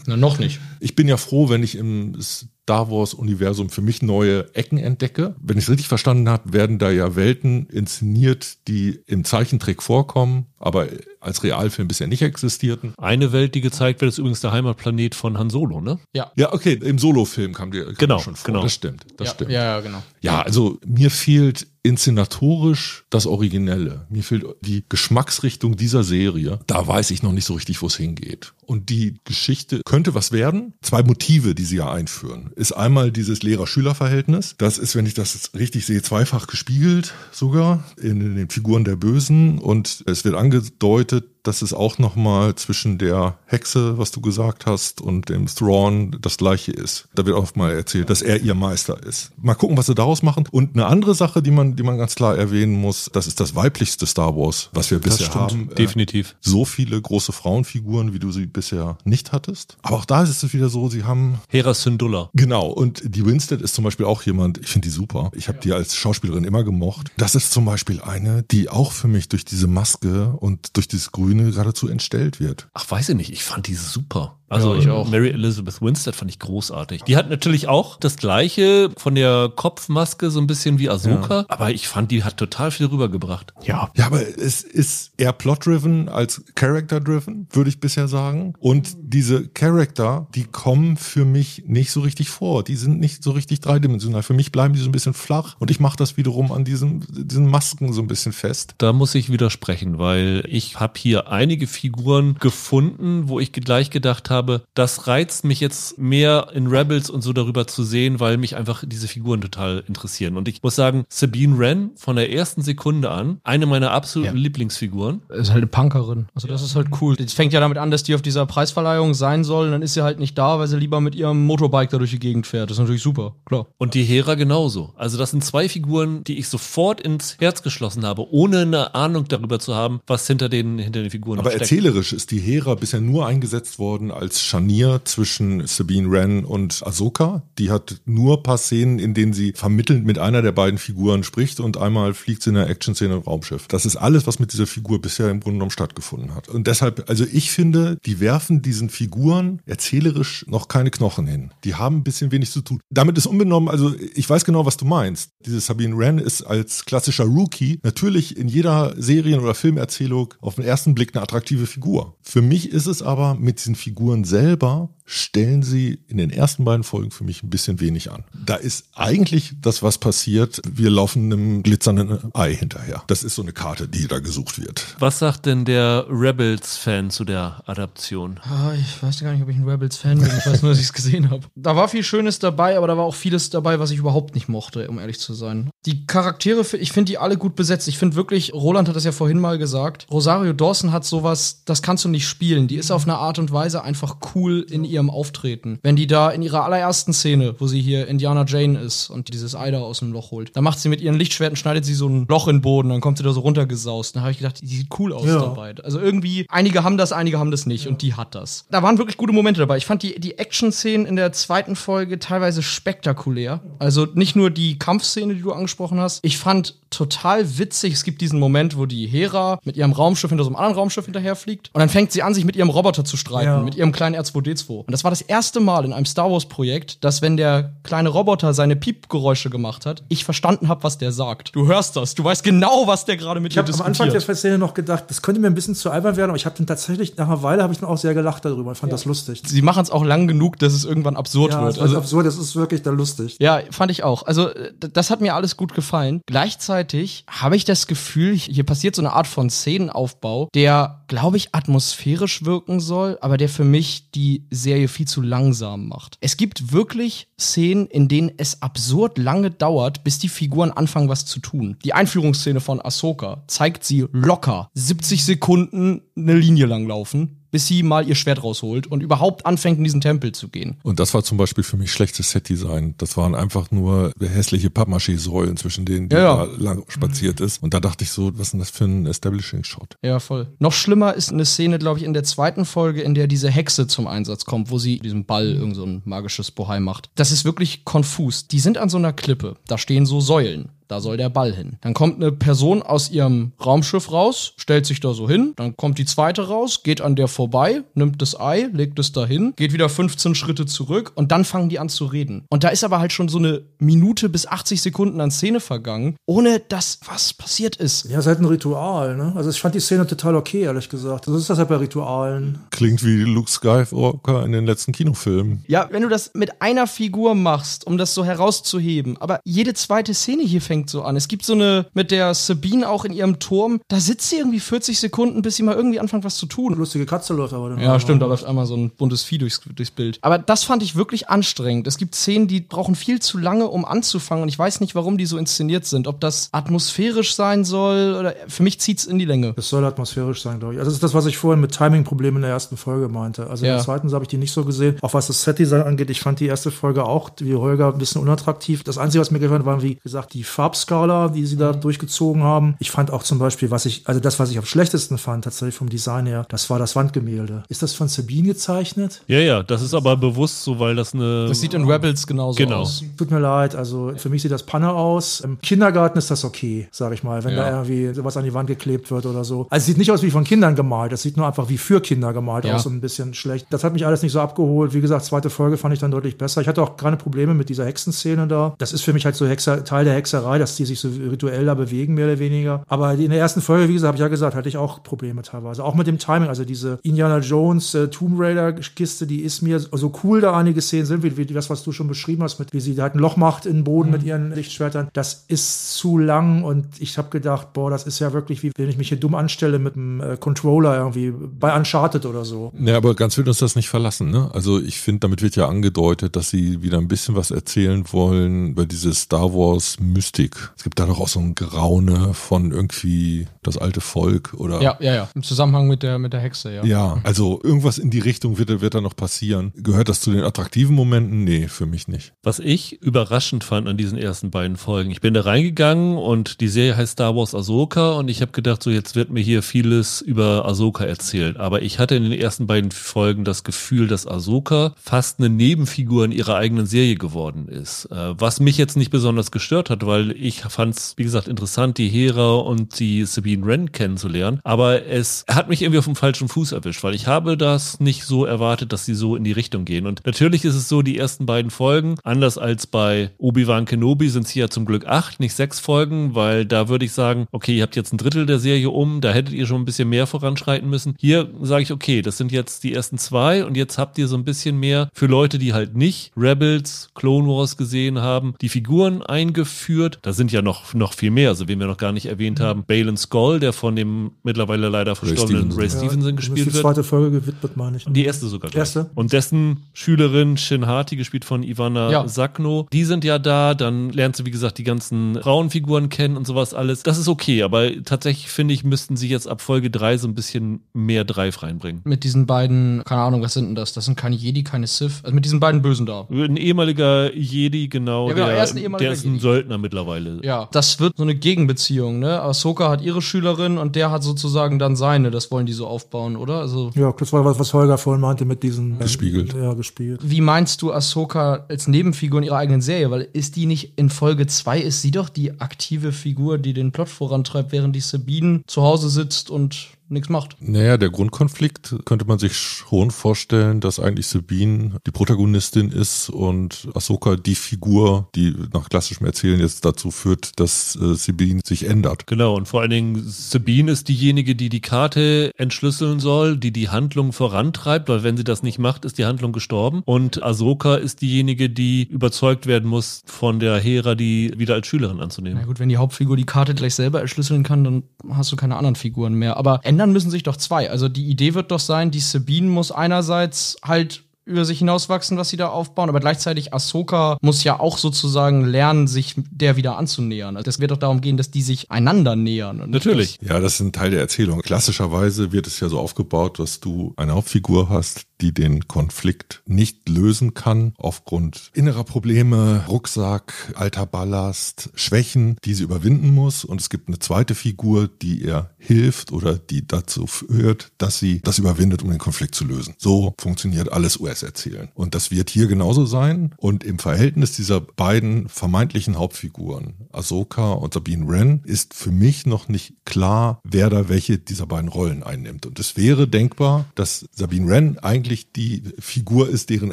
Na, 0.06 0.16
noch 0.16 0.38
nicht. 0.38 0.60
Ich 0.80 0.94
bin 0.94 1.08
ja 1.08 1.16
froh, 1.16 1.48
wenn 1.48 1.62
ich 1.62 1.76
im 1.76 2.16
Star 2.64 2.90
Wars-Universum 2.90 3.70
für 3.70 3.82
mich 3.82 4.02
neue 4.02 4.54
Ecken 4.54 4.78
entdecke. 4.78 5.34
Wenn 5.40 5.58
ich 5.58 5.64
es 5.64 5.70
richtig 5.70 5.88
verstanden 5.88 6.28
habe, 6.28 6.52
werden 6.52 6.78
da 6.78 6.90
ja 6.90 7.16
Welten 7.16 7.66
inszeniert, 7.66 8.68
die 8.68 9.00
im 9.06 9.24
Zeichentrick 9.24 9.82
vorkommen, 9.82 10.46
aber 10.60 10.86
als 11.20 11.42
Realfilm 11.42 11.88
bisher 11.88 12.06
nicht 12.06 12.22
existierten. 12.22 12.94
Eine 12.98 13.32
Welt, 13.32 13.54
die 13.56 13.60
gezeigt 13.62 14.00
wird, 14.00 14.10
ist 14.10 14.18
übrigens 14.18 14.40
der 14.40 14.52
Heimatplanet 14.52 15.14
von 15.16 15.38
Han 15.38 15.50
Solo, 15.50 15.80
ne? 15.80 15.98
Ja. 16.14 16.30
Ja, 16.36 16.52
okay, 16.52 16.74
im 16.74 16.98
Solo-Film 16.98 17.52
kam 17.52 17.72
dir 17.72 17.84
kam 17.86 17.94
Genau, 17.96 18.18
schon 18.20 18.36
vor. 18.36 18.46
genau. 18.46 18.62
Das 18.62 18.74
stimmt, 18.74 19.06
das 19.16 19.28
ja, 19.28 19.34
stimmt. 19.34 19.50
ja, 19.50 19.64
ja, 19.64 19.80
genau. 19.80 20.02
Ja, 20.20 20.42
also 20.42 20.78
mir 20.86 21.10
fehlt 21.10 21.66
inszenatorisch 21.84 23.04
das 23.10 23.26
Originelle. 23.26 24.06
Mir 24.08 24.22
fehlt 24.22 24.44
die 24.60 24.84
Geschmacksrichtung 24.88 25.76
dieser 25.76 26.04
Serie. 26.04 26.60
Da 26.68 26.86
weiß 26.86 27.10
ich 27.10 27.22
noch 27.24 27.32
nicht 27.32 27.44
so 27.44 27.54
richtig, 27.54 27.82
wo 27.82 27.86
es 27.86 27.96
hingeht. 27.96 28.52
Und 28.66 28.88
die 28.90 29.16
Geschichte 29.24 29.80
könnte 29.84 30.14
was 30.14 30.30
werden. 30.30 30.74
Zwei 30.82 31.02
Motive, 31.02 31.54
die 31.56 31.64
sie 31.64 31.76
ja 31.78 31.90
einführen, 31.90 32.51
ist 32.56 32.72
einmal 32.72 33.10
dieses 33.10 33.42
Lehrer-Schüler-Verhältnis. 33.42 34.54
Das 34.58 34.78
ist, 34.78 34.96
wenn 34.96 35.06
ich 35.06 35.14
das 35.14 35.50
richtig 35.54 35.86
sehe, 35.86 36.02
zweifach 36.02 36.46
gespiegelt 36.46 37.14
sogar 37.30 37.84
in 38.00 38.36
den 38.36 38.48
Figuren 38.50 38.84
der 38.84 38.96
Bösen. 38.96 39.58
Und 39.58 40.04
es 40.06 40.24
wird 40.24 40.34
angedeutet, 40.34 41.24
dass 41.42 41.62
es 41.62 41.72
auch 41.72 41.98
nochmal 41.98 42.54
zwischen 42.54 42.98
der 42.98 43.36
Hexe, 43.46 43.98
was 43.98 44.10
du 44.10 44.20
gesagt 44.20 44.66
hast, 44.66 45.00
und 45.00 45.28
dem 45.28 45.46
Thrawn 45.46 46.16
das 46.20 46.36
gleiche 46.36 46.72
ist. 46.72 47.08
Da 47.14 47.26
wird 47.26 47.36
auch 47.36 47.54
mal 47.54 47.72
erzählt, 47.72 48.10
dass 48.10 48.22
er 48.22 48.40
ihr 48.40 48.54
Meister 48.54 49.02
ist. 49.04 49.30
Mal 49.40 49.54
gucken, 49.54 49.76
was 49.76 49.86
sie 49.86 49.94
daraus 49.94 50.22
machen. 50.22 50.44
Und 50.50 50.74
eine 50.74 50.86
andere 50.86 51.14
Sache, 51.14 51.42
die 51.42 51.50
man, 51.50 51.76
die 51.76 51.82
man 51.82 51.98
ganz 51.98 52.14
klar 52.14 52.36
erwähnen 52.36 52.74
muss, 52.80 53.10
das 53.12 53.26
ist 53.26 53.40
das 53.40 53.54
weiblichste 53.54 54.06
Star 54.06 54.36
Wars, 54.36 54.70
was 54.72 54.90
wir 54.90 54.98
bisher 54.98 55.26
stimmt. 55.26 55.34
haben. 55.34 55.70
Äh, 55.72 55.74
Definitiv. 55.74 56.36
so 56.40 56.64
viele 56.64 57.00
große 57.00 57.32
Frauenfiguren, 57.32 58.12
wie 58.12 58.18
du 58.18 58.30
sie 58.30 58.46
bisher 58.46 58.98
nicht 59.04 59.32
hattest. 59.32 59.76
Aber 59.82 59.96
auch 59.96 60.04
da 60.04 60.22
ist 60.22 60.42
es 60.42 60.52
wieder 60.52 60.68
so, 60.68 60.88
sie 60.88 61.04
haben 61.04 61.40
Hera 61.48 61.74
Syndulla. 61.74 62.30
Genau, 62.34 62.66
und 62.66 63.02
die 63.04 63.24
Winstead 63.24 63.60
ist 63.60 63.74
zum 63.74 63.84
Beispiel 63.84 64.06
auch 64.06 64.22
jemand, 64.22 64.58
ich 64.58 64.68
finde 64.68 64.88
die 64.88 64.92
super. 64.92 65.30
Ich 65.34 65.48
habe 65.48 65.58
die 65.58 65.72
als 65.72 65.96
Schauspielerin 65.96 66.44
immer 66.44 66.64
gemocht. 66.64 67.10
Das 67.16 67.34
ist 67.34 67.52
zum 67.52 67.64
Beispiel 67.64 68.00
eine, 68.00 68.42
die 68.42 68.68
auch 68.68 68.92
für 68.92 69.08
mich 69.08 69.28
durch 69.28 69.44
diese 69.44 69.66
Maske 69.66 70.34
und 70.38 70.76
durch 70.76 70.88
dieses 70.88 71.12
Grüne 71.32 71.50
geradezu 71.50 71.88
entstellt 71.88 72.40
wird. 72.40 72.68
Ach, 72.74 72.90
weiß 72.90 73.10
ich 73.10 73.16
nicht. 73.16 73.32
Ich 73.32 73.42
fand 73.42 73.66
die 73.66 73.74
super. 73.74 74.38
Also 74.52 74.74
Ja, 74.74 74.80
ich 74.80 74.90
auch. 74.90 75.08
Mary 75.08 75.30
Elizabeth 75.30 75.80
Winstead 75.80 76.14
fand 76.14 76.30
ich 76.30 76.38
großartig. 76.38 77.02
Die 77.04 77.16
hat 77.16 77.30
natürlich 77.30 77.68
auch 77.68 77.96
das 77.96 78.16
gleiche 78.16 78.90
von 78.96 79.14
der 79.14 79.50
Kopfmaske 79.54 80.30
so 80.30 80.40
ein 80.40 80.46
bisschen 80.46 80.78
wie 80.78 80.90
Ahsoka, 80.90 81.46
aber 81.48 81.70
ich 81.70 81.88
fand, 81.88 82.10
die 82.10 82.24
hat 82.24 82.36
total 82.36 82.70
viel 82.70 82.86
rübergebracht. 82.86 83.54
Ja. 83.64 83.90
Ja, 83.96 84.06
aber 84.06 84.20
es 84.20 84.62
ist 84.62 85.12
eher 85.16 85.32
plot-driven 85.32 86.08
als 86.08 86.44
character-driven, 86.54 87.48
würde 87.50 87.70
ich 87.70 87.80
bisher 87.80 88.08
sagen. 88.08 88.54
Und 88.58 88.96
diese 89.00 89.48
Charakter, 89.48 90.26
die 90.34 90.44
kommen 90.44 90.96
für 90.96 91.24
mich 91.24 91.64
nicht 91.66 91.90
so 91.90 92.00
richtig 92.00 92.28
vor. 92.28 92.62
Die 92.62 92.76
sind 92.76 93.00
nicht 93.00 93.22
so 93.22 93.30
richtig 93.30 93.60
dreidimensional. 93.60 94.22
Für 94.22 94.34
mich 94.34 94.52
bleiben 94.52 94.74
die 94.74 94.80
so 94.80 94.88
ein 94.88 94.92
bisschen 94.92 95.14
flach. 95.14 95.56
Und 95.58 95.70
ich 95.70 95.80
mache 95.80 95.96
das 95.96 96.16
wiederum 96.16 96.52
an 96.52 96.64
diesen, 96.64 97.06
diesen 97.08 97.46
Masken 97.46 97.92
so 97.92 98.02
ein 98.02 98.06
bisschen 98.06 98.32
fest. 98.32 98.74
Da 98.78 98.92
muss 98.92 99.14
ich 99.14 99.30
widersprechen, 99.30 99.98
weil 99.98 100.44
ich 100.48 100.78
habe 100.78 100.94
hier 100.96 101.28
einige 101.28 101.66
Figuren 101.66 102.36
gefunden, 102.38 103.28
wo 103.28 103.40
ich 103.40 103.52
gleich 103.52 103.90
gedacht 103.90 104.30
habe, 104.30 104.41
das 104.74 105.06
reizt 105.06 105.44
mich 105.44 105.60
jetzt 105.60 105.98
mehr 105.98 106.48
in 106.54 106.66
Rebels 106.66 107.10
und 107.10 107.22
so 107.22 107.32
darüber 107.32 107.66
zu 107.66 107.84
sehen, 107.84 108.20
weil 108.20 108.36
mich 108.36 108.56
einfach 108.56 108.84
diese 108.86 109.08
Figuren 109.08 109.40
total 109.40 109.84
interessieren. 109.86 110.36
Und 110.36 110.48
ich 110.48 110.62
muss 110.62 110.76
sagen, 110.76 111.04
Sabine 111.08 111.58
Wren 111.58 111.90
von 111.96 112.16
der 112.16 112.32
ersten 112.32 112.62
Sekunde 112.62 113.10
an, 113.10 113.40
eine 113.44 113.66
meiner 113.66 113.90
absoluten 113.92 114.36
Ja. 114.36 114.42
Lieblingsfiguren. 114.42 115.22
Ist 115.28 115.50
halt 115.50 115.58
eine 115.58 115.66
Punkerin. 115.66 116.26
Also 116.34 116.48
das 116.48 116.62
ist 116.62 116.76
halt 116.76 116.88
cool. 117.00 117.16
Es 117.18 117.32
fängt 117.32 117.52
ja 117.52 117.60
damit 117.60 117.78
an, 117.78 117.90
dass 117.90 118.02
die 118.02 118.14
auf 118.14 118.22
dieser 118.22 118.46
Preisverleihung 118.46 119.14
sein 119.14 119.44
soll. 119.44 119.66
Und 119.66 119.72
dann 119.72 119.82
ist 119.82 119.94
sie 119.94 120.02
halt 120.02 120.18
nicht 120.18 120.36
da, 120.38 120.58
weil 120.58 120.66
sie 120.68 120.78
lieber 120.78 121.00
mit 121.00 121.14
ihrem 121.14 121.44
Motorbike 121.46 121.90
da 121.90 121.98
durch 121.98 122.10
die 122.10 122.18
Gegend 122.18 122.46
fährt. 122.46 122.70
Das 122.70 122.76
ist 122.76 122.80
natürlich 122.80 123.02
super, 123.02 123.34
klar. 123.44 123.66
Und 123.78 123.94
die 123.94 124.02
Hera 124.04 124.34
genauso. 124.34 124.92
Also 124.96 125.18
das 125.18 125.30
sind 125.30 125.44
zwei 125.44 125.68
Figuren, 125.68 126.24
die 126.24 126.38
ich 126.38 126.48
sofort 126.48 127.00
ins 127.00 127.36
Herz 127.40 127.62
geschlossen 127.62 128.04
habe, 128.04 128.30
ohne 128.32 128.60
eine 128.60 128.94
Ahnung 128.94 129.26
darüber 129.28 129.58
zu 129.58 129.74
haben, 129.74 130.00
was 130.06 130.26
hinter 130.26 130.48
den, 130.48 130.78
hinter 130.78 131.02
den 131.02 131.10
Figuren 131.10 131.38
Aber 131.38 131.52
erzählerisch 131.52 132.12
ist 132.12 132.30
die 132.30 132.38
Hera 132.38 132.74
bisher 132.74 133.00
nur 133.00 133.26
eingesetzt 133.26 133.78
worden 133.78 134.10
als 134.10 134.31
als 134.32 134.42
Scharnier 134.42 135.02
zwischen 135.04 135.66
Sabine 135.66 136.10
Wren 136.10 136.46
und 136.46 136.82
Ahsoka. 136.86 137.42
Die 137.58 137.70
hat 137.70 138.00
nur 138.06 138.38
ein 138.38 138.42
paar 138.42 138.56
Szenen, 138.56 138.98
in 138.98 139.12
denen 139.12 139.34
sie 139.34 139.52
vermittelnd 139.52 140.06
mit 140.06 140.18
einer 140.18 140.40
der 140.40 140.52
beiden 140.52 140.78
Figuren 140.78 141.22
spricht 141.22 141.60
und 141.60 141.76
einmal 141.76 142.14
fliegt 142.14 142.42
sie 142.42 142.48
in 142.48 142.56
einer 142.56 142.70
Action-Szene 142.70 143.16
im 143.16 143.20
Raumschiff. 143.20 143.68
Das 143.68 143.84
ist 143.84 143.96
alles, 143.96 144.26
was 144.26 144.38
mit 144.38 144.54
dieser 144.54 144.66
Figur 144.66 145.02
bisher 145.02 145.28
im 145.28 145.40
Grunde 145.40 145.56
genommen 145.56 145.70
stattgefunden 145.70 146.34
hat. 146.34 146.48
Und 146.48 146.66
deshalb, 146.66 147.10
also 147.10 147.26
ich 147.30 147.50
finde, 147.50 147.98
die 148.06 148.20
werfen 148.20 148.62
diesen 148.62 148.88
Figuren 148.88 149.60
erzählerisch 149.66 150.46
noch 150.48 150.68
keine 150.68 150.90
Knochen 150.90 151.26
hin. 151.26 151.50
Die 151.64 151.74
haben 151.74 151.98
ein 151.98 152.04
bisschen 152.04 152.32
wenig 152.32 152.50
zu 152.52 152.62
tun. 152.62 152.80
Damit 152.88 153.18
ist 153.18 153.26
unbenommen, 153.26 153.68
also 153.68 153.94
ich 154.14 154.30
weiß 154.30 154.46
genau, 154.46 154.64
was 154.64 154.78
du 154.78 154.86
meinst. 154.86 155.32
Diese 155.44 155.60
Sabine 155.60 155.98
Wren 155.98 156.16
ist 156.16 156.40
als 156.40 156.86
klassischer 156.86 157.24
Rookie 157.24 157.80
natürlich 157.82 158.38
in 158.38 158.48
jeder 158.48 158.94
Serien- 158.96 159.40
oder 159.40 159.54
Filmerzählung 159.54 160.32
auf 160.40 160.54
den 160.54 160.64
ersten 160.64 160.94
Blick 160.94 161.14
eine 161.14 161.22
attraktive 161.22 161.66
Figur. 161.66 162.16
Für 162.22 162.40
mich 162.40 162.70
ist 162.70 162.86
es 162.86 163.02
aber 163.02 163.34
mit 163.34 163.58
diesen 163.58 163.74
Figuren 163.74 164.11
selber 164.20 164.88
stellen 165.12 165.62
sie 165.62 165.98
in 166.08 166.16
den 166.16 166.30
ersten 166.30 166.64
beiden 166.64 166.84
Folgen 166.84 167.10
für 167.10 167.22
mich 167.22 167.42
ein 167.42 167.50
bisschen 167.50 167.80
wenig 167.80 168.10
an. 168.10 168.24
Da 168.32 168.54
ist 168.54 168.86
eigentlich 168.94 169.52
das, 169.60 169.82
was 169.82 169.98
passiert, 169.98 170.62
wir 170.66 170.88
laufen 170.88 171.24
einem 171.24 171.62
glitzernden 171.62 172.30
Ei 172.34 172.54
hinterher. 172.54 173.02
Das 173.08 173.22
ist 173.22 173.34
so 173.34 173.42
eine 173.42 173.52
Karte, 173.52 173.88
die 173.88 174.08
da 174.08 174.20
gesucht 174.20 174.58
wird. 174.58 174.96
Was 174.98 175.18
sagt 175.18 175.44
denn 175.44 175.66
der 175.66 176.06
Rebels-Fan 176.08 177.10
zu 177.10 177.24
der 177.24 177.62
Adaption? 177.66 178.40
Ah, 178.42 178.72
ich 178.74 179.02
weiß 179.02 179.20
gar 179.20 179.32
nicht, 179.32 179.42
ob 179.42 179.50
ich 179.50 179.56
ein 179.56 179.68
Rebels-Fan 179.68 180.18
bin. 180.18 180.30
Ich 180.38 180.46
weiß 180.46 180.62
nur, 180.62 180.70
dass 180.70 180.78
ich 180.78 180.86
es 180.86 180.92
gesehen 180.94 181.30
habe. 181.30 181.46
Da 181.56 181.76
war 181.76 181.88
viel 181.88 182.02
Schönes 182.02 182.38
dabei, 182.38 182.78
aber 182.78 182.86
da 182.86 182.96
war 182.96 183.04
auch 183.04 183.14
vieles 183.14 183.50
dabei, 183.50 183.78
was 183.78 183.90
ich 183.90 183.98
überhaupt 183.98 184.34
nicht 184.34 184.48
mochte, 184.48 184.88
um 184.88 184.98
ehrlich 184.98 185.20
zu 185.20 185.34
sein. 185.34 185.68
Die 185.84 186.06
Charaktere, 186.06 186.64
ich 186.78 186.92
finde 186.92 187.10
die 187.10 187.18
alle 187.18 187.36
gut 187.36 187.54
besetzt. 187.54 187.86
Ich 187.86 187.98
finde 187.98 188.16
wirklich, 188.16 188.54
Roland 188.54 188.88
hat 188.88 188.96
das 188.96 189.04
ja 189.04 189.12
vorhin 189.12 189.40
mal 189.40 189.58
gesagt, 189.58 190.06
Rosario 190.10 190.54
Dawson 190.54 190.90
hat 190.90 191.04
sowas, 191.04 191.64
das 191.66 191.82
kannst 191.82 192.04
du 192.04 192.08
nicht 192.08 192.26
spielen. 192.26 192.66
Die 192.66 192.76
ist 192.76 192.90
auf 192.90 193.02
eine 193.02 193.16
Art 193.16 193.38
und 193.38 193.52
Weise 193.52 193.82
einfach 193.82 194.16
cool 194.34 194.64
in 194.70 194.84
ihrem 194.84 195.01
Auftreten. 195.10 195.78
Wenn 195.82 195.96
die 195.96 196.06
da 196.06 196.30
in 196.30 196.42
ihrer 196.42 196.64
allerersten 196.64 197.12
Szene, 197.12 197.54
wo 197.58 197.66
sie 197.66 197.80
hier 197.80 198.06
Indiana 198.08 198.44
Jane 198.46 198.78
ist 198.80 199.10
und 199.10 199.32
dieses 199.32 199.54
Ei 199.54 199.70
da 199.70 199.78
aus 199.80 200.00
dem 200.00 200.12
Loch 200.12 200.30
holt, 200.30 200.50
da 200.56 200.60
macht 200.60 200.78
sie 200.78 200.88
mit 200.88 201.00
ihren 201.00 201.16
Lichtschwerten, 201.16 201.56
schneidet 201.56 201.84
sie 201.84 201.94
so 201.94 202.08
ein 202.08 202.26
Loch 202.28 202.48
in 202.48 202.56
den 202.56 202.62
Boden, 202.62 202.88
dann 202.90 203.00
kommt 203.00 203.18
sie 203.18 203.24
da 203.24 203.32
so 203.32 203.40
runtergesaust. 203.40 204.16
Dann 204.16 204.22
habe 204.22 204.32
ich 204.32 204.38
gedacht, 204.38 204.60
die 204.62 204.66
sieht 204.66 204.88
cool 204.98 205.12
aus 205.12 205.26
Ja. 205.26 205.40
dabei. 205.40 205.74
Also 205.82 206.00
irgendwie, 206.00 206.46
einige 206.48 206.84
haben 206.84 206.96
das, 206.96 207.12
einige 207.12 207.38
haben 207.38 207.50
das 207.50 207.66
nicht 207.66 207.86
und 207.86 208.02
die 208.02 208.14
hat 208.14 208.34
das. 208.34 208.66
Da 208.70 208.82
waren 208.82 208.98
wirklich 208.98 209.16
gute 209.16 209.32
Momente 209.32 209.60
dabei. 209.60 209.76
Ich 209.76 209.86
fand 209.86 210.02
die, 210.02 210.18
die 210.20 210.38
Action-Szenen 210.38 211.06
in 211.06 211.16
der 211.16 211.32
zweiten 211.32 211.76
Folge 211.76 212.18
teilweise 212.18 212.62
spektakulär. 212.62 213.60
Also 213.78 214.06
nicht 214.14 214.36
nur 214.36 214.50
die 214.50 214.78
Kampfszene, 214.78 215.34
die 215.34 215.42
du 215.42 215.52
angesprochen 215.52 215.98
hast. 216.00 216.20
Ich 216.22 216.38
fand 216.38 216.76
total 216.90 217.58
witzig, 217.58 217.94
es 217.94 218.04
gibt 218.04 218.20
diesen 218.20 218.38
Moment, 218.38 218.76
wo 218.76 218.84
die 218.84 219.06
Hera 219.06 219.58
mit 219.64 219.78
ihrem 219.78 219.92
Raumschiff 219.92 220.28
hinter 220.30 220.44
so 220.44 220.50
einem 220.50 220.56
anderen 220.56 220.74
Raumschiff 220.76 221.06
hinterherfliegt 221.06 221.70
und 221.72 221.78
dann 221.78 221.88
fängt 221.88 222.12
sie 222.12 222.22
an, 222.22 222.34
sich 222.34 222.44
mit 222.44 222.54
ihrem 222.54 222.68
Roboter 222.68 223.02
zu 223.04 223.16
streiten, 223.16 223.46
Ja. 223.46 223.60
mit 223.62 223.74
ihrem 223.76 223.92
kleinen 223.92 224.14
R2D2. 224.14 224.81
Und 224.86 224.92
das 224.92 225.04
war 225.04 225.10
das 225.10 225.20
erste 225.20 225.60
Mal 225.60 225.84
in 225.84 225.92
einem 225.92 226.06
Star 226.06 226.30
Wars 226.30 226.46
Projekt, 226.46 227.04
dass 227.04 227.22
wenn 227.22 227.36
der 227.36 227.72
kleine 227.82 228.08
Roboter 228.08 228.54
seine 228.54 228.76
Piepgeräusche 228.76 229.50
gemacht 229.50 229.86
hat, 229.86 230.02
ich 230.08 230.24
verstanden 230.24 230.68
habe, 230.68 230.82
was 230.82 230.98
der 230.98 231.12
sagt. 231.12 231.54
Du 231.54 231.66
hörst 231.66 231.96
das, 231.96 232.14
du 232.14 232.24
weißt 232.24 232.44
genau, 232.44 232.86
was 232.86 233.04
der 233.04 233.16
gerade 233.16 233.40
mit 233.40 233.52
Ich 233.52 233.54
dir 233.54 233.62
habe 233.62 233.72
am 233.72 233.80
Anfang 233.82 234.06
der 234.08 234.14
diskutiert. 234.16 234.38
Szene 234.38 234.58
noch 234.58 234.74
gedacht, 234.74 235.04
das 235.08 235.22
könnte 235.22 235.40
mir 235.40 235.46
ein 235.46 235.54
bisschen 235.54 235.74
zu 235.74 235.90
albern 235.90 236.16
werden, 236.16 236.30
aber 236.30 236.36
ich 236.36 236.46
habe 236.46 236.56
dann 236.56 236.66
tatsächlich, 236.66 237.16
nach 237.16 237.26
einer 237.26 237.42
Weile 237.42 237.62
habe 237.62 237.72
ich 237.72 237.78
dann 237.80 237.88
auch 237.88 237.98
sehr 237.98 238.14
gelacht 238.14 238.44
darüber. 238.44 238.72
Ich 238.72 238.78
fand 238.78 238.92
das 238.92 239.04
lustig. 239.04 239.42
Sie 239.46 239.62
machen 239.62 239.82
es 239.82 239.90
auch 239.90 240.04
lang 240.04 240.26
genug, 240.26 240.58
dass 240.58 240.72
es 240.72 240.84
irgendwann 240.84 241.16
absurd 241.16 241.52
Ja, 241.52 241.62
wird. 241.62 241.76
das 241.76 241.82
Also, 241.82 241.96
absurd, 241.98 242.26
das 242.26 242.36
ist 242.38 242.56
wirklich 242.56 242.82
dann 242.82 242.96
lustig. 242.96 243.36
Ja, 243.40 243.60
fand 243.70 243.90
ich 243.90 244.02
auch. 244.04 244.24
Also, 244.24 244.48
äh, 244.48 244.72
das 244.92 245.10
hat 245.10 245.20
mir 245.20 245.34
alles 245.34 245.56
gut 245.56 245.74
gefallen. 245.74 246.20
Gleichzeitig 246.26 247.24
habe 247.28 247.56
ich 247.56 247.64
das 247.64 247.86
Gefühl, 247.86 248.34
hier 248.36 248.64
passiert 248.64 248.94
so 248.94 249.02
eine 249.02 249.12
Art 249.12 249.26
von 249.26 249.48
Szenenaufbau, 249.50 250.48
der, 250.54 251.02
glaube 251.08 251.36
ich, 251.36 251.48
atmosphärisch 251.54 252.44
wirken 252.44 252.80
soll, 252.80 253.18
aber 253.20 253.36
der 253.36 253.48
für 253.48 253.64
mich 253.64 254.10
die 254.12 254.44
Serie 254.72 254.88
viel 254.88 255.06
zu 255.06 255.20
langsam 255.20 255.88
macht. 255.88 256.16
Es 256.20 256.38
gibt 256.38 256.72
wirklich 256.72 257.28
Szenen, 257.38 257.86
in 257.88 258.08
denen 258.08 258.32
es 258.38 258.62
absurd 258.62 259.18
lange 259.18 259.50
dauert, 259.50 260.02
bis 260.02 260.18
die 260.18 260.30
Figuren 260.30 260.70
anfangen, 260.70 261.10
was 261.10 261.26
zu 261.26 261.40
tun. 261.40 261.76
Die 261.84 261.92
Einführungsszene 261.92 262.60
von 262.60 262.80
Ahsoka 262.80 263.44
zeigt 263.48 263.84
sie 263.84 264.06
locker 264.12 264.70
70 264.72 265.24
Sekunden 265.24 266.02
eine 266.16 266.34
Linie 266.34 266.66
lang 266.66 266.86
laufen, 266.86 267.38
bis 267.50 267.66
sie 267.66 267.82
mal 267.82 268.08
ihr 268.08 268.14
Schwert 268.14 268.42
rausholt 268.42 268.86
und 268.86 269.02
überhaupt 269.02 269.44
anfängt, 269.44 269.78
in 269.78 269.84
diesen 269.84 270.00
Tempel 270.00 270.32
zu 270.32 270.48
gehen. 270.48 270.78
Und 270.82 270.98
das 271.00 271.12
war 271.12 271.22
zum 271.22 271.36
Beispiel 271.38 271.62
für 271.64 271.76
mich 271.76 271.92
schlechtes 271.92 272.30
Setdesign. 272.30 272.94
Das 272.98 273.16
waren 273.16 273.34
einfach 273.34 273.70
nur 273.70 274.12
hässliche 274.20 274.70
Pappmaché-Säulen, 274.70 275.56
zwischen 275.58 275.84
denen 275.84 276.08
die 276.08 276.16
Ja, 276.16 276.22
ja. 276.22 276.46
da 276.46 276.62
lang 276.62 276.84
spaziert 276.88 277.40
ist. 277.40 277.62
Und 277.62 277.74
da 277.74 277.80
dachte 277.80 278.04
ich 278.04 278.10
so, 278.10 278.32
was 278.38 278.48
ist 278.48 278.52
denn 278.52 278.60
das 278.60 278.70
für 278.70 278.84
ein 278.84 279.06
Establishing-Shot? 279.06 279.96
Ja, 280.02 280.18
voll. 280.18 280.48
Noch 280.58 280.72
schlimmer 280.72 281.14
ist 281.14 281.30
eine 281.30 281.44
Szene, 281.44 281.78
glaube 281.78 281.98
ich, 282.00 282.04
in 282.06 282.14
der 282.14 282.24
zweiten 282.24 282.64
Folge, 282.64 283.02
in 283.02 283.14
der 283.14 283.26
diese 283.26 283.50
Hexe 283.50 283.86
zum 283.86 284.06
Einsatz 284.06 284.44
kommt, 284.46 284.70
wo 284.70 284.78
sie 284.78 284.98
diesem 284.98 285.26
Ball 285.26 285.46
irgend 285.46 285.76
so 285.76 285.84
ein 285.84 286.02
magisches 286.04 286.50
Bohai 286.50 286.80
macht. 286.80 287.10
Das 287.14 287.32
ist 287.32 287.44
wirklich 287.44 287.84
konfus. 287.84 288.48
Die 288.48 288.60
sind 288.60 288.78
an 288.78 288.88
so 288.88 288.96
einer 288.98 289.12
Klippe. 289.12 289.56
Da 289.66 289.76
stehen 289.78 290.06
so 290.06 290.20
Säulen. 290.20 290.70
Da 290.92 291.00
soll 291.00 291.16
der 291.16 291.30
Ball 291.30 291.54
hin. 291.54 291.78
Dann 291.80 291.94
kommt 291.94 292.16
eine 292.16 292.32
Person 292.32 292.82
aus 292.82 293.10
ihrem 293.10 293.52
Raumschiff 293.64 294.12
raus, 294.12 294.52
stellt 294.58 294.84
sich 294.84 295.00
da 295.00 295.14
so 295.14 295.26
hin. 295.26 295.54
Dann 295.56 295.74
kommt 295.74 295.96
die 295.96 296.04
zweite 296.04 296.48
raus, 296.48 296.82
geht 296.82 297.00
an 297.00 297.16
der 297.16 297.28
vorbei, 297.28 297.82
nimmt 297.94 298.20
das 298.20 298.38
Ei, 298.38 298.68
legt 298.74 298.98
es 298.98 299.10
dahin, 299.10 299.54
geht 299.56 299.72
wieder 299.72 299.88
15 299.88 300.34
Schritte 300.34 300.66
zurück 300.66 301.12
und 301.14 301.32
dann 301.32 301.46
fangen 301.46 301.70
die 301.70 301.78
an 301.78 301.88
zu 301.88 302.04
reden. 302.04 302.44
Und 302.50 302.62
da 302.62 302.68
ist 302.68 302.84
aber 302.84 302.98
halt 302.98 303.10
schon 303.10 303.28
so 303.28 303.38
eine 303.38 303.62
Minute 303.78 304.28
bis 304.28 304.46
80 304.46 304.82
Sekunden 304.82 305.22
an 305.22 305.30
Szene 305.30 305.60
vergangen, 305.60 306.16
ohne 306.26 306.60
dass 306.60 307.00
was 307.06 307.32
passiert 307.32 307.76
ist. 307.76 308.04
Ja, 308.04 308.18
es 308.18 308.24
ist 308.24 308.26
halt 308.26 308.40
ein 308.40 308.44
Ritual, 308.44 309.16
ne? 309.16 309.32
Also 309.34 309.48
ich 309.48 309.62
fand 309.62 309.74
die 309.74 309.80
Szene 309.80 310.06
total 310.06 310.36
okay, 310.36 310.60
ehrlich 310.60 310.90
gesagt. 310.90 311.24
So 311.24 311.34
ist 311.34 311.48
das 311.48 311.56
halt 311.56 311.70
bei 311.70 311.76
Ritualen. 311.76 312.58
Klingt 312.68 313.02
wie 313.02 313.22
Luke 313.22 313.50
Skywalker 313.50 314.44
in 314.44 314.52
den 314.52 314.66
letzten 314.66 314.92
Kinofilmen. 314.92 315.64
Ja, 315.68 315.88
wenn 315.90 316.02
du 316.02 316.10
das 316.10 316.32
mit 316.34 316.60
einer 316.60 316.86
Figur 316.86 317.34
machst, 317.34 317.86
um 317.86 317.96
das 317.96 318.12
so 318.12 318.26
herauszuheben, 318.26 319.16
aber 319.16 319.40
jede 319.46 319.72
zweite 319.72 320.12
Szene 320.12 320.42
hier 320.42 320.60
fängt 320.60 320.81
so 320.90 321.02
an. 321.02 321.16
Es 321.16 321.28
gibt 321.28 321.44
so 321.44 321.52
eine 321.54 321.86
mit 321.94 322.10
der 322.10 322.34
Sabine 322.34 322.88
auch 322.88 323.04
in 323.04 323.12
ihrem 323.12 323.38
Turm, 323.38 323.80
da 323.88 324.00
sitzt 324.00 324.28
sie 324.30 324.36
irgendwie 324.36 324.60
40 324.60 324.98
Sekunden, 324.98 325.42
bis 325.42 325.56
sie 325.56 325.62
mal 325.62 325.74
irgendwie 325.74 326.00
anfängt, 326.00 326.24
was 326.24 326.36
zu 326.36 326.46
tun. 326.46 326.74
Lustige 326.74 327.06
Katze 327.06 327.34
läuft 327.34 327.52
aber 327.54 327.70
dann. 327.70 327.80
Ja, 327.80 327.98
stimmt, 328.00 328.22
da 328.22 328.26
läuft 328.26 328.44
einmal 328.44 328.66
so 328.66 328.76
ein 328.76 328.90
buntes 328.90 329.22
Vieh 329.22 329.38
durchs, 329.38 329.60
durchs 329.74 329.90
Bild. 329.90 330.18
Aber 330.22 330.38
das 330.38 330.64
fand 330.64 330.82
ich 330.82 330.96
wirklich 330.96 331.28
anstrengend. 331.28 331.86
Es 331.86 331.98
gibt 331.98 332.14
Szenen, 332.14 332.48
die 332.48 332.60
brauchen 332.60 332.94
viel 332.94 333.20
zu 333.20 333.38
lange, 333.38 333.68
um 333.68 333.84
anzufangen 333.84 334.42
und 334.42 334.48
ich 334.48 334.58
weiß 334.58 334.80
nicht, 334.80 334.94
warum 334.94 335.18
die 335.18 335.26
so 335.26 335.38
inszeniert 335.38 335.86
sind. 335.86 336.06
Ob 336.06 336.20
das 336.20 336.48
atmosphärisch 336.52 337.34
sein 337.34 337.64
soll 337.64 338.16
oder 338.18 338.34
für 338.48 338.62
mich 338.62 338.80
zieht's 338.80 339.04
in 339.04 339.18
die 339.18 339.24
Länge. 339.24 339.52
Das 339.54 339.68
soll 339.68 339.84
atmosphärisch 339.84 340.42
sein, 340.42 340.58
glaube 340.58 340.74
ich. 340.74 340.78
Also 340.80 340.90
das 340.90 340.94
ist 340.96 341.02
das, 341.02 341.14
was 341.14 341.26
ich 341.26 341.36
vorhin 341.36 341.60
mit 341.60 341.72
Timing-Problemen 341.72 342.36
in 342.38 342.42
der 342.42 342.50
ersten 342.50 342.76
Folge 342.76 343.08
meinte. 343.08 343.48
Also 343.48 343.64
in 343.64 343.68
Ja. 343.70 343.76
der 343.76 343.84
zweiten 343.84 344.12
habe 344.12 344.24
ich 344.24 344.28
die 344.28 344.36
nicht 344.38 344.52
so 344.52 344.64
gesehen. 344.64 344.96
Auch 345.02 345.14
was 345.14 345.26
das 345.26 345.42
Set-Design 345.42 345.82
angeht, 345.82 346.10
ich 346.10 346.20
fand 346.20 346.40
die 346.40 346.46
erste 346.46 346.70
Folge 346.70 347.04
auch, 347.04 347.30
wie 347.40 347.54
Holger, 347.54 347.92
ein 347.92 347.98
bisschen 347.98 348.20
unattraktiv. 348.22 348.82
Das 348.84 348.98
Einzige, 348.98 349.20
was 349.20 349.30
mir 349.30 349.38
gefallen 349.38 349.64
war, 349.64 349.82
wie 349.82 349.96
gesagt, 349.96 350.34
die 350.34 350.44
Farbskala, 350.62 351.28
die 351.28 351.44
sie 351.44 351.56
da 351.56 351.72
durchgezogen 351.72 352.44
haben. 352.44 352.76
Ich 352.78 352.90
fand 352.92 353.10
auch 353.10 353.24
zum 353.24 353.38
Beispiel, 353.40 353.72
was 353.72 353.84
ich, 353.84 354.02
also 354.06 354.20
das, 354.20 354.38
was 354.38 354.50
ich 354.52 354.58
am 354.58 354.64
schlechtesten 354.64 355.18
fand, 355.18 355.42
tatsächlich 355.42 355.74
vom 355.74 355.88
Design 355.88 356.26
her, 356.26 356.46
das 356.50 356.70
war 356.70 356.78
das 356.78 356.94
Wandgemälde. 356.94 357.64
Ist 357.68 357.82
das 357.82 357.94
von 357.94 358.06
Sabine 358.06 358.48
gezeichnet? 358.48 359.22
Ja, 359.26 359.40
ja, 359.40 359.62
das 359.64 359.82
ist 359.82 359.92
aber 359.92 360.16
bewusst 360.16 360.62
so, 360.62 360.78
weil 360.78 360.94
das 360.94 361.14
eine. 361.14 361.48
Das 361.48 361.60
sieht 361.60 361.74
in 361.74 361.84
Rebels 361.84 362.26
genauso 362.28 362.56
Genau. 362.58 362.82
aus. 362.82 363.02
Tut 363.16 363.32
mir 363.32 363.40
leid, 363.40 363.74
also 363.74 364.12
für 364.16 364.28
mich 364.28 364.42
sieht 364.42 364.52
das 364.52 364.62
Panne 364.62 364.92
aus. 364.92 365.40
Im 365.40 365.58
Kindergarten 365.60 366.16
ist 366.16 366.30
das 366.30 366.44
okay, 366.44 366.86
sag 366.92 367.12
ich 367.12 367.24
mal, 367.24 367.42
wenn 367.42 367.54
Ja. 367.56 367.64
da 367.64 367.70
irgendwie 367.82 368.14
sowas 368.14 368.36
an 368.36 368.44
die 368.44 368.54
Wand 368.54 368.68
geklebt 368.68 369.10
wird 369.10 369.26
oder 369.26 369.42
so. 369.42 369.66
Also 369.68 369.82
es 369.82 369.86
sieht 369.86 369.98
nicht 369.98 370.12
aus 370.12 370.22
wie 370.22 370.30
von 370.30 370.44
Kindern 370.44 370.76
gemalt, 370.76 371.10
das 371.10 371.22
sieht 371.22 371.36
nur 371.36 371.46
einfach 371.48 371.68
wie 371.70 371.78
für 371.78 372.00
Kinder 372.00 372.32
gemalt 372.32 372.64
Ja. 372.66 372.76
aus 372.76 372.86
und 372.86 372.94
ein 372.94 373.00
bisschen 373.00 373.34
schlecht. 373.34 373.66
Das 373.70 373.82
hat 373.82 373.94
mich 373.94 374.06
alles 374.06 374.22
nicht 374.22 374.32
so 374.32 374.40
abgeholt. 374.40 374.94
Wie 374.94 375.00
gesagt, 375.00 375.24
zweite 375.24 375.50
Folge 375.50 375.76
fand 375.76 375.92
ich 375.92 375.98
dann 376.00 376.12
deutlich 376.12 376.38
besser. 376.38 376.60
Ich 376.60 376.68
hatte 376.68 376.82
auch 376.82 376.96
keine 376.96 377.16
Probleme 377.16 377.52
mit 377.54 377.68
dieser 377.68 377.84
Hexenszene 377.84 378.46
da. 378.46 378.74
Das 378.78 378.92
ist 378.92 379.02
für 379.02 379.12
mich 379.12 379.24
halt 379.24 379.34
so 379.34 379.46
Hexer, 379.46 379.82
Teil 379.84 380.04
der 380.04 380.14
Hexerei, 380.14 380.51
dass 380.58 380.76
die 380.76 380.84
sich 380.84 381.00
so 381.00 381.08
rituell 381.08 381.66
da 381.66 381.74
bewegen, 381.74 382.14
mehr 382.14 382.26
oder 382.26 382.38
weniger. 382.38 382.84
Aber 382.88 383.14
in 383.14 383.30
der 383.30 383.38
ersten 383.38 383.60
Folge, 383.60 383.88
wie 383.88 383.94
gesagt, 383.94 384.08
habe 384.08 384.16
ich 384.16 384.22
ja 384.22 384.28
gesagt, 384.28 384.56
hatte 384.56 384.68
ich 384.68 384.76
auch 384.76 385.02
Probleme 385.02 385.42
teilweise. 385.42 385.84
Auch 385.84 385.94
mit 385.94 386.06
dem 386.06 386.18
Timing, 386.18 386.48
also 386.48 386.64
diese 386.64 386.98
Indiana 387.02 387.38
Jones 387.38 387.94
äh, 387.94 388.08
Tomb 388.08 388.38
Raider 388.38 388.72
Kiste, 388.72 389.26
die 389.26 389.40
ist 389.40 389.62
mir 389.62 389.78
so 389.78 390.12
cool 390.24 390.40
da 390.40 390.56
einige 390.56 390.80
Szenen 390.80 391.06
sind, 391.06 391.22
wie, 391.22 391.36
wie 391.36 391.46
das, 391.46 391.70
was 391.70 391.82
du 391.82 391.92
schon 391.92 392.08
beschrieben 392.08 392.42
hast, 392.42 392.58
mit 392.58 392.72
wie 392.72 392.80
sie 392.80 393.00
halt 393.00 393.14
ein 393.14 393.18
Loch 393.18 393.36
macht 393.36 393.66
in 393.66 393.78
den 393.78 393.84
Boden 393.84 394.10
mit 394.10 394.22
ihren 394.22 394.54
Lichtschwertern. 394.54 395.08
Das 395.12 395.44
ist 395.48 395.96
zu 395.96 396.18
lang 396.18 396.62
und 396.64 396.86
ich 396.98 397.18
habe 397.18 397.30
gedacht, 397.30 397.72
boah, 397.72 397.90
das 397.90 398.04
ist 398.04 398.18
ja 398.18 398.32
wirklich 398.32 398.62
wie 398.62 398.72
wenn 398.76 398.88
ich 398.88 398.98
mich 398.98 399.08
hier 399.08 399.18
dumm 399.18 399.34
anstelle 399.34 399.78
mit 399.78 399.96
einem 399.96 400.20
äh, 400.20 400.36
Controller 400.36 400.96
irgendwie 400.96 401.32
bei 401.32 401.76
Uncharted 401.76 402.26
oder 402.26 402.44
so. 402.44 402.72
Ja, 402.78 402.96
aber 402.96 403.14
ganz 403.14 403.36
wird 403.36 403.48
uns 403.48 403.58
das 403.58 403.76
nicht 403.76 403.88
verlassen. 403.88 404.30
Ne? 404.30 404.50
Also 404.52 404.80
ich 404.80 405.00
finde, 405.00 405.20
damit 405.20 405.42
wird 405.42 405.56
ja 405.56 405.68
angedeutet, 405.68 406.36
dass 406.36 406.50
sie 406.50 406.82
wieder 406.82 406.98
ein 406.98 407.08
bisschen 407.08 407.34
was 407.34 407.50
erzählen 407.50 408.04
wollen 408.10 408.70
über 408.70 408.86
diese 408.86 409.14
Star 409.14 409.52
Wars 409.54 409.98
Mystik. 410.42 410.72
Es 410.76 410.82
gibt 410.84 410.98
da 410.98 411.06
doch 411.06 411.20
auch 411.20 411.28
so 411.28 411.40
ein 411.40 411.54
Geraune 411.54 412.34
von 412.34 412.72
irgendwie 412.72 413.46
das 413.62 413.78
alte 413.78 414.00
Volk 414.00 414.54
oder. 414.54 414.82
Ja, 414.82 414.96
ja, 415.00 415.14
ja. 415.14 415.28
Im 415.34 415.42
Zusammenhang 415.42 415.88
mit 415.88 416.02
der, 416.02 416.18
mit 416.18 416.32
der 416.32 416.40
Hexe, 416.40 416.74
ja. 416.74 416.84
Ja, 416.84 417.20
also 417.24 417.60
irgendwas 417.62 417.98
in 417.98 418.10
die 418.10 418.18
Richtung 418.18 418.58
wird, 418.58 418.80
wird 418.80 418.94
da 418.94 419.00
noch 419.00 419.16
passieren. 419.16 419.72
Gehört 419.76 420.08
das 420.08 420.20
zu 420.20 420.32
den 420.32 420.42
attraktiven 420.42 420.94
Momenten? 420.94 421.44
Nee, 421.44 421.68
für 421.68 421.86
mich 421.86 422.08
nicht. 422.08 422.32
Was 422.42 422.58
ich 422.58 423.00
überraschend 423.02 423.64
fand 423.64 423.88
an 423.88 423.96
diesen 423.96 424.18
ersten 424.18 424.50
beiden 424.50 424.76
Folgen. 424.76 425.10
Ich 425.10 425.20
bin 425.20 425.34
da 425.34 425.42
reingegangen 425.42 426.16
und 426.16 426.60
die 426.60 426.68
Serie 426.68 426.96
heißt 426.96 427.12
Star 427.12 427.36
Wars 427.36 427.54
Ahsoka 427.54 428.12
und 428.12 428.28
ich 428.28 428.42
habe 428.42 428.52
gedacht, 428.52 428.82
so 428.82 428.90
jetzt 428.90 429.14
wird 429.14 429.30
mir 429.30 429.40
hier 429.40 429.62
vieles 429.62 430.20
über 430.20 430.66
Ahsoka 430.66 431.04
erzählt. 431.04 431.56
Aber 431.58 431.82
ich 431.82 431.98
hatte 431.98 432.16
in 432.16 432.24
den 432.24 432.32
ersten 432.32 432.66
beiden 432.66 432.90
Folgen 432.90 433.44
das 433.44 433.64
Gefühl, 433.64 434.08
dass 434.08 434.26
Ahsoka 434.26 434.94
fast 435.00 435.38
eine 435.38 435.48
Nebenfigur 435.48 436.24
in 436.24 436.32
ihrer 436.32 436.56
eigenen 436.56 436.86
Serie 436.86 437.14
geworden 437.14 437.68
ist. 437.68 438.06
Äh, 438.06 438.34
was 438.38 438.60
mich 438.60 438.76
jetzt 438.76 438.96
nicht 438.96 439.10
besonders 439.10 439.50
gestört 439.50 439.90
hat, 439.90 440.04
weil 440.06 440.31
ich 440.32 440.62
fand 440.62 440.96
es, 440.96 441.14
wie 441.16 441.24
gesagt, 441.24 441.48
interessant, 441.48 441.98
die 441.98 442.08
Hera 442.08 442.56
und 442.56 442.98
die 442.98 443.24
Sabine 443.24 443.64
Wren 443.66 443.92
kennenzulernen. 443.92 444.60
Aber 444.64 445.06
es 445.06 445.44
hat 445.48 445.68
mich 445.68 445.82
irgendwie 445.82 445.98
auf 445.98 446.04
dem 446.04 446.16
falschen 446.16 446.48
Fuß 446.48 446.72
erwischt, 446.72 447.02
weil 447.02 447.14
ich 447.14 447.26
habe 447.26 447.56
das 447.56 448.00
nicht 448.00 448.24
so 448.24 448.44
erwartet, 448.44 448.92
dass 448.92 449.04
sie 449.04 449.14
so 449.14 449.36
in 449.36 449.44
die 449.44 449.52
Richtung 449.52 449.84
gehen. 449.84 450.06
Und 450.06 450.24
natürlich 450.24 450.64
ist 450.64 450.74
es 450.74 450.88
so, 450.88 451.02
die 451.02 451.18
ersten 451.18 451.46
beiden 451.46 451.70
Folgen, 451.70 452.16
anders 452.22 452.58
als 452.58 452.86
bei 452.86 453.30
Obi-Wan 453.38 453.84
Kenobi, 453.84 454.28
sind 454.28 454.46
es 454.46 454.50
hier 454.50 454.70
zum 454.70 454.84
Glück 454.84 455.06
acht, 455.06 455.40
nicht 455.40 455.54
sechs 455.54 455.80
Folgen, 455.80 456.34
weil 456.34 456.66
da 456.66 456.88
würde 456.88 457.04
ich 457.04 457.12
sagen, 457.12 457.46
okay, 457.52 457.76
ihr 457.76 457.82
habt 457.82 457.96
jetzt 457.96 458.12
ein 458.12 458.18
Drittel 458.18 458.46
der 458.46 458.58
Serie 458.58 458.90
um, 458.90 459.20
da 459.20 459.32
hättet 459.32 459.54
ihr 459.54 459.66
schon 459.66 459.82
ein 459.82 459.84
bisschen 459.84 460.08
mehr 460.08 460.26
voranschreiten 460.26 460.88
müssen. 460.88 461.14
Hier 461.18 461.50
sage 461.62 461.82
ich, 461.82 461.92
okay, 461.92 462.22
das 462.22 462.38
sind 462.38 462.52
jetzt 462.52 462.84
die 462.84 462.94
ersten 462.94 463.18
zwei 463.18 463.64
und 463.64 463.76
jetzt 463.76 463.98
habt 463.98 464.18
ihr 464.18 464.28
so 464.28 464.36
ein 464.36 464.44
bisschen 464.44 464.78
mehr 464.78 465.08
für 465.12 465.26
Leute, 465.26 465.58
die 465.58 465.72
halt 465.72 465.96
nicht 465.96 466.32
Rebels, 466.36 467.10
Clone 467.14 467.48
Wars 467.48 467.76
gesehen 467.76 468.20
haben, 468.20 468.54
die 468.60 468.68
Figuren 468.68 469.22
eingeführt. 469.22 470.18
Da 470.24 470.32
sind 470.32 470.52
ja 470.52 470.62
noch, 470.62 470.94
noch 470.94 471.14
viel 471.14 471.32
mehr, 471.32 471.48
also 471.48 471.66
wen 471.66 471.80
wir 471.80 471.88
noch 471.88 471.96
gar 471.96 472.12
nicht 472.12 472.26
erwähnt 472.26 472.60
Mhm. 472.60 472.62
haben. 472.62 472.84
Balen 472.86 473.16
Skull, 473.16 473.58
der 473.58 473.72
von 473.72 473.96
dem 473.96 474.30
mittlerweile 474.44 474.88
leider 474.88 475.16
verstorbenen 475.16 475.72
Stevenson. 475.72 475.80
Ray 475.80 475.90
Stevenson 475.90 476.30
Ja, 476.30 476.36
gespielt 476.36 476.58
die 476.60 476.66
wird. 476.72 476.76
zweite 476.82 477.02
Folge 477.02 477.40
gewidmet, 477.40 477.76
meine 477.76 477.96
ich. 477.96 478.04
Die 478.08 478.24
erste 478.24 478.46
sogar. 478.46 478.70
gleich. 478.70 478.78
Erste? 478.82 479.10
Und 479.16 479.32
dessen 479.32 479.78
Schülerin 479.92 480.56
Shin 480.56 480.86
Hati, 480.86 481.16
gespielt 481.16 481.44
von 481.44 481.64
Ivana 481.64 482.08
Ja. 482.10 482.28
Sakno, 482.28 482.86
die 482.92 483.02
sind 483.04 483.24
ja 483.24 483.40
da. 483.40 483.74
Dann 483.74 484.10
lernst 484.10 484.38
du, 484.38 484.44
wie 484.46 484.52
gesagt, 484.52 484.78
die 484.78 484.84
ganzen 484.84 485.40
Frauenfiguren 485.42 486.08
kennen 486.08 486.36
und 486.36 486.46
sowas 486.46 486.72
alles. 486.72 487.02
Das 487.02 487.18
ist 487.18 487.26
okay, 487.26 487.64
aber 487.64 487.90
tatsächlich 488.04 488.48
finde 488.48 488.74
ich, 488.74 488.84
müssten 488.84 489.16
sie 489.16 489.28
jetzt 489.28 489.48
ab 489.48 489.60
Folge 489.60 489.90
drei 489.90 490.18
so 490.18 490.28
ein 490.28 490.36
bisschen 490.36 490.82
mehr 490.92 491.24
Drive 491.24 491.64
reinbringen. 491.64 492.00
Mit 492.04 492.22
diesen 492.22 492.46
beiden, 492.46 493.02
keine 493.04 493.22
Ahnung, 493.22 493.42
was 493.42 493.54
sind 493.54 493.66
denn 493.66 493.74
das? 493.74 493.92
Das 493.92 494.04
sind 494.04 494.16
keine 494.16 494.36
Jedi, 494.36 494.62
keine 494.62 494.86
Sith. 494.86 495.20
Also 495.24 495.34
mit 495.34 495.44
diesen 495.44 495.58
beiden 495.58 495.82
Bösen 495.82 496.06
da. 496.06 496.28
Ein 496.30 496.56
ehemaliger 496.56 497.34
Jedi, 497.34 497.88
genau, 497.88 498.28
Ja, 498.28 498.34
genau, 498.34 498.46
der, 498.46 498.56
er 498.58 498.62
ist 498.64 498.72
ein 498.72 498.78
ehemaliger 498.78 499.08
der 499.10 499.12
ist 499.18 499.24
ein 499.24 499.30
Jedi. 499.32 499.40
Söldner 499.40 499.78
mittlerweile. 499.78 500.11
Ja, 500.42 500.68
das 500.72 501.00
wird 501.00 501.16
so 501.16 501.22
eine 501.22 501.34
Gegenbeziehung, 501.34 502.18
ne? 502.18 502.40
Ahsoka 502.42 502.88
hat 502.90 503.02
ihre 503.02 503.22
Schülerin 503.22 503.78
und 503.78 503.96
der 503.96 504.10
hat 504.10 504.22
sozusagen 504.22 504.78
dann 504.78 504.96
seine. 504.96 505.30
Das 505.30 505.50
wollen 505.50 505.66
die 505.66 505.72
so 505.72 505.86
aufbauen, 505.86 506.36
oder? 506.36 506.60
Also, 506.60 506.90
Ja, 506.94 507.12
das 507.12 507.32
war 507.32 507.44
was, 507.44 507.58
was 507.58 507.72
Holger 507.74 507.98
vorhin 507.98 508.20
meinte 508.20 508.44
mit 508.44 508.62
diesen. 508.62 508.98
Gespiegelt. 508.98 509.54
Ja, 509.54 509.74
gespiegelt. 509.74 510.20
wie 510.22 510.40
meinst 510.40 510.82
du 510.82 510.92
Ahsoka 510.92 511.64
als 511.68 511.88
Nebenfigur 511.88 512.40
in 512.40 512.46
ihrer 512.46 512.56
eigenen 512.58 512.80
Serie? 512.82 513.10
Weil 513.10 513.28
ist 513.32 513.56
die 513.56 513.66
nicht 513.66 513.92
in 513.96 514.10
Folge 514.10 514.46
2, 514.46 514.80
ist 514.80 515.02
sie 515.02 515.10
doch 515.10 515.28
die 515.28 515.60
aktive 515.60 516.12
Figur, 516.12 516.58
die 516.58 516.72
den 516.72 516.92
Plot 516.92 517.08
vorantreibt, 517.08 517.72
während 517.72 517.94
die 517.96 518.00
Sabine 518.00 518.62
zu 518.66 518.82
Hause 518.82 519.08
sitzt 519.08 519.50
und 519.50 519.88
nichts 520.12 520.28
macht. 520.28 520.56
Naja, 520.60 520.96
der 520.96 521.10
Grundkonflikt 521.10 521.96
könnte 522.04 522.24
man 522.26 522.38
sich 522.38 522.56
schon 522.56 523.10
vorstellen, 523.10 523.80
dass 523.80 523.98
eigentlich 523.98 524.26
Sabine 524.26 524.96
die 525.06 525.10
Protagonistin 525.10 525.90
ist 525.90 526.28
und 526.30 526.88
Ahsoka 526.94 527.36
die 527.36 527.54
Figur, 527.54 528.28
die 528.34 528.54
nach 528.72 528.88
klassischem 528.88 529.26
Erzählen 529.26 529.60
jetzt 529.60 529.84
dazu 529.84 530.10
führt, 530.10 530.58
dass 530.60 530.96
äh, 530.96 531.14
Sabine 531.14 531.60
sich 531.64 531.86
ändert. 531.88 532.26
Genau, 532.26 532.54
und 532.54 532.68
vor 532.68 532.80
allen 532.80 532.90
Dingen 532.90 533.22
Sabine 533.26 533.92
ist 533.92 534.08
diejenige, 534.08 534.54
die 534.54 534.68
die 534.68 534.80
Karte 534.80 535.52
entschlüsseln 535.56 536.20
soll, 536.20 536.56
die 536.56 536.72
die 536.72 536.88
Handlung 536.88 537.32
vorantreibt, 537.32 538.08
weil 538.08 538.22
wenn 538.22 538.36
sie 538.36 538.44
das 538.44 538.62
nicht 538.62 538.78
macht, 538.78 539.04
ist 539.04 539.18
die 539.18 539.24
Handlung 539.24 539.52
gestorben. 539.52 540.02
Und 540.04 540.42
Ahsoka 540.42 540.96
ist 540.96 541.22
diejenige, 541.22 541.70
die 541.70 542.04
überzeugt 542.04 542.66
werden 542.66 542.88
muss, 542.88 543.22
von 543.26 543.60
der 543.60 543.78
Hera 543.78 544.14
die 544.14 544.52
wieder 544.56 544.74
als 544.74 544.86
Schülerin 544.86 545.16
Na 545.18 545.24
anzunehmen. 545.24 545.64
gut, 545.66 545.78
wenn 545.80 545.88
die 545.88 545.96
Hauptfigur 545.96 546.36
die 546.36 546.44
Karte 546.44 546.74
gleich 546.74 546.94
selber 546.94 547.20
entschlüsseln 547.20 547.62
kann, 547.62 547.84
dann 547.84 548.02
hast 548.30 548.52
du 548.52 548.56
keine 548.56 548.76
anderen 548.76 548.96
Figuren 548.96 549.34
mehr. 549.34 549.56
Aber 549.56 549.80
ändern 550.02 550.12
müssen 550.12 550.30
sich 550.30 550.42
doch 550.42 550.56
zwei. 550.56 550.90
Also 550.90 551.08
die 551.08 551.26
Idee 551.26 551.54
wird 551.54 551.70
doch 551.70 551.80
sein, 551.80 552.10
die 552.10 552.20
Sabine 552.20 552.68
muss 552.68 552.90
einerseits 552.90 553.76
halt 553.84 554.24
über 554.44 554.64
sich 554.64 554.80
hinauswachsen, 554.80 555.38
was 555.38 555.50
sie 555.50 555.56
da 555.56 555.68
aufbauen, 555.68 556.08
aber 556.08 556.18
gleichzeitig 556.18 556.74
Ahsoka 556.74 557.38
muss 557.42 557.62
ja 557.62 557.78
auch 557.78 557.96
sozusagen 557.96 558.64
lernen, 558.64 559.06
sich 559.06 559.36
der 559.36 559.76
wieder 559.76 559.96
anzunähern. 559.96 560.56
Also 560.56 560.68
es 560.68 560.80
wird 560.80 560.90
doch 560.90 560.96
darum 560.96 561.20
gehen, 561.20 561.36
dass 561.36 561.52
die 561.52 561.62
sich 561.62 561.92
einander 561.92 562.34
nähern. 562.34 562.90
Natürlich. 562.90 563.38
Ja, 563.40 563.60
das 563.60 563.74
ist 563.74 563.80
ein 563.80 563.92
Teil 563.92 564.10
der 564.10 564.18
Erzählung. 564.18 564.60
Klassischerweise 564.62 565.52
wird 565.52 565.68
es 565.68 565.78
ja 565.78 565.88
so 565.88 566.00
aufgebaut, 566.00 566.58
dass 566.58 566.80
du 566.80 567.14
eine 567.16 567.34
Hauptfigur 567.34 567.88
hast, 567.88 568.22
die 568.42 568.52
den 568.52 568.88
Konflikt 568.88 569.62
nicht 569.66 570.08
lösen 570.08 570.54
kann 570.54 570.94
aufgrund 570.98 571.70
innerer 571.74 572.04
Probleme, 572.04 572.84
Rucksack, 572.88 573.72
alter 573.76 574.04
Ballast, 574.04 574.90
Schwächen, 574.94 575.56
die 575.64 575.74
sie 575.74 575.84
überwinden 575.84 576.34
muss. 576.34 576.64
Und 576.64 576.80
es 576.80 576.90
gibt 576.90 577.08
eine 577.08 577.20
zweite 577.20 577.54
Figur, 577.54 578.08
die 578.08 578.42
ihr 578.42 578.70
hilft 578.78 579.32
oder 579.32 579.56
die 579.56 579.86
dazu 579.86 580.26
führt, 580.26 580.90
dass 580.98 581.18
sie 581.18 581.40
das 581.42 581.58
überwindet, 581.58 582.02
um 582.02 582.10
den 582.10 582.18
Konflikt 582.18 582.54
zu 582.54 582.64
lösen. 582.64 582.94
So 582.98 583.34
funktioniert 583.38 583.92
alles 583.92 584.18
US-Erzählen. 584.18 584.88
Und 584.94 585.14
das 585.14 585.30
wird 585.30 585.48
hier 585.48 585.68
genauso 585.68 586.04
sein. 586.04 586.54
Und 586.56 586.82
im 586.82 586.98
Verhältnis 586.98 587.52
dieser 587.52 587.80
beiden 587.80 588.48
vermeintlichen 588.48 589.18
Hauptfiguren, 589.18 589.94
Ahsoka 590.10 590.72
und 590.72 590.94
Sabine 590.94 591.28
Wren, 591.28 591.62
ist 591.64 591.94
für 591.94 592.10
mich 592.10 592.44
noch 592.44 592.68
nicht 592.68 592.94
klar, 593.04 593.60
wer 593.62 593.88
da 593.88 594.08
welche 594.08 594.38
dieser 594.38 594.66
beiden 594.66 594.88
Rollen 594.88 595.22
einnimmt. 595.22 595.64
Und 595.66 595.78
es 595.78 595.96
wäre 595.96 596.26
denkbar, 596.26 596.86
dass 596.96 597.26
Sabine 597.32 597.68
Wren 597.68 597.98
eigentlich 598.00 598.31
die 598.52 598.82
Figur 598.98 599.48
ist, 599.48 599.70
deren 599.70 599.92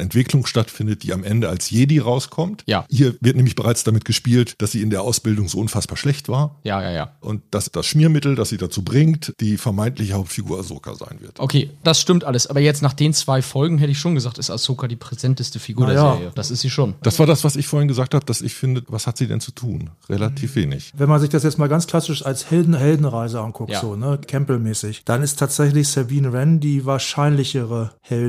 Entwicklung 0.00 0.46
stattfindet, 0.46 1.02
die 1.02 1.12
am 1.12 1.24
Ende 1.24 1.48
als 1.48 1.70
Jedi 1.70 1.98
rauskommt. 1.98 2.62
Ja. 2.66 2.84
Hier 2.90 3.14
wird 3.20 3.36
nämlich 3.36 3.54
bereits 3.54 3.84
damit 3.84 4.04
gespielt, 4.04 4.54
dass 4.58 4.72
sie 4.72 4.82
in 4.82 4.90
der 4.90 5.02
Ausbildung 5.02 5.48
so 5.48 5.58
unfassbar 5.58 5.96
schlecht 5.96 6.28
war. 6.28 6.56
Ja, 6.64 6.82
ja, 6.82 6.90
ja. 6.90 7.12
Und 7.20 7.42
dass 7.50 7.70
das 7.70 7.86
Schmiermittel, 7.86 8.34
das 8.34 8.48
sie 8.50 8.56
dazu 8.56 8.82
bringt, 8.82 9.34
die 9.40 9.56
vermeintliche 9.56 10.14
Hauptfigur 10.14 10.58
Ahsoka 10.58 10.94
sein 10.94 11.18
wird. 11.20 11.38
Okay, 11.40 11.70
das 11.84 12.00
stimmt 12.00 12.24
alles. 12.24 12.46
Aber 12.46 12.60
jetzt 12.60 12.82
nach 12.82 12.92
den 12.94 13.12
zwei 13.12 13.42
Folgen 13.42 13.78
hätte 13.78 13.92
ich 13.92 13.98
schon 13.98 14.14
gesagt, 14.14 14.38
ist 14.38 14.50
Ahsoka 14.50 14.88
die 14.88 14.96
präsenteste 14.96 15.58
Figur 15.58 15.86
Na 15.86 15.92
der 15.92 16.02
ja. 16.02 16.12
Serie. 16.14 16.32
Das 16.34 16.50
ist 16.50 16.60
sie 16.60 16.70
schon. 16.70 16.94
Das 17.02 17.18
war 17.18 17.26
das, 17.26 17.44
was 17.44 17.56
ich 17.56 17.66
vorhin 17.66 17.88
gesagt 17.88 18.14
habe, 18.14 18.24
dass 18.24 18.40
ich 18.42 18.54
finde, 18.54 18.82
was 18.88 19.06
hat 19.06 19.16
sie 19.18 19.26
denn 19.26 19.40
zu 19.40 19.52
tun? 19.52 19.90
Relativ 20.08 20.56
wenig. 20.56 20.92
Wenn 20.96 21.08
man 21.08 21.20
sich 21.20 21.28
das 21.30 21.42
jetzt 21.42 21.58
mal 21.58 21.68
ganz 21.68 21.86
klassisch 21.86 22.24
als 22.24 22.50
Helden-Heldenreise 22.50 23.40
anguckt, 23.40 23.70
Ja. 23.72 23.80
so, 23.80 23.96
ne, 23.96 24.18
Campbell-mäßig, 24.26 25.02
dann 25.04 25.22
ist 25.22 25.38
tatsächlich 25.38 25.88
Sabine 25.88 26.32
Wren 26.32 26.60
die 26.60 26.84
wahrscheinlichere 26.86 27.92
Heldin. 28.00 28.19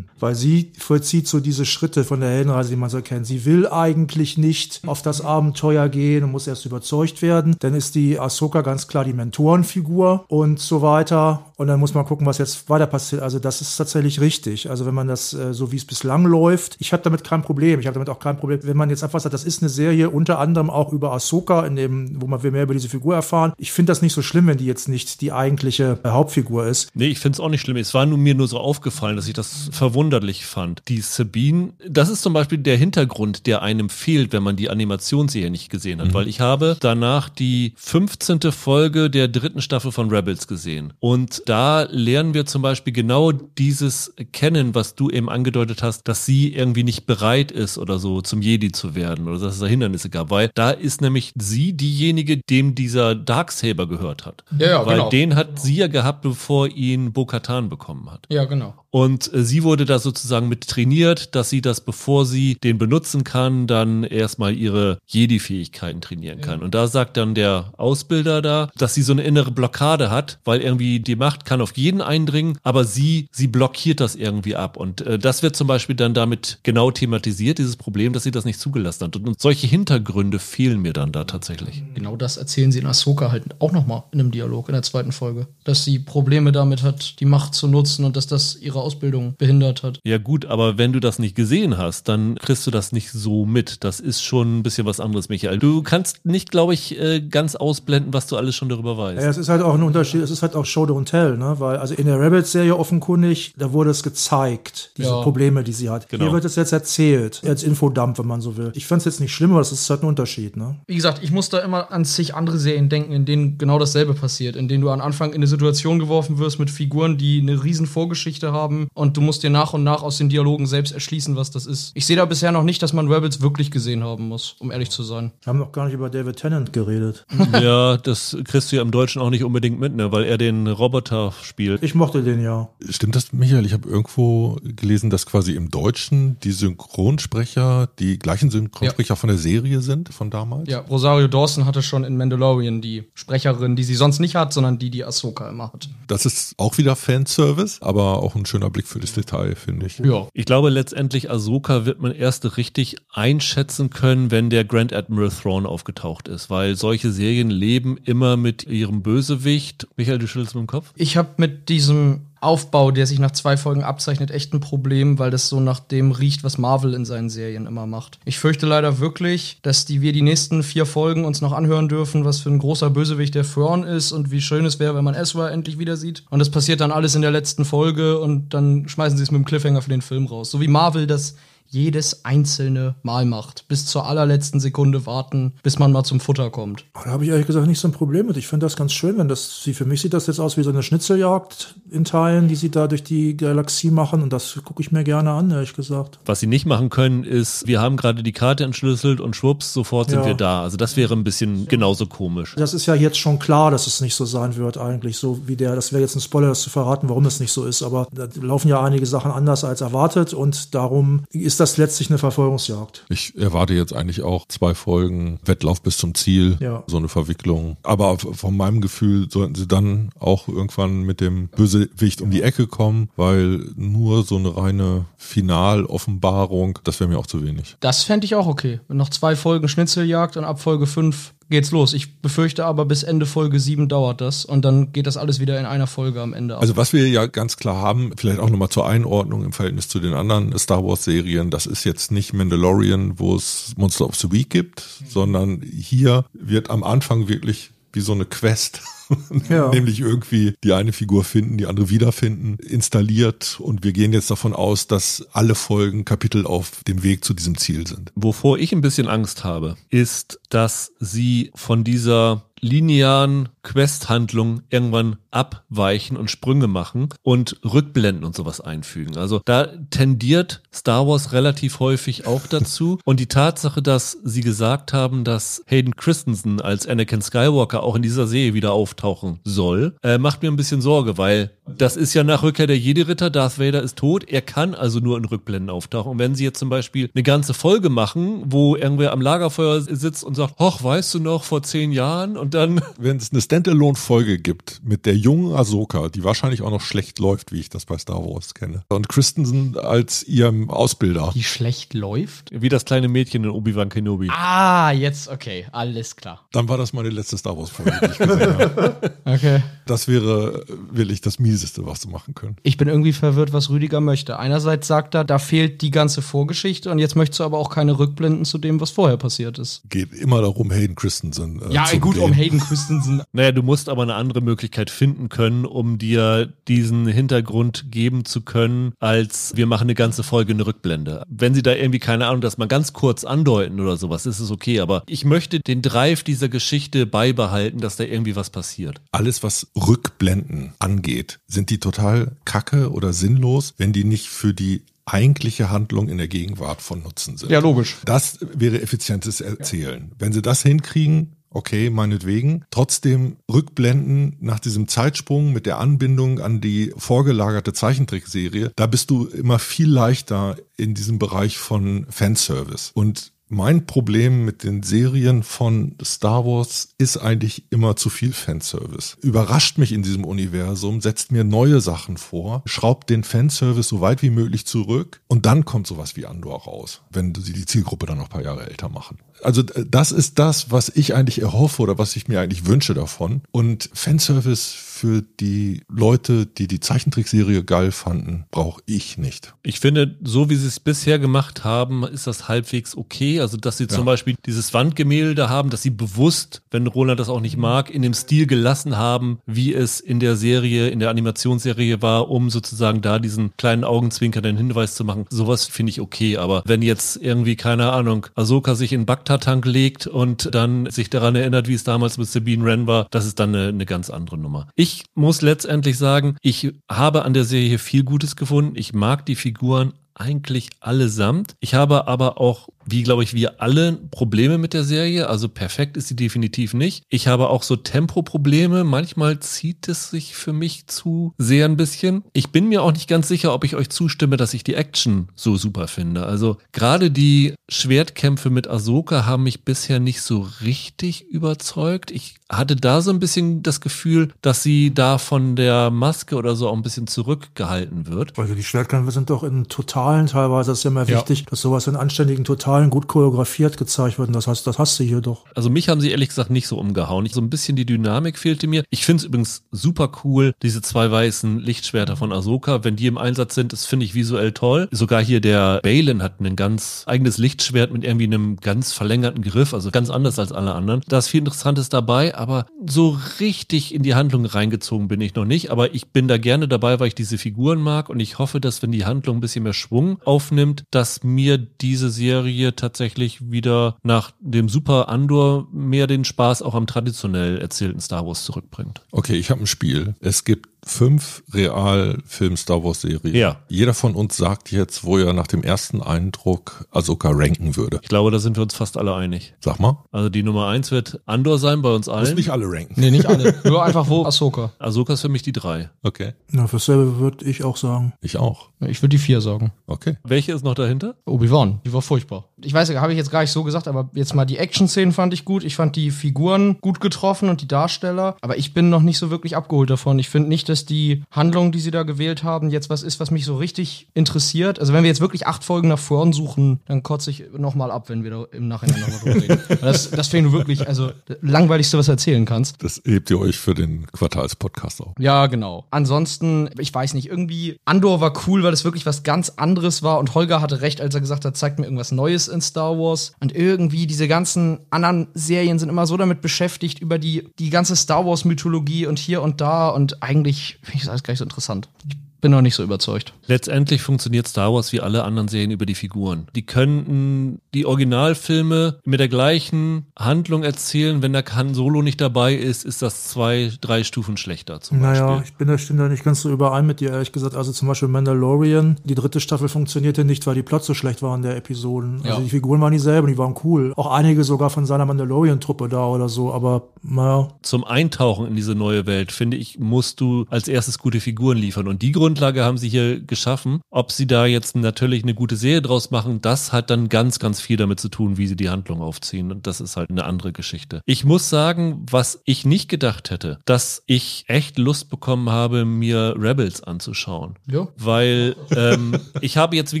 Weil 0.18 0.34
sie 0.34 0.72
vollzieht 0.78 1.28
so 1.28 1.40
diese 1.40 1.66
Schritte 1.66 2.04
von 2.04 2.20
der 2.20 2.30
Heldenreise, 2.30 2.70
die 2.70 2.76
man 2.76 2.90
so 2.90 3.02
kennt. 3.02 3.26
Sie 3.26 3.44
will 3.44 3.66
eigentlich 3.66 4.38
nicht 4.38 4.80
auf 4.86 5.02
das 5.02 5.20
Abenteuer 5.20 5.88
gehen 5.88 6.24
und 6.24 6.32
muss 6.32 6.46
erst 6.46 6.66
überzeugt 6.66 7.22
werden. 7.22 7.56
Dann 7.58 7.74
ist 7.74 7.94
die 7.94 8.18
Ahsoka 8.18 8.62
ganz 8.62 8.88
klar 8.88 9.04
die 9.04 9.12
Mentorenfigur 9.12 10.24
und 10.28 10.60
so 10.60 10.82
weiter. 10.82 11.47
Und 11.58 11.66
dann 11.66 11.80
muss 11.80 11.92
man 11.92 12.04
gucken, 12.04 12.24
was 12.24 12.38
jetzt 12.38 12.70
weiter 12.70 12.86
passiert. 12.86 13.20
Also 13.20 13.40
das 13.40 13.60
ist 13.60 13.76
tatsächlich 13.76 14.20
richtig. 14.20 14.70
Also 14.70 14.86
wenn 14.86 14.94
man 14.94 15.08
das 15.08 15.34
äh, 15.34 15.52
so 15.52 15.72
wie 15.72 15.76
es 15.76 15.84
bislang 15.84 16.24
läuft, 16.24 16.76
ich 16.78 16.92
habe 16.92 17.02
damit 17.02 17.24
kein 17.24 17.42
Problem. 17.42 17.80
Ich 17.80 17.86
habe 17.88 17.94
damit 17.94 18.08
auch 18.08 18.20
kein 18.20 18.36
Problem, 18.36 18.60
wenn 18.62 18.76
man 18.76 18.90
jetzt 18.90 19.02
einfach 19.02 19.18
sagt, 19.18 19.34
das 19.34 19.42
ist 19.42 19.60
eine 19.60 19.68
Serie 19.68 20.08
unter 20.08 20.38
anderem 20.38 20.70
auch 20.70 20.92
über 20.92 21.12
Ahsoka, 21.12 21.66
in 21.66 21.74
dem, 21.74 22.22
wo 22.22 22.28
man 22.28 22.40
mehr 22.42 22.62
über 22.62 22.74
diese 22.74 22.88
Figur 22.88 23.16
erfahren. 23.16 23.54
Ich 23.58 23.72
finde 23.72 23.90
das 23.90 24.02
nicht 24.02 24.12
so 24.12 24.22
schlimm, 24.22 24.46
wenn 24.46 24.56
die 24.56 24.66
jetzt 24.66 24.88
nicht 24.88 25.20
die 25.20 25.32
eigentliche 25.32 25.98
äh, 26.04 26.10
Hauptfigur 26.10 26.64
ist. 26.64 26.90
Nee, 26.94 27.08
ich 27.08 27.18
finde 27.18 27.34
es 27.34 27.40
auch 27.40 27.48
nicht 27.48 27.62
schlimm. 27.62 27.76
Es 27.76 27.92
war 27.92 28.06
nur 28.06 28.18
mir 28.18 28.36
nur 28.36 28.46
so 28.46 28.58
aufgefallen, 28.58 29.16
dass 29.16 29.26
ich 29.26 29.34
das 29.34 29.68
verwunderlich 29.72 30.46
fand. 30.46 30.82
Die 30.86 31.00
Sabine, 31.00 31.70
das 31.84 32.08
ist 32.08 32.22
zum 32.22 32.34
Beispiel 32.34 32.58
der 32.58 32.76
Hintergrund, 32.76 33.48
der 33.48 33.62
einem 33.62 33.88
fehlt, 33.88 34.32
wenn 34.32 34.44
man 34.44 34.54
die 34.54 34.70
Animationsserie 34.70 35.50
nicht 35.50 35.70
gesehen 35.70 36.00
hat. 36.00 36.14
Weil 36.14 36.28
ich 36.28 36.38
habe 36.38 36.76
danach 36.78 37.28
die 37.28 37.72
15. 37.74 38.52
Folge 38.52 39.10
der 39.10 39.26
dritten 39.26 39.60
Staffel 39.60 39.90
von 39.90 40.08
Rebels 40.08 40.46
gesehen. 40.46 40.92
Und 41.00 41.47
da 41.48 41.86
lernen 41.90 42.34
wir 42.34 42.46
zum 42.46 42.62
Beispiel 42.62 42.92
genau 42.92 43.32
dieses 43.32 44.14
kennen, 44.32 44.74
was 44.74 44.94
du 44.94 45.08
eben 45.10 45.30
angedeutet 45.30 45.82
hast, 45.82 46.06
dass 46.06 46.26
sie 46.26 46.52
irgendwie 46.52 46.84
nicht 46.84 47.06
bereit 47.06 47.50
ist 47.50 47.78
oder 47.78 47.98
so 47.98 48.20
zum 48.20 48.42
Jedi 48.42 48.70
zu 48.72 48.94
werden 48.94 49.28
oder 49.28 49.38
dass 49.38 49.54
es 49.54 49.60
da 49.60 49.66
Hindernisse 49.66 50.10
gab. 50.10 50.30
Weil 50.30 50.50
da 50.54 50.70
ist 50.70 51.00
nämlich 51.00 51.32
sie 51.38 51.72
diejenige, 51.72 52.38
dem 52.50 52.74
dieser 52.74 53.14
Darksaber 53.14 53.88
gehört 53.88 54.26
hat. 54.26 54.44
Ja, 54.58 54.66
ja, 54.68 54.86
Weil 54.86 54.96
genau. 54.96 55.10
den 55.10 55.36
hat 55.36 55.58
sie 55.58 55.76
ja 55.76 55.86
gehabt, 55.86 56.22
bevor 56.22 56.68
ihn 56.68 57.12
Bo-Katan 57.12 57.68
bekommen 57.68 58.10
hat. 58.10 58.26
Ja, 58.28 58.44
genau. 58.44 58.74
Und 58.90 59.32
äh, 59.32 59.44
sie 59.44 59.62
wurde 59.62 59.84
da 59.84 59.98
sozusagen 59.98 60.48
mit 60.48 60.68
trainiert, 60.68 61.34
dass 61.34 61.50
sie 61.50 61.60
das, 61.60 61.80
bevor 61.80 62.26
sie 62.26 62.56
den 62.62 62.78
benutzen 62.78 63.24
kann, 63.24 63.66
dann 63.66 64.04
erstmal 64.04 64.54
ihre 64.54 64.98
Jedi-Fähigkeiten 65.06 66.00
trainieren 66.00 66.40
kann. 66.40 66.62
Und 66.62 66.74
da 66.74 66.86
sagt 66.86 67.16
dann 67.16 67.34
der 67.34 67.72
Ausbilder 67.76 68.42
da, 68.42 68.70
dass 68.76 68.94
sie 68.94 69.02
so 69.02 69.12
eine 69.12 69.22
innere 69.22 69.50
Blockade 69.50 70.10
hat, 70.10 70.40
weil 70.44 70.60
irgendwie 70.60 71.00
die 71.00 71.16
Macht 71.16 71.28
Macht 71.28 71.44
kann 71.44 71.60
auf 71.60 71.76
jeden 71.76 72.00
eindringen, 72.00 72.56
aber 72.62 72.84
sie, 72.84 73.28
sie 73.32 73.48
blockiert 73.48 74.00
das 74.00 74.14
irgendwie 74.14 74.56
ab. 74.56 74.78
Und 74.78 75.02
äh, 75.02 75.18
das 75.18 75.42
wird 75.42 75.56
zum 75.56 75.66
Beispiel 75.66 75.94
dann 75.94 76.14
damit 76.14 76.60
genau 76.62 76.90
thematisiert, 76.90 77.58
dieses 77.58 77.76
Problem, 77.76 78.14
dass 78.14 78.22
sie 78.22 78.30
das 78.30 78.46
nicht 78.46 78.58
zugelassen 78.58 79.04
hat. 79.04 79.16
Und, 79.16 79.28
und 79.28 79.38
solche 79.38 79.66
Hintergründe 79.66 80.38
fehlen 80.38 80.80
mir 80.80 80.94
dann 80.94 81.12
da 81.12 81.24
tatsächlich. 81.24 81.82
Genau 81.94 82.16
das 82.16 82.38
erzählen 82.38 82.72
sie 82.72 82.78
in 82.78 82.86
Ahsoka 82.86 83.30
halt 83.30 83.44
auch 83.58 83.72
nochmal 83.72 84.04
in 84.10 84.20
einem 84.20 84.30
Dialog 84.30 84.70
in 84.70 84.72
der 84.72 84.82
zweiten 84.82 85.12
Folge. 85.12 85.48
Dass 85.64 85.84
sie 85.84 85.98
Probleme 85.98 86.50
damit 86.50 86.82
hat, 86.82 87.20
die 87.20 87.26
Macht 87.26 87.54
zu 87.54 87.68
nutzen 87.68 88.06
und 88.06 88.16
dass 88.16 88.26
das 88.26 88.56
ihre 88.56 88.77
Ausbildung 88.80 89.34
behindert 89.38 89.82
hat. 89.82 90.00
Ja 90.04 90.18
gut, 90.18 90.46
aber 90.46 90.78
wenn 90.78 90.92
du 90.92 91.00
das 91.00 91.18
nicht 91.18 91.34
gesehen 91.34 91.78
hast, 91.78 92.08
dann 92.08 92.36
kriegst 92.36 92.66
du 92.66 92.70
das 92.70 92.92
nicht 92.92 93.10
so 93.10 93.44
mit. 93.46 93.84
Das 93.84 94.00
ist 94.00 94.22
schon 94.22 94.58
ein 94.58 94.62
bisschen 94.62 94.86
was 94.86 95.00
anderes, 95.00 95.28
Michael. 95.28 95.58
Du 95.58 95.82
kannst 95.82 96.24
nicht, 96.24 96.50
glaube 96.50 96.74
ich, 96.74 96.98
äh, 96.98 97.20
ganz 97.20 97.56
ausblenden, 97.56 98.12
was 98.12 98.26
du 98.26 98.36
alles 98.36 98.54
schon 98.54 98.68
darüber 98.68 98.96
weißt. 98.98 99.22
Ja, 99.22 99.28
es 99.28 99.36
ist 99.38 99.48
halt 99.48 99.62
auch 99.62 99.74
ein 99.74 99.82
Unterschied, 99.82 100.22
es 100.22 100.30
ist 100.30 100.42
halt 100.42 100.54
auch 100.54 100.64
Show 100.64 100.84
don't 100.84 101.04
tell, 101.04 101.36
ne? 101.36 101.56
Weil, 101.58 101.76
also 101.78 101.94
in 101.94 102.06
der 102.06 102.20
Rebels-Serie 102.20 102.76
offenkundig, 102.76 103.52
da 103.56 103.72
wurde 103.72 103.90
es 103.90 104.02
gezeigt, 104.02 104.92
diese 104.96 105.08
Ja. 105.08 105.22
Probleme, 105.22 105.64
die 105.64 105.72
sie 105.72 105.88
hat. 105.90 106.08
Genau. 106.08 106.24
Hier 106.24 106.32
wird 106.32 106.44
es 106.44 106.56
jetzt 106.56 106.72
erzählt, 106.72 107.42
als 107.46 107.62
Infodump, 107.62 108.18
wenn 108.18 108.26
man 108.26 108.40
so 108.40 108.56
will. 108.56 108.72
Ich 108.74 108.86
fand 108.86 109.00
es 109.00 109.04
jetzt 109.06 109.20
nicht 109.20 109.32
schlimm, 109.32 109.52
aber 109.52 109.60
es 109.60 109.72
ist 109.72 109.88
halt 109.90 110.02
ein 110.02 110.06
Unterschied, 110.08 110.56
ne? 110.56 110.76
Wie 110.86 110.94
gesagt, 110.94 111.20
ich 111.22 111.30
muss 111.30 111.48
da 111.48 111.58
immer 111.60 111.90
an 111.90 112.04
zig 112.04 112.34
andere 112.34 112.58
Serien 112.58 112.88
denken, 112.88 113.12
in 113.12 113.24
denen 113.24 113.58
genau 113.58 113.78
dasselbe 113.78 114.14
passiert, 114.14 114.56
in 114.56 114.68
denen 114.68 114.82
du 114.82 114.90
am 114.90 115.00
Anfang 115.00 115.30
in 115.30 115.36
eine 115.36 115.46
Situation 115.46 115.98
geworfen 115.98 116.38
wirst 116.38 116.58
mit 116.58 116.70
Figuren, 116.70 117.16
die 117.18 117.40
eine 117.40 117.62
riesen 117.64 117.86
Vorgeschichte 117.86 118.52
haben 118.52 118.67
und 118.94 119.16
du 119.16 119.20
musst 119.20 119.42
dir 119.42 119.50
nach 119.50 119.72
und 119.72 119.84
nach 119.84 120.02
aus 120.02 120.18
den 120.18 120.28
Dialogen 120.28 120.66
selbst 120.66 120.92
erschließen, 120.92 121.36
was 121.36 121.50
das 121.50 121.66
ist. 121.66 121.92
Ich 121.94 122.06
sehe 122.06 122.16
da 122.16 122.24
bisher 122.24 122.52
noch 122.52 122.64
nicht, 122.64 122.82
dass 122.82 122.92
man 122.92 123.10
Rebels 123.10 123.40
wirklich 123.40 123.70
gesehen 123.70 124.04
haben 124.04 124.28
muss, 124.28 124.56
um 124.58 124.70
ehrlich 124.70 124.90
zu 124.90 125.02
sein. 125.02 125.32
Wir 125.42 125.50
haben 125.50 125.58
noch 125.58 125.72
gar 125.72 125.86
nicht 125.86 125.94
über 125.94 126.10
David 126.10 126.36
Tennant 126.36 126.72
geredet. 126.72 127.26
ja, 127.52 127.96
das 127.96 128.36
kriegst 128.44 128.72
du 128.72 128.76
ja 128.76 128.82
im 128.82 128.90
Deutschen 128.90 129.20
auch 129.20 129.30
nicht 129.30 129.44
unbedingt 129.44 129.80
mit, 129.80 129.94
ne? 129.94 130.12
weil 130.12 130.24
er 130.24 130.38
den 130.38 130.66
Roboter 130.66 131.32
spielt. 131.42 131.82
Ich 131.82 131.94
mochte 131.94 132.22
den 132.22 132.42
ja. 132.42 132.68
Stimmt 132.88 133.16
das, 133.16 133.32
Michael? 133.32 133.66
Ich 133.66 133.72
habe 133.72 133.88
irgendwo 133.88 134.58
gelesen, 134.62 135.10
dass 135.10 135.26
quasi 135.26 135.52
im 135.52 135.70
Deutschen 135.70 136.38
die 136.40 136.52
Synchronsprecher 136.52 137.88
die 137.98 138.18
gleichen 138.18 138.50
Synchronsprecher 138.50 139.16
von 139.16 139.28
der 139.28 139.38
Serie 139.38 139.80
sind, 139.80 140.12
von 140.12 140.30
damals? 140.30 140.68
Ja, 140.68 140.80
Rosario 140.80 141.28
Dawson 141.28 141.66
hatte 141.66 141.82
schon 141.82 142.04
in 142.04 142.16
Mandalorian 142.16 142.80
die 142.80 143.04
Sprecherin, 143.14 143.76
die 143.76 143.84
sie 143.84 143.94
sonst 143.94 144.18
nicht 144.18 144.34
hat, 144.34 144.52
sondern 144.52 144.78
die, 144.78 144.90
die 144.90 145.04
Ahsoka 145.04 145.48
immer 145.48 145.72
hat. 145.72 145.88
Das 146.06 146.26
ist 146.26 146.54
auch 146.58 146.78
wieder 146.78 146.96
Fanservice, 146.96 147.82
aber 147.82 148.22
auch 148.22 148.34
ein 148.34 148.46
schöner 148.58 148.70
Blick 148.70 148.88
für 148.88 148.98
das 148.98 149.12
Detail, 149.12 149.54
finde 149.54 149.86
ich. 149.86 149.98
Ja. 149.98 150.26
Ich 150.32 150.44
glaube, 150.44 150.70
letztendlich 150.70 151.30
Ahsoka 151.30 151.86
wird 151.86 152.00
man 152.00 152.12
erst 152.12 152.56
richtig 152.56 152.96
einschätzen 153.12 153.90
können, 153.90 154.30
wenn 154.30 154.50
der 154.50 154.64
Grand 154.64 154.92
Admiral 154.92 155.30
Thrawn 155.30 155.64
aufgetaucht 155.64 156.28
ist, 156.28 156.50
weil 156.50 156.74
solche 156.74 157.12
Serien 157.12 157.50
leben 157.50 157.98
immer 158.04 158.36
mit 158.36 158.64
ihrem 158.66 159.02
Bösewicht. 159.02 159.86
Michael, 159.96 160.18
du 160.18 160.26
schüttelst 160.26 160.54
mit 160.54 160.62
dem 160.62 160.66
Kopf? 160.66 160.92
Ich 160.96 161.16
habe 161.16 161.28
mit 161.36 161.68
diesem 161.68 162.22
Aufbau, 162.40 162.90
der 162.90 163.06
sich 163.06 163.18
nach 163.18 163.30
zwei 163.32 163.56
Folgen 163.56 163.82
abzeichnet, 163.82 164.30
echt 164.30 164.52
ein 164.54 164.60
Problem, 164.60 165.18
weil 165.18 165.30
das 165.30 165.48
so 165.48 165.60
nach 165.60 165.80
dem 165.80 166.12
riecht, 166.12 166.44
was 166.44 166.58
Marvel 166.58 166.94
in 166.94 167.04
seinen 167.04 167.30
Serien 167.30 167.66
immer 167.66 167.86
macht. 167.86 168.18
Ich 168.24 168.38
fürchte 168.38 168.66
leider 168.66 168.98
wirklich, 168.98 169.58
dass 169.62 169.84
die 169.84 170.00
wir 170.00 170.12
die 170.12 170.22
nächsten 170.22 170.62
vier 170.62 170.86
Folgen 170.86 171.24
uns 171.24 171.40
noch 171.40 171.52
anhören 171.52 171.88
dürfen, 171.88 172.24
was 172.24 172.40
für 172.40 172.50
ein 172.50 172.58
großer 172.58 172.90
Bösewicht 172.90 173.34
der 173.34 173.44
Thrawn 173.44 173.84
ist 173.84 174.12
und 174.12 174.30
wie 174.30 174.40
schön 174.40 174.64
es 174.66 174.78
wäre, 174.78 174.94
wenn 174.94 175.04
man 175.04 175.14
Ezra 175.14 175.50
endlich 175.50 175.78
wieder 175.78 175.96
sieht. 175.96 176.24
Und 176.30 176.38
das 176.38 176.50
passiert 176.50 176.80
dann 176.80 176.92
alles 176.92 177.14
in 177.14 177.22
der 177.22 177.30
letzten 177.30 177.64
Folge 177.64 178.18
und 178.18 178.54
dann 178.54 178.88
schmeißen 178.88 179.16
sie 179.16 179.24
es 179.24 179.30
mit 179.30 179.40
dem 179.40 179.44
Cliffhanger 179.44 179.82
für 179.82 179.90
den 179.90 180.02
Film 180.02 180.26
raus. 180.26 180.50
So 180.50 180.60
wie 180.60 180.68
Marvel 180.68 181.06
das 181.06 181.34
jedes 181.70 182.24
einzelne 182.24 182.94
Mal 183.02 183.24
macht. 183.24 183.66
Bis 183.68 183.86
zur 183.86 184.06
allerletzten 184.06 184.60
Sekunde 184.60 185.06
warten, 185.06 185.54
bis 185.62 185.78
man 185.78 185.92
mal 185.92 186.04
zum 186.04 186.20
Futter 186.20 186.50
kommt. 186.50 186.84
Da 187.04 187.10
habe 187.10 187.24
ich 187.24 187.30
ehrlich 187.30 187.46
gesagt 187.46 187.66
nicht 187.66 187.78
so 187.80 187.88
ein 187.88 187.92
Problem 187.92 188.26
mit. 188.26 188.36
Ich 188.36 188.46
finde 188.46 188.66
das 188.66 188.76
ganz 188.76 188.92
schön, 188.92 189.18
wenn 189.18 189.28
das, 189.28 189.62
sie, 189.62 189.74
für 189.74 189.84
mich 189.84 190.00
sieht 190.00 190.14
das 190.14 190.26
jetzt 190.26 190.40
aus 190.40 190.56
wie 190.56 190.62
so 190.62 190.70
eine 190.70 190.82
Schnitzeljagd 190.82 191.74
in 191.90 192.04
Teilen, 192.04 192.48
die 192.48 192.54
sie 192.56 192.70
da 192.70 192.86
durch 192.86 193.02
die 193.04 193.36
Galaxie 193.36 193.90
machen 193.90 194.22
und 194.22 194.32
das 194.32 194.58
gucke 194.64 194.82
ich 194.82 194.92
mir 194.92 195.04
gerne 195.04 195.30
an, 195.32 195.50
ehrlich 195.50 195.74
gesagt. 195.74 196.18
Was 196.26 196.40
sie 196.40 196.46
nicht 196.46 196.66
machen 196.66 196.90
können, 196.90 197.24
ist, 197.24 197.66
wir 197.66 197.80
haben 197.80 197.96
gerade 197.96 198.22
die 198.22 198.32
Karte 198.32 198.64
entschlüsselt 198.64 199.20
und 199.20 199.36
schwupps, 199.36 199.72
sofort 199.72 200.10
sind 200.10 200.20
Ja. 200.20 200.26
wir 200.26 200.34
da. 200.34 200.62
Also 200.62 200.76
das 200.76 200.96
wäre 200.96 201.14
ein 201.14 201.24
bisschen 201.24 201.66
genauso 201.68 202.06
komisch. 202.06 202.54
Das 202.56 202.74
ist 202.74 202.86
ja 202.86 202.94
jetzt 202.94 203.18
schon 203.18 203.38
klar, 203.38 203.70
dass 203.70 203.86
es 203.86 204.00
nicht 204.00 204.14
so 204.14 204.24
sein 204.24 204.56
wird 204.56 204.78
eigentlich, 204.78 205.16
so 205.18 205.40
wie 205.46 205.56
der, 205.56 205.74
das 205.74 205.92
wäre 205.92 206.02
jetzt 206.02 206.16
ein 206.16 206.20
Spoiler, 206.20 206.48
das 206.48 206.62
zu 206.62 206.70
verraten, 206.70 207.08
warum 207.08 207.26
es 207.26 207.40
nicht 207.40 207.52
so 207.52 207.64
ist, 207.64 207.82
aber 207.82 208.06
da 208.12 208.26
laufen 208.40 208.68
ja 208.68 208.82
einige 208.82 209.06
Sachen 209.06 209.30
anders 209.30 209.64
als 209.64 209.80
erwartet 209.80 210.34
und 210.34 210.74
darum 210.74 211.24
ist 211.30 211.57
das 211.60 211.76
letztlich 211.76 212.10
eine 212.10 212.18
Verfolgungsjagd. 212.18 213.04
Ich 213.08 213.36
erwarte 213.36 213.74
jetzt 213.74 213.92
eigentlich 213.92 214.22
auch 214.22 214.46
zwei 214.48 214.74
Folgen 214.74 215.38
Wettlauf 215.44 215.82
bis 215.82 215.96
zum 215.98 216.14
Ziel, 216.14 216.56
Ja. 216.60 216.84
so 216.86 216.96
eine 216.96 217.08
Verwicklung. 217.08 217.76
Aber 217.82 218.18
von 218.18 218.56
meinem 218.56 218.80
Gefühl 218.80 219.30
sollten 219.30 219.54
sie 219.54 219.66
dann 219.68 220.10
auch 220.18 220.48
irgendwann 220.48 221.02
mit 221.02 221.20
dem 221.20 221.48
Bösewicht 221.48 222.20
um 222.20 222.30
die 222.30 222.42
Ecke 222.42 222.66
kommen, 222.66 223.10
weil 223.16 223.66
nur 223.76 224.22
so 224.24 224.36
eine 224.36 224.56
reine 224.56 225.04
Finaloffenbarung, 225.16 226.78
das 226.84 227.00
wäre 227.00 227.10
mir 227.10 227.18
auch 227.18 227.26
zu 227.26 227.44
wenig. 227.44 227.76
Das 227.80 228.02
fände 228.04 228.24
ich 228.24 228.34
auch 228.34 228.46
okay. 228.46 228.80
Noch 228.88 229.10
zwei 229.10 229.36
Folgen 229.36 229.68
Schnitzeljagd 229.68 230.36
und 230.36 230.44
ab 230.44 230.60
Folge 230.60 230.86
5 230.86 231.34
geht's 231.50 231.70
los. 231.70 231.92
Ich 231.92 232.20
befürchte 232.20 232.64
aber, 232.64 232.84
bis 232.84 233.02
Ende 233.02 233.26
Folge 233.26 233.58
7 233.58 233.88
dauert 233.88 234.20
das 234.20 234.44
und 234.44 234.64
dann 234.64 234.92
geht 234.92 235.06
das 235.06 235.16
alles 235.16 235.40
wieder 235.40 235.58
in 235.58 235.66
einer 235.66 235.86
Folge 235.86 236.20
am 236.20 236.34
Ende 236.34 236.56
ab. 236.56 236.60
Also 236.60 236.76
was 236.76 236.92
wir 236.92 237.08
ja 237.08 237.26
ganz 237.26 237.56
klar 237.56 237.76
haben, 237.76 238.12
vielleicht 238.16 238.40
auch 238.40 238.50
nochmal 238.50 238.68
zur 238.68 238.86
Einordnung 238.88 239.44
im 239.44 239.52
Verhältnis 239.52 239.88
zu 239.88 240.00
den 240.00 240.14
anderen 240.14 240.56
Star 240.58 240.84
Wars 240.84 241.04
Serien, 241.04 241.50
das 241.50 241.66
ist 241.66 241.84
jetzt 241.84 242.12
nicht 242.12 242.32
Mandalorian, 242.32 243.18
wo 243.18 243.36
es 243.36 243.72
Monster 243.76 244.06
of 244.06 244.16
the 244.16 244.30
Week 244.32 244.50
gibt, 244.50 244.82
sondern 245.08 245.62
hier 245.62 246.24
wird 246.32 246.70
am 246.70 246.84
Anfang 246.84 247.28
wirklich 247.28 247.70
wie 247.92 248.00
so 248.00 248.12
eine 248.12 248.26
Quest, 248.26 248.82
Ja. 249.48 249.70
nämlich 249.70 250.00
irgendwie 250.00 250.54
die 250.64 250.72
eine 250.72 250.92
Figur 250.92 251.24
finden, 251.24 251.56
die 251.58 251.66
andere 251.66 251.90
wiederfinden, 251.90 252.56
installiert 252.58 253.58
und 253.60 253.84
wir 253.84 253.92
gehen 253.92 254.12
jetzt 254.12 254.30
davon 254.30 254.52
aus, 254.52 254.86
dass 254.86 255.26
alle 255.32 255.54
Folgen 255.54 256.04
Kapitel 256.04 256.46
auf 256.46 256.82
dem 256.86 257.02
Weg 257.02 257.24
zu 257.24 257.34
diesem 257.34 257.56
Ziel 257.56 257.86
sind. 257.86 258.12
Wovor 258.14 258.58
ich 258.58 258.72
ein 258.72 258.80
bisschen 258.80 259.08
Angst 259.08 259.44
habe, 259.44 259.76
ist, 259.90 260.40
dass 260.50 260.92
sie 260.98 261.50
von 261.54 261.84
dieser 261.84 262.44
linearen 262.60 263.48
Quest-Handlung 263.62 264.62
irgendwann 264.70 265.16
abweichen 265.30 266.16
und 266.16 266.30
Sprünge 266.30 266.66
machen 266.66 267.08
und 267.22 267.60
Rückblenden 267.64 268.24
und 268.24 268.34
sowas 268.34 268.60
einfügen. 268.60 269.16
Also 269.16 269.40
da 269.44 269.66
tendiert 269.90 270.62
Star 270.74 271.06
Wars 271.06 271.32
relativ 271.32 271.80
häufig 271.80 272.26
auch 272.26 272.46
dazu. 272.50 272.98
Und 273.04 273.20
die 273.20 273.26
Tatsache, 273.26 273.82
dass 273.82 274.18
sie 274.24 274.40
gesagt 274.40 274.92
haben, 274.92 275.24
dass 275.24 275.62
Hayden 275.66 275.96
Christensen 275.96 276.60
als 276.60 276.86
Anakin 276.86 277.22
Skywalker 277.22 277.82
auch 277.82 277.94
in 277.96 278.02
dieser 278.02 278.26
Serie 278.26 278.54
wieder 278.54 278.72
auftauchen 278.98 279.40
soll, 279.44 279.96
äh, 280.02 280.18
macht 280.18 280.42
mir 280.42 280.48
ein 280.50 280.56
bisschen 280.56 280.80
Sorge, 280.80 281.18
weil 281.18 281.50
das 281.66 281.96
ist 281.96 282.14
ja 282.14 282.24
nach 282.24 282.42
Rückkehr 282.42 282.66
der 282.66 282.78
Jedi-Ritter, 282.78 283.30
Darth 283.30 283.58
Vader 283.58 283.82
ist 283.82 283.96
tot, 283.96 284.24
er 284.24 284.40
kann 284.40 284.74
also 284.74 285.00
nur 285.00 285.16
in 285.18 285.24
Rückblenden 285.24 285.70
auftauchen. 285.70 286.12
Und 286.12 286.18
wenn 286.18 286.34
sie 286.34 286.44
jetzt 286.44 286.58
zum 286.58 286.68
Beispiel 286.70 287.10
eine 287.14 287.22
ganze 287.22 287.54
Folge 287.54 287.90
machen, 287.90 288.42
wo 288.46 288.74
irgendwer 288.74 289.12
am 289.12 289.20
Lagerfeuer 289.20 289.80
sitzt 289.82 290.24
und 290.24 290.34
sagt, 290.34 290.58
hoch, 290.58 290.82
weißt 290.82 291.14
du 291.14 291.20
noch, 291.20 291.44
vor 291.44 291.62
zehn 291.62 291.92
Jahren 291.92 292.36
und 292.36 292.54
dann 292.54 292.80
Wenn 292.98 293.18
es 293.18 293.30
eine 293.32 293.40
Standalone-Folge 293.40 294.38
gibt 294.38 294.80
mit 294.82 295.06
der 295.06 295.16
jungen 295.16 295.54
Ahsoka, 295.54 296.08
die 296.08 296.24
wahrscheinlich 296.24 296.62
auch 296.62 296.70
noch 296.70 296.80
schlecht 296.80 297.18
läuft, 297.18 297.52
wie 297.52 297.60
ich 297.60 297.68
das 297.68 297.84
bei 297.84 297.98
Star 297.98 298.24
Wars 298.24 298.54
kenne, 298.54 298.82
und 298.88 299.08
Christensen 299.08 299.76
als 299.78 300.22
ihrem 300.24 300.70
Ausbilder, 300.70 301.30
die 301.34 301.44
schlecht 301.44 301.94
läuft? 301.94 302.50
wie 302.50 302.68
das 302.68 302.84
kleine 302.84 303.08
Mädchen 303.08 303.44
in 303.44 303.50
Obi-Wan 303.50 303.88
Kenobi. 303.90 304.30
Ah, 304.30 304.90
jetzt 304.92 305.28
okay, 305.28 305.66
alles 305.72 306.16
klar. 306.16 306.46
dann 306.52 306.68
war 306.68 306.78
das 306.78 306.92
meine 306.92 307.10
letzte 307.10 307.36
Star 307.38 307.56
Wars-Folge, 307.56 307.92
die 308.02 308.06
ich 308.12 308.18
gesehen 308.18 308.58
habe. 308.58 308.87
Okay. 309.24 309.62
Das 309.86 310.06
wäre 310.08 310.64
wirklich 310.90 311.20
das 311.22 311.38
Mieseste, 311.38 311.86
was 311.86 312.02
sie 312.02 312.08
machen 312.08 312.34
können. 312.34 312.56
Ich 312.62 312.76
bin 312.76 312.88
irgendwie 312.88 313.12
verwirrt, 313.14 313.52
was 313.54 313.70
Rüdiger 313.70 314.00
möchte. 314.00 314.38
Einerseits 314.38 314.86
sagt 314.86 315.14
er, 315.14 315.24
da 315.24 315.38
fehlt 315.38 315.80
die 315.80 315.90
ganze 315.90 316.20
Vorgeschichte 316.22 316.90
und 316.90 316.98
jetzt 316.98 317.16
möchtest 317.16 317.40
du 317.40 317.44
aber 317.44 317.58
auch 317.58 317.70
keine 317.70 317.98
Rückblenden 317.98 318.44
zu 318.44 318.58
dem, 318.58 318.80
was 318.80 318.90
vorher 318.90 319.16
passiert 319.16 319.58
ist. 319.58 319.82
Geht 319.88 320.12
immer 320.12 320.42
darum, 320.42 320.70
Hayden 320.70 320.94
Christensen. 320.94 321.62
Äh, 321.62 321.72
Ja, 321.74 321.84
zu 321.86 321.98
gut, 322.00 322.14
bedienen. 322.14 322.32
um 322.32 322.36
Hayden 322.36 322.60
Christensen. 322.60 323.22
Naja, 323.32 323.52
du 323.52 323.62
musst 323.62 323.88
aber 323.88 324.02
eine 324.02 324.14
andere 324.14 324.40
Möglichkeit 324.40 324.90
finden 324.90 325.28
können, 325.28 325.64
um 325.64 325.98
dir 325.98 326.52
diesen 326.66 327.06
Hintergrund 327.06 327.86
geben 327.90 328.24
zu 328.24 328.40
können, 328.42 328.92
als 328.98 329.52
wir 329.54 329.66
machen 329.66 329.84
eine 329.84 329.94
ganze 329.94 330.22
Folge 330.22 330.52
eine 330.52 330.66
Rückblende. 330.66 331.22
Wenn 331.28 331.54
sie 331.54 331.62
da 331.62 331.72
irgendwie, 331.74 331.98
keine 331.98 332.26
Ahnung, 332.26 332.40
das 332.40 332.58
mal 332.58 332.68
ganz 332.68 332.92
kurz 332.92 333.24
andeuten 333.24 333.80
oder 333.80 333.96
sowas, 333.96 334.26
ist 334.26 334.40
es 334.40 334.50
okay. 334.50 334.80
Aber 334.80 335.02
ich 335.06 335.24
möchte 335.24 335.60
den 335.60 335.82
Drive 335.82 336.24
dieser 336.24 336.48
Geschichte 336.48 337.06
beibehalten, 337.06 337.80
dass 337.80 337.96
da 337.96 338.04
irgendwie 338.04 338.36
was 338.36 338.50
passiert. 338.50 338.77
Alles, 339.12 339.42
was 339.42 339.68
Rückblenden 339.76 340.72
angeht, 340.78 341.40
sind 341.46 341.70
die 341.70 341.80
total 341.80 342.36
kacke 342.44 342.90
oder 342.92 343.12
sinnlos, 343.12 343.74
wenn 343.76 343.92
die 343.92 344.04
nicht 344.04 344.28
für 344.28 344.54
die 344.54 344.82
eigentliche 345.04 345.70
Handlung 345.70 346.08
in 346.08 346.18
der 346.18 346.28
Gegenwart 346.28 346.82
von 346.82 347.02
Nutzen 347.02 347.38
sind. 347.38 347.50
Ja, 347.50 347.60
logisch. 347.60 347.96
Das 348.04 348.38
wäre 348.40 348.80
effizientes 348.80 349.40
Erzählen. 349.40 350.12
Wenn 350.18 350.32
sie 350.32 350.42
das 350.42 350.62
hinkriegen, 350.62 351.36
okay, 351.50 351.90
meinetwegen. 351.90 352.64
Trotzdem 352.70 353.36
Rückblenden 353.50 354.36
nach 354.40 354.60
diesem 354.60 354.88
Zeitsprung 354.88 355.52
mit 355.52 355.66
der 355.66 355.78
Anbindung 355.78 356.40
an 356.40 356.60
die 356.60 356.92
vorgelagerte 356.96 357.72
Zeichentrickserie, 357.72 358.72
da 358.76 358.86
bist 358.86 359.10
du 359.10 359.26
immer 359.26 359.58
viel 359.58 359.88
leichter 359.88 360.56
in 360.76 360.94
diesem 360.94 361.18
Bereich 361.18 361.58
von 361.58 362.06
Fanservice. 362.10 362.90
Und 362.94 363.32
Mein 363.50 363.86
Problem 363.86 364.44
mit 364.44 364.62
den 364.62 364.82
Serien 364.82 365.42
von 365.42 365.94
Star 366.04 366.44
Wars 366.44 366.90
ist 366.98 367.16
eigentlich 367.16 367.64
immer 367.70 367.96
zu 367.96 368.10
viel 368.10 368.34
Fanservice. 368.34 369.16
Überrascht 369.22 369.78
mich 369.78 369.92
in 369.92 370.02
diesem 370.02 370.24
Universum, 370.26 371.00
setzt 371.00 371.32
mir 371.32 371.44
neue 371.44 371.80
Sachen 371.80 372.18
vor, 372.18 372.62
schraubt 372.66 373.08
den 373.08 373.24
Fanservice 373.24 373.88
so 373.88 374.02
weit 374.02 374.20
wie 374.20 374.28
möglich 374.28 374.66
zurück 374.66 375.22
und 375.28 375.46
dann 375.46 375.64
kommt 375.64 375.86
sowas 375.86 376.14
wie 376.14 376.26
Andor 376.26 376.64
raus, 376.64 377.00
wenn 377.10 377.34
sie 377.34 377.54
die 377.54 377.64
Zielgruppe 377.64 378.04
dann 378.04 378.18
noch 378.18 378.24
ein 378.24 378.30
paar 378.30 378.44
Jahre 378.44 378.68
älter 378.68 378.90
machen. 378.90 379.18
Also 379.42 379.62
das 379.62 380.12
ist 380.12 380.38
das, 380.38 380.70
was 380.70 380.90
ich 380.90 381.14
eigentlich 381.14 381.40
erhoffe 381.40 381.80
oder 381.80 381.96
was 381.96 382.16
ich 382.16 382.28
mir 382.28 382.40
eigentlich 382.40 382.66
wünsche 382.66 382.92
davon. 382.92 383.42
Und 383.50 383.88
Fanservice 383.94 384.74
für 384.98 385.22
die 385.22 385.82
Leute, 385.88 386.46
die 386.46 386.66
die 386.66 386.80
Zeichentrickserie 386.80 387.62
geil 387.62 387.92
fanden, 387.92 388.46
brauche 388.50 388.82
ich 388.84 389.16
nicht. 389.16 389.54
Ich 389.62 389.78
finde, 389.78 390.16
so 390.24 390.50
wie 390.50 390.56
sie 390.56 390.66
es 390.66 390.80
bisher 390.80 391.20
gemacht 391.20 391.62
haben, 391.62 392.02
ist 392.02 392.26
das 392.26 392.48
halbwegs 392.48 392.96
okay. 392.96 393.40
Also, 393.40 393.56
dass 393.56 393.78
sie 393.78 393.84
ja. 393.84 393.90
zum 393.90 394.06
Beispiel 394.06 394.34
dieses 394.44 394.74
Wandgemälde 394.74 395.48
haben, 395.48 395.70
dass 395.70 395.82
sie 395.82 395.90
bewusst, 395.90 396.62
wenn 396.72 396.88
Roland 396.88 397.20
das 397.20 397.28
auch 397.28 397.40
nicht 397.40 397.56
mag, 397.56 397.90
in 397.90 398.02
dem 398.02 398.12
Stil 398.12 398.48
gelassen 398.48 398.96
haben, 398.96 399.38
wie 399.46 399.72
es 399.72 400.00
in 400.00 400.18
der 400.18 400.34
Serie, 400.34 400.88
in 400.88 400.98
der 400.98 401.10
Animationsserie 401.10 402.02
war, 402.02 402.28
um 402.28 402.50
sozusagen 402.50 403.00
da 403.00 403.20
diesen 403.20 403.56
kleinen 403.56 403.84
Augenzwinker 403.84 404.42
den 404.42 404.56
Hinweis 404.56 404.96
zu 404.96 405.04
machen. 405.04 405.26
Sowas 405.30 405.66
finde 405.66 405.90
ich 405.90 406.00
okay. 406.00 406.38
Aber 406.38 406.64
wenn 406.66 406.82
jetzt 406.82 407.16
irgendwie, 407.22 407.54
keine 407.54 407.92
Ahnung, 407.92 408.26
Ahsoka 408.34 408.74
sich 408.74 408.92
in 408.92 409.06
Bagdad-Tank 409.06 409.64
legt 409.64 410.08
und 410.08 410.52
dann 410.52 410.90
sich 410.90 411.08
daran 411.08 411.36
erinnert, 411.36 411.68
wie 411.68 411.74
es 411.74 411.84
damals 411.84 412.18
mit 412.18 412.26
Sabine 412.26 412.64
Wren 412.64 412.88
war, 412.88 413.06
das 413.12 413.26
ist 413.26 413.38
dann 413.38 413.54
eine, 413.54 413.68
eine 413.68 413.86
ganz 413.86 414.10
andere 414.10 414.36
Nummer. 414.36 414.66
Ich 414.74 414.87
ich 414.88 415.04
muss 415.14 415.42
letztendlich 415.42 415.98
sagen, 415.98 416.36
ich 416.40 416.72
habe 416.90 417.24
an 417.24 417.34
der 417.34 417.44
Serie 417.44 417.78
viel 417.78 418.04
Gutes 418.04 418.36
gefunden. 418.36 418.72
Ich 418.74 418.94
mag 418.94 419.26
die 419.26 419.34
Figuren 419.34 419.92
eigentlich 420.14 420.70
allesamt. 420.80 421.56
Ich 421.60 421.74
habe 421.74 422.08
aber 422.08 422.40
auch 422.40 422.68
wie 422.90 423.02
glaube 423.02 423.22
ich 423.22 423.34
wir 423.34 423.60
alle 423.60 423.92
Probleme 424.10 424.58
mit 424.58 424.74
der 424.74 424.84
Serie. 424.84 425.28
Also 425.28 425.48
perfekt 425.48 425.96
ist 425.96 426.08
sie 426.08 426.16
definitiv 426.16 426.74
nicht. 426.74 427.04
Ich 427.08 427.28
habe 427.28 427.48
auch 427.48 427.62
so 427.62 427.76
Tempoprobleme. 427.76 428.84
Manchmal 428.84 429.40
zieht 429.40 429.88
es 429.88 430.10
sich 430.10 430.34
für 430.34 430.52
mich 430.52 430.86
zu 430.86 431.32
sehr 431.38 431.66
ein 431.66 431.76
bisschen. 431.76 432.24
Ich 432.32 432.50
bin 432.50 432.68
mir 432.68 432.82
auch 432.82 432.92
nicht 432.92 433.08
ganz 433.08 433.28
sicher, 433.28 433.54
ob 433.54 433.64
ich 433.64 433.76
euch 433.76 433.90
zustimme, 433.90 434.36
dass 434.36 434.54
ich 434.54 434.64
die 434.64 434.74
Action 434.74 435.28
so 435.34 435.56
super 435.56 435.88
finde. 435.88 436.26
Also 436.26 436.56
gerade 436.72 437.10
die 437.10 437.54
Schwertkämpfe 437.68 438.50
mit 438.50 438.68
Ahsoka 438.68 439.26
haben 439.26 439.42
mich 439.42 439.64
bisher 439.64 440.00
nicht 440.00 440.22
so 440.22 440.48
richtig 440.62 441.26
überzeugt. 441.28 442.10
Ich 442.10 442.36
hatte 442.50 442.76
da 442.76 443.02
so 443.02 443.10
ein 443.10 443.18
bisschen 443.18 443.62
das 443.62 443.80
Gefühl, 443.80 444.32
dass 444.40 444.62
sie 444.62 444.94
da 444.94 445.18
von 445.18 445.56
der 445.56 445.90
Maske 445.90 446.36
oder 446.36 446.56
so 446.56 446.68
auch 446.68 446.76
ein 446.76 446.82
bisschen 446.82 447.06
zurückgehalten 447.06 448.06
wird. 448.06 448.38
Also 448.38 448.54
die 448.54 448.62
Schwertkämpfe 448.64 449.10
sind 449.10 449.30
doch 449.30 449.42
in 449.42 449.68
totalen 449.68 450.26
teilweise. 450.26 450.70
Das 450.70 450.78
ist 450.78 450.84
ja 450.84 450.90
immer 450.90 451.04
ja. 451.04 451.16
wichtig, 451.16 451.44
dass 451.46 451.60
sowas 451.60 451.86
in 451.86 451.96
anständigen 451.96 452.44
Totalen 452.44 452.77
Zahlen 452.78 452.90
gut 452.90 453.08
choreografiert 453.08 453.76
gezeigt 453.76 454.18
wird. 454.18 454.28
Und 454.28 454.34
das 454.34 454.46
heißt, 454.46 454.64
das 454.66 454.78
hast 454.78 454.98
du 455.00 455.04
hier 455.04 455.20
doch. 455.20 455.44
Also 455.54 455.68
mich 455.68 455.88
haben 455.88 456.00
sie 456.00 456.12
ehrlich 456.12 456.28
gesagt 456.28 456.50
nicht 456.50 456.68
so 456.68 456.78
umgehauen. 456.78 457.26
So 457.26 457.40
ein 457.40 457.50
bisschen 457.50 457.74
die 457.74 457.84
Dynamik 457.84 458.38
fehlte 458.38 458.68
mir. 458.68 458.84
Ich 458.90 459.04
finde 459.04 459.22
es 459.22 459.26
übrigens 459.26 459.64
super 459.72 460.12
cool, 460.22 460.54
diese 460.62 460.80
zwei 460.80 461.10
weißen 461.10 461.58
Lichtschwerter 461.58 462.16
von 462.16 462.32
Ahsoka. 462.32 462.84
Wenn 462.84 462.94
die 462.94 463.08
im 463.08 463.18
Einsatz 463.18 463.56
sind, 463.56 463.72
das 463.72 463.84
finde 463.84 464.04
ich 464.04 464.14
visuell 464.14 464.52
toll. 464.52 464.88
Sogar 464.92 465.22
hier 465.22 465.40
der 465.40 465.80
Balin 465.82 466.22
hat 466.22 466.40
ein 466.40 466.54
ganz 466.54 467.02
eigenes 467.06 467.38
Lichtschwert 467.38 467.92
mit 467.92 468.04
irgendwie 468.04 468.26
einem 468.26 468.58
ganz 468.58 468.92
verlängerten 468.92 469.42
Griff, 469.42 469.74
also 469.74 469.90
ganz 469.90 470.08
anders 470.08 470.38
als 470.38 470.52
alle 470.52 470.74
anderen. 470.74 471.00
Da 471.08 471.18
ist 471.18 471.28
viel 471.28 471.40
Interessantes 471.40 471.88
dabei, 471.88 472.36
aber 472.36 472.66
so 472.86 473.18
richtig 473.40 473.92
in 473.92 474.04
die 474.04 474.14
Handlung 474.14 474.44
reingezogen 474.44 475.08
bin 475.08 475.20
ich 475.20 475.34
noch 475.34 475.44
nicht. 475.44 475.72
Aber 475.72 475.94
ich 475.94 476.08
bin 476.08 476.28
da 476.28 476.38
gerne 476.38 476.68
dabei, 476.68 477.00
weil 477.00 477.08
ich 477.08 477.14
diese 477.16 477.38
Figuren 477.38 477.80
mag 477.80 478.08
und 478.08 478.20
ich 478.20 478.38
hoffe, 478.38 478.60
dass 478.60 478.82
wenn 478.82 478.92
die 478.92 479.04
Handlung 479.04 479.38
ein 479.38 479.40
bisschen 479.40 479.64
mehr 479.64 479.72
Schwung 479.72 480.20
aufnimmt, 480.24 480.84
dass 480.92 481.24
mir 481.24 481.58
diese 481.58 482.10
Serie 482.10 482.67
hier 482.68 482.76
tatsächlich 482.76 483.50
wieder 483.50 483.96
nach 484.02 484.32
dem 484.40 484.68
Super 484.68 485.08
Andor 485.08 485.66
mehr 485.72 486.06
den 486.06 486.24
Spaß 486.24 486.62
auch 486.62 486.74
am 486.74 486.86
traditionell 486.86 487.58
erzählten 487.58 488.00
Star 488.00 488.26
Wars 488.26 488.44
zurückbringt. 488.44 489.00
Okay, 489.10 489.36
ich 489.36 489.50
habe 489.50 489.62
ein 489.62 489.66
Spiel. 489.66 490.14
Es 490.20 490.44
gibt 490.44 490.68
fünf 490.84 491.42
Real-Film-Star 491.52 492.82
Wars-Serien. 492.82 493.34
Ja. 493.34 493.56
Jeder 493.68 493.94
von 493.94 494.14
uns 494.14 494.36
sagt 494.36 494.70
jetzt, 494.70 495.04
wo 495.04 495.18
er 495.18 495.32
nach 495.32 495.46
dem 495.46 495.62
ersten 495.62 496.02
Eindruck 496.02 496.86
Ahsoka 496.90 497.30
ranken 497.32 497.76
würde. 497.76 498.00
Ich 498.02 498.08
glaube, 498.08 498.30
da 498.30 498.38
sind 498.38 498.56
wir 498.56 498.62
uns 498.62 498.74
fast 498.74 498.96
alle 498.96 499.14
einig. 499.14 499.54
Sag 499.60 499.78
mal. 499.80 500.04
Also 500.12 500.28
die 500.28 500.42
Nummer 500.42 500.68
eins 500.68 500.90
wird 500.90 501.20
Andor 501.26 501.58
sein 501.58 501.82
bei 501.82 501.94
uns 501.94 502.08
allen. 502.08 502.26
Muss 502.26 502.34
nicht 502.34 502.50
alle 502.50 502.66
ranken. 502.66 502.94
Nee, 502.96 503.10
nicht 503.10 503.26
alle. 503.26 503.54
Nur 503.64 503.84
einfach 503.84 504.08
wo 504.08 504.24
Ahsoka. 504.24 504.72
Ahsoka 504.78 505.12
ist 505.12 505.20
für 505.20 505.28
mich 505.28 505.42
die 505.42 505.52
drei. 505.52 505.90
Okay. 506.02 506.34
Na, 506.50 506.66
fürs 506.66 506.86
selbe 506.86 507.18
würde 507.18 507.44
ich 507.44 507.64
auch 507.64 507.76
sagen. 507.76 508.12
Ich 508.20 508.38
auch. 508.38 508.70
Ich 508.80 509.02
würde 509.02 509.10
die 509.10 509.18
vier 509.18 509.40
sagen. 509.40 509.72
Okay. 509.86 510.16
Welche 510.24 510.52
ist 510.52 510.64
noch 510.64 510.74
dahinter? 510.74 511.16
Obi-Wan. 511.26 511.80
Die 511.84 511.92
war 511.92 512.02
furchtbar. 512.02 512.48
Ich 512.62 512.72
weiß, 512.72 512.94
habe 512.96 513.12
ich 513.12 513.18
jetzt 513.18 513.30
gar 513.30 513.40
nicht 513.40 513.50
so 513.50 513.64
gesagt, 513.64 513.88
aber 513.88 514.10
jetzt 514.14 514.34
mal 514.34 514.44
die 514.44 514.58
Action-Szenen 514.58 515.12
fand 515.12 515.32
ich 515.34 515.44
gut. 515.44 515.64
Ich 515.64 515.76
fand 515.76 515.96
die 515.96 516.10
Figuren 516.10 516.78
gut 516.80 517.00
getroffen 517.00 517.48
und 517.48 517.60
die 517.60 517.68
Darsteller. 517.68 518.36
Aber 518.40 518.58
ich 518.58 518.74
bin 518.74 518.90
noch 518.90 519.02
nicht 519.02 519.18
so 519.18 519.30
wirklich 519.30 519.56
abgeholt 519.56 519.90
davon. 519.90 520.18
Ich 520.18 520.28
finde 520.28 520.48
nicht, 520.48 520.68
dass 520.68 520.84
die 520.84 521.22
Handlung, 521.30 521.72
die 521.72 521.80
sie 521.80 521.90
da 521.90 522.02
gewählt 522.02 522.42
haben, 522.42 522.70
jetzt 522.70 522.90
was 522.90 523.02
ist, 523.02 523.20
was 523.20 523.30
mich 523.30 523.44
so 523.44 523.56
richtig 523.56 524.08
interessiert. 524.14 524.80
Also 524.80 524.92
wenn 524.92 525.02
wir 525.02 525.08
jetzt 525.08 525.20
wirklich 525.20 525.46
acht 525.46 525.64
Folgen 525.64 525.88
nach 525.88 525.98
vorn 525.98 526.32
suchen, 526.32 526.80
dann 526.86 527.02
kotze 527.02 527.30
ich 527.30 527.44
nochmal 527.56 527.90
ab, 527.90 528.08
wenn 528.08 528.24
wir 528.24 528.30
da 528.30 528.44
im 528.52 528.68
Nachhinein 528.68 529.00
nochmal 529.00 529.18
drüber 529.20 529.42
reden. 529.42 529.58
Das, 529.88 530.10
das 530.10 530.28
finde 530.28 530.48
ich 530.48 530.54
wirklich, 530.54 530.86
also 530.86 531.12
langweiligste, 531.40 531.98
was 531.98 532.06
du 532.06 532.12
erzählen 532.12 532.44
kannst. 532.44 532.82
Das 532.82 533.00
hebt 533.04 533.30
ihr 533.30 533.38
euch 533.38 533.58
für 533.58 533.74
den 533.74 534.06
Quartalspodcast 534.12 535.00
auf. 535.00 535.12
Ja, 535.18 535.46
genau. 535.46 535.86
Ansonsten, 535.90 536.68
ich 536.78 536.92
weiß 536.92 537.14
nicht, 537.14 537.28
irgendwie 537.28 537.76
Andor 537.84 538.20
war 538.20 538.32
cool, 538.46 538.62
weil 538.64 538.72
es 538.72 538.84
wirklich 538.84 539.06
was 539.06 539.22
ganz 539.22 539.50
anderes 539.56 540.02
war 540.02 540.18
und 540.18 540.34
Holger 540.34 540.60
hatte 540.60 540.80
recht, 540.80 541.00
als 541.00 541.14
er 541.14 541.20
gesagt 541.20 541.44
hat, 541.44 541.56
zeigt 541.56 541.78
mir 541.78 541.84
irgendwas 541.84 542.12
Neues 542.12 542.47
in 542.48 542.60
Star 542.60 542.98
Wars. 542.98 543.32
Und 543.40 543.54
irgendwie 543.54 544.06
diese 544.06 544.28
ganzen 544.28 544.80
anderen 544.90 545.28
Serien 545.34 545.78
sind 545.78 545.88
immer 545.88 546.06
so 546.06 546.16
damit 546.16 546.40
beschäftigt, 546.40 547.00
über 547.00 547.18
die, 547.18 547.48
die 547.58 547.70
ganze 547.70 547.96
Star 547.96 548.26
Wars 548.26 548.44
Mythologie 548.44 549.06
und 549.06 549.18
hier 549.18 549.42
und 549.42 549.60
da 549.60 549.88
und 549.88 550.22
eigentlich 550.22 550.78
finde 550.82 550.96
ich 550.96 551.02
das 551.02 551.10
alles 551.10 551.22
gar 551.22 551.32
nicht 551.32 551.38
so 551.38 551.44
interessant. 551.44 551.88
Ich 552.08 552.16
bin 552.40 552.52
noch 552.52 552.62
nicht 552.62 552.74
so 552.74 552.82
überzeugt. 552.82 553.34
Letztendlich 553.46 554.02
funktioniert 554.02 554.46
Star 554.46 554.72
Wars 554.72 554.92
wie 554.92 555.00
alle 555.00 555.24
anderen 555.24 555.48
Serien 555.48 555.70
über 555.70 555.86
die 555.86 555.94
Figuren. 555.94 556.46
Die 556.54 556.64
könnten 556.64 557.60
die 557.74 557.86
Originalfilme 557.86 559.00
mit 559.04 559.20
der 559.20 559.28
gleichen 559.28 560.06
Handlung 560.16 560.62
erzählen. 560.62 561.22
Wenn 561.22 561.32
der 561.32 561.44
Han 561.54 561.74
Solo 561.74 562.02
nicht 562.02 562.20
dabei 562.20 562.54
ist, 562.54 562.84
ist 562.84 563.02
das 563.02 563.24
zwei, 563.24 563.72
drei 563.80 564.04
Stufen 564.04 564.36
schlechter 564.36 564.80
zum 564.80 565.00
naja, 565.00 565.26
Beispiel. 565.26 565.44
ich 565.46 565.54
bin 565.56 565.68
da 565.68 565.78
stimme 565.78 566.02
da 566.02 566.08
nicht 566.08 566.24
ganz 566.24 566.42
so 566.42 566.50
überein 566.50 566.86
mit 566.86 567.00
dir, 567.00 567.10
ehrlich 567.10 567.32
gesagt. 567.32 567.56
Also 567.56 567.72
zum 567.72 567.88
Beispiel 567.88 568.08
Mandalorian, 568.08 568.96
die 569.04 569.14
dritte 569.14 569.40
Staffel 569.40 569.68
funktionierte 569.68 570.24
nicht, 570.24 570.46
weil 570.46 570.54
die 570.54 570.62
Plots 570.62 570.86
so 570.86 570.94
schlecht 570.94 571.22
waren 571.22 571.42
der 571.42 571.56
Episoden. 571.56 572.20
Also 572.22 572.28
ja. 572.28 572.40
die 572.40 572.50
Figuren 572.50 572.80
waren 572.80 572.92
dieselben, 572.92 573.28
die 573.28 573.38
waren 573.38 573.54
cool. 573.64 573.92
Auch 573.96 574.12
einige 574.12 574.44
sogar 574.44 574.70
von 574.70 574.86
seiner 574.86 575.06
Mandalorian-Truppe 575.06 575.88
da 575.88 576.06
oder 576.06 576.28
so, 576.28 576.52
aber 576.52 576.88
naja. 577.02 577.48
Zum 577.62 577.84
Eintauchen 577.84 578.46
in 578.46 578.56
diese 578.56 578.74
neue 578.74 579.06
Welt, 579.06 579.32
finde 579.32 579.56
ich, 579.56 579.78
musst 579.78 580.20
du 580.20 580.46
als 580.50 580.68
erstes 580.68 580.98
gute 580.98 581.20
Figuren 581.20 581.58
liefern. 581.58 581.88
Und 581.88 582.02
die 582.02 582.12
Gründe 582.12 582.27
Grundlage 582.28 582.62
haben 582.62 582.76
sie 582.76 582.90
hier 582.90 583.20
geschaffen. 583.20 583.80
Ob 583.88 584.12
sie 584.12 584.26
da 584.26 584.44
jetzt 584.44 584.76
natürlich 584.76 585.22
eine 585.22 585.32
gute 585.32 585.56
Serie 585.56 585.80
draus 585.80 586.10
machen, 586.10 586.42
das 586.42 586.74
hat 586.74 586.90
dann 586.90 587.08
ganz, 587.08 587.38
ganz 587.38 587.58
viel 587.58 587.78
damit 587.78 588.00
zu 588.00 588.10
tun, 588.10 588.36
wie 588.36 588.46
sie 588.46 588.54
die 588.54 588.68
Handlung 588.68 589.00
aufziehen. 589.00 589.50
Und 589.50 589.66
das 589.66 589.80
ist 589.80 589.96
halt 589.96 590.10
eine 590.10 590.24
andere 590.24 590.52
Geschichte. 590.52 591.00
Ich 591.06 591.24
muss 591.24 591.48
sagen, 591.48 592.04
was 592.10 592.42
ich 592.44 592.66
nicht 592.66 592.90
gedacht 592.90 593.30
hätte, 593.30 593.60
dass 593.64 594.02
ich 594.04 594.44
echt 594.46 594.76
Lust 594.76 595.08
bekommen 595.08 595.48
habe, 595.48 595.86
mir 595.86 596.34
Rebels 596.38 596.82
anzuschauen. 596.82 597.54
Ja. 597.66 597.88
Weil 597.96 598.56
ähm, 598.76 599.18
ich 599.40 599.56
habe 599.56 599.74
jetzt, 599.74 599.94
wie 599.94 600.00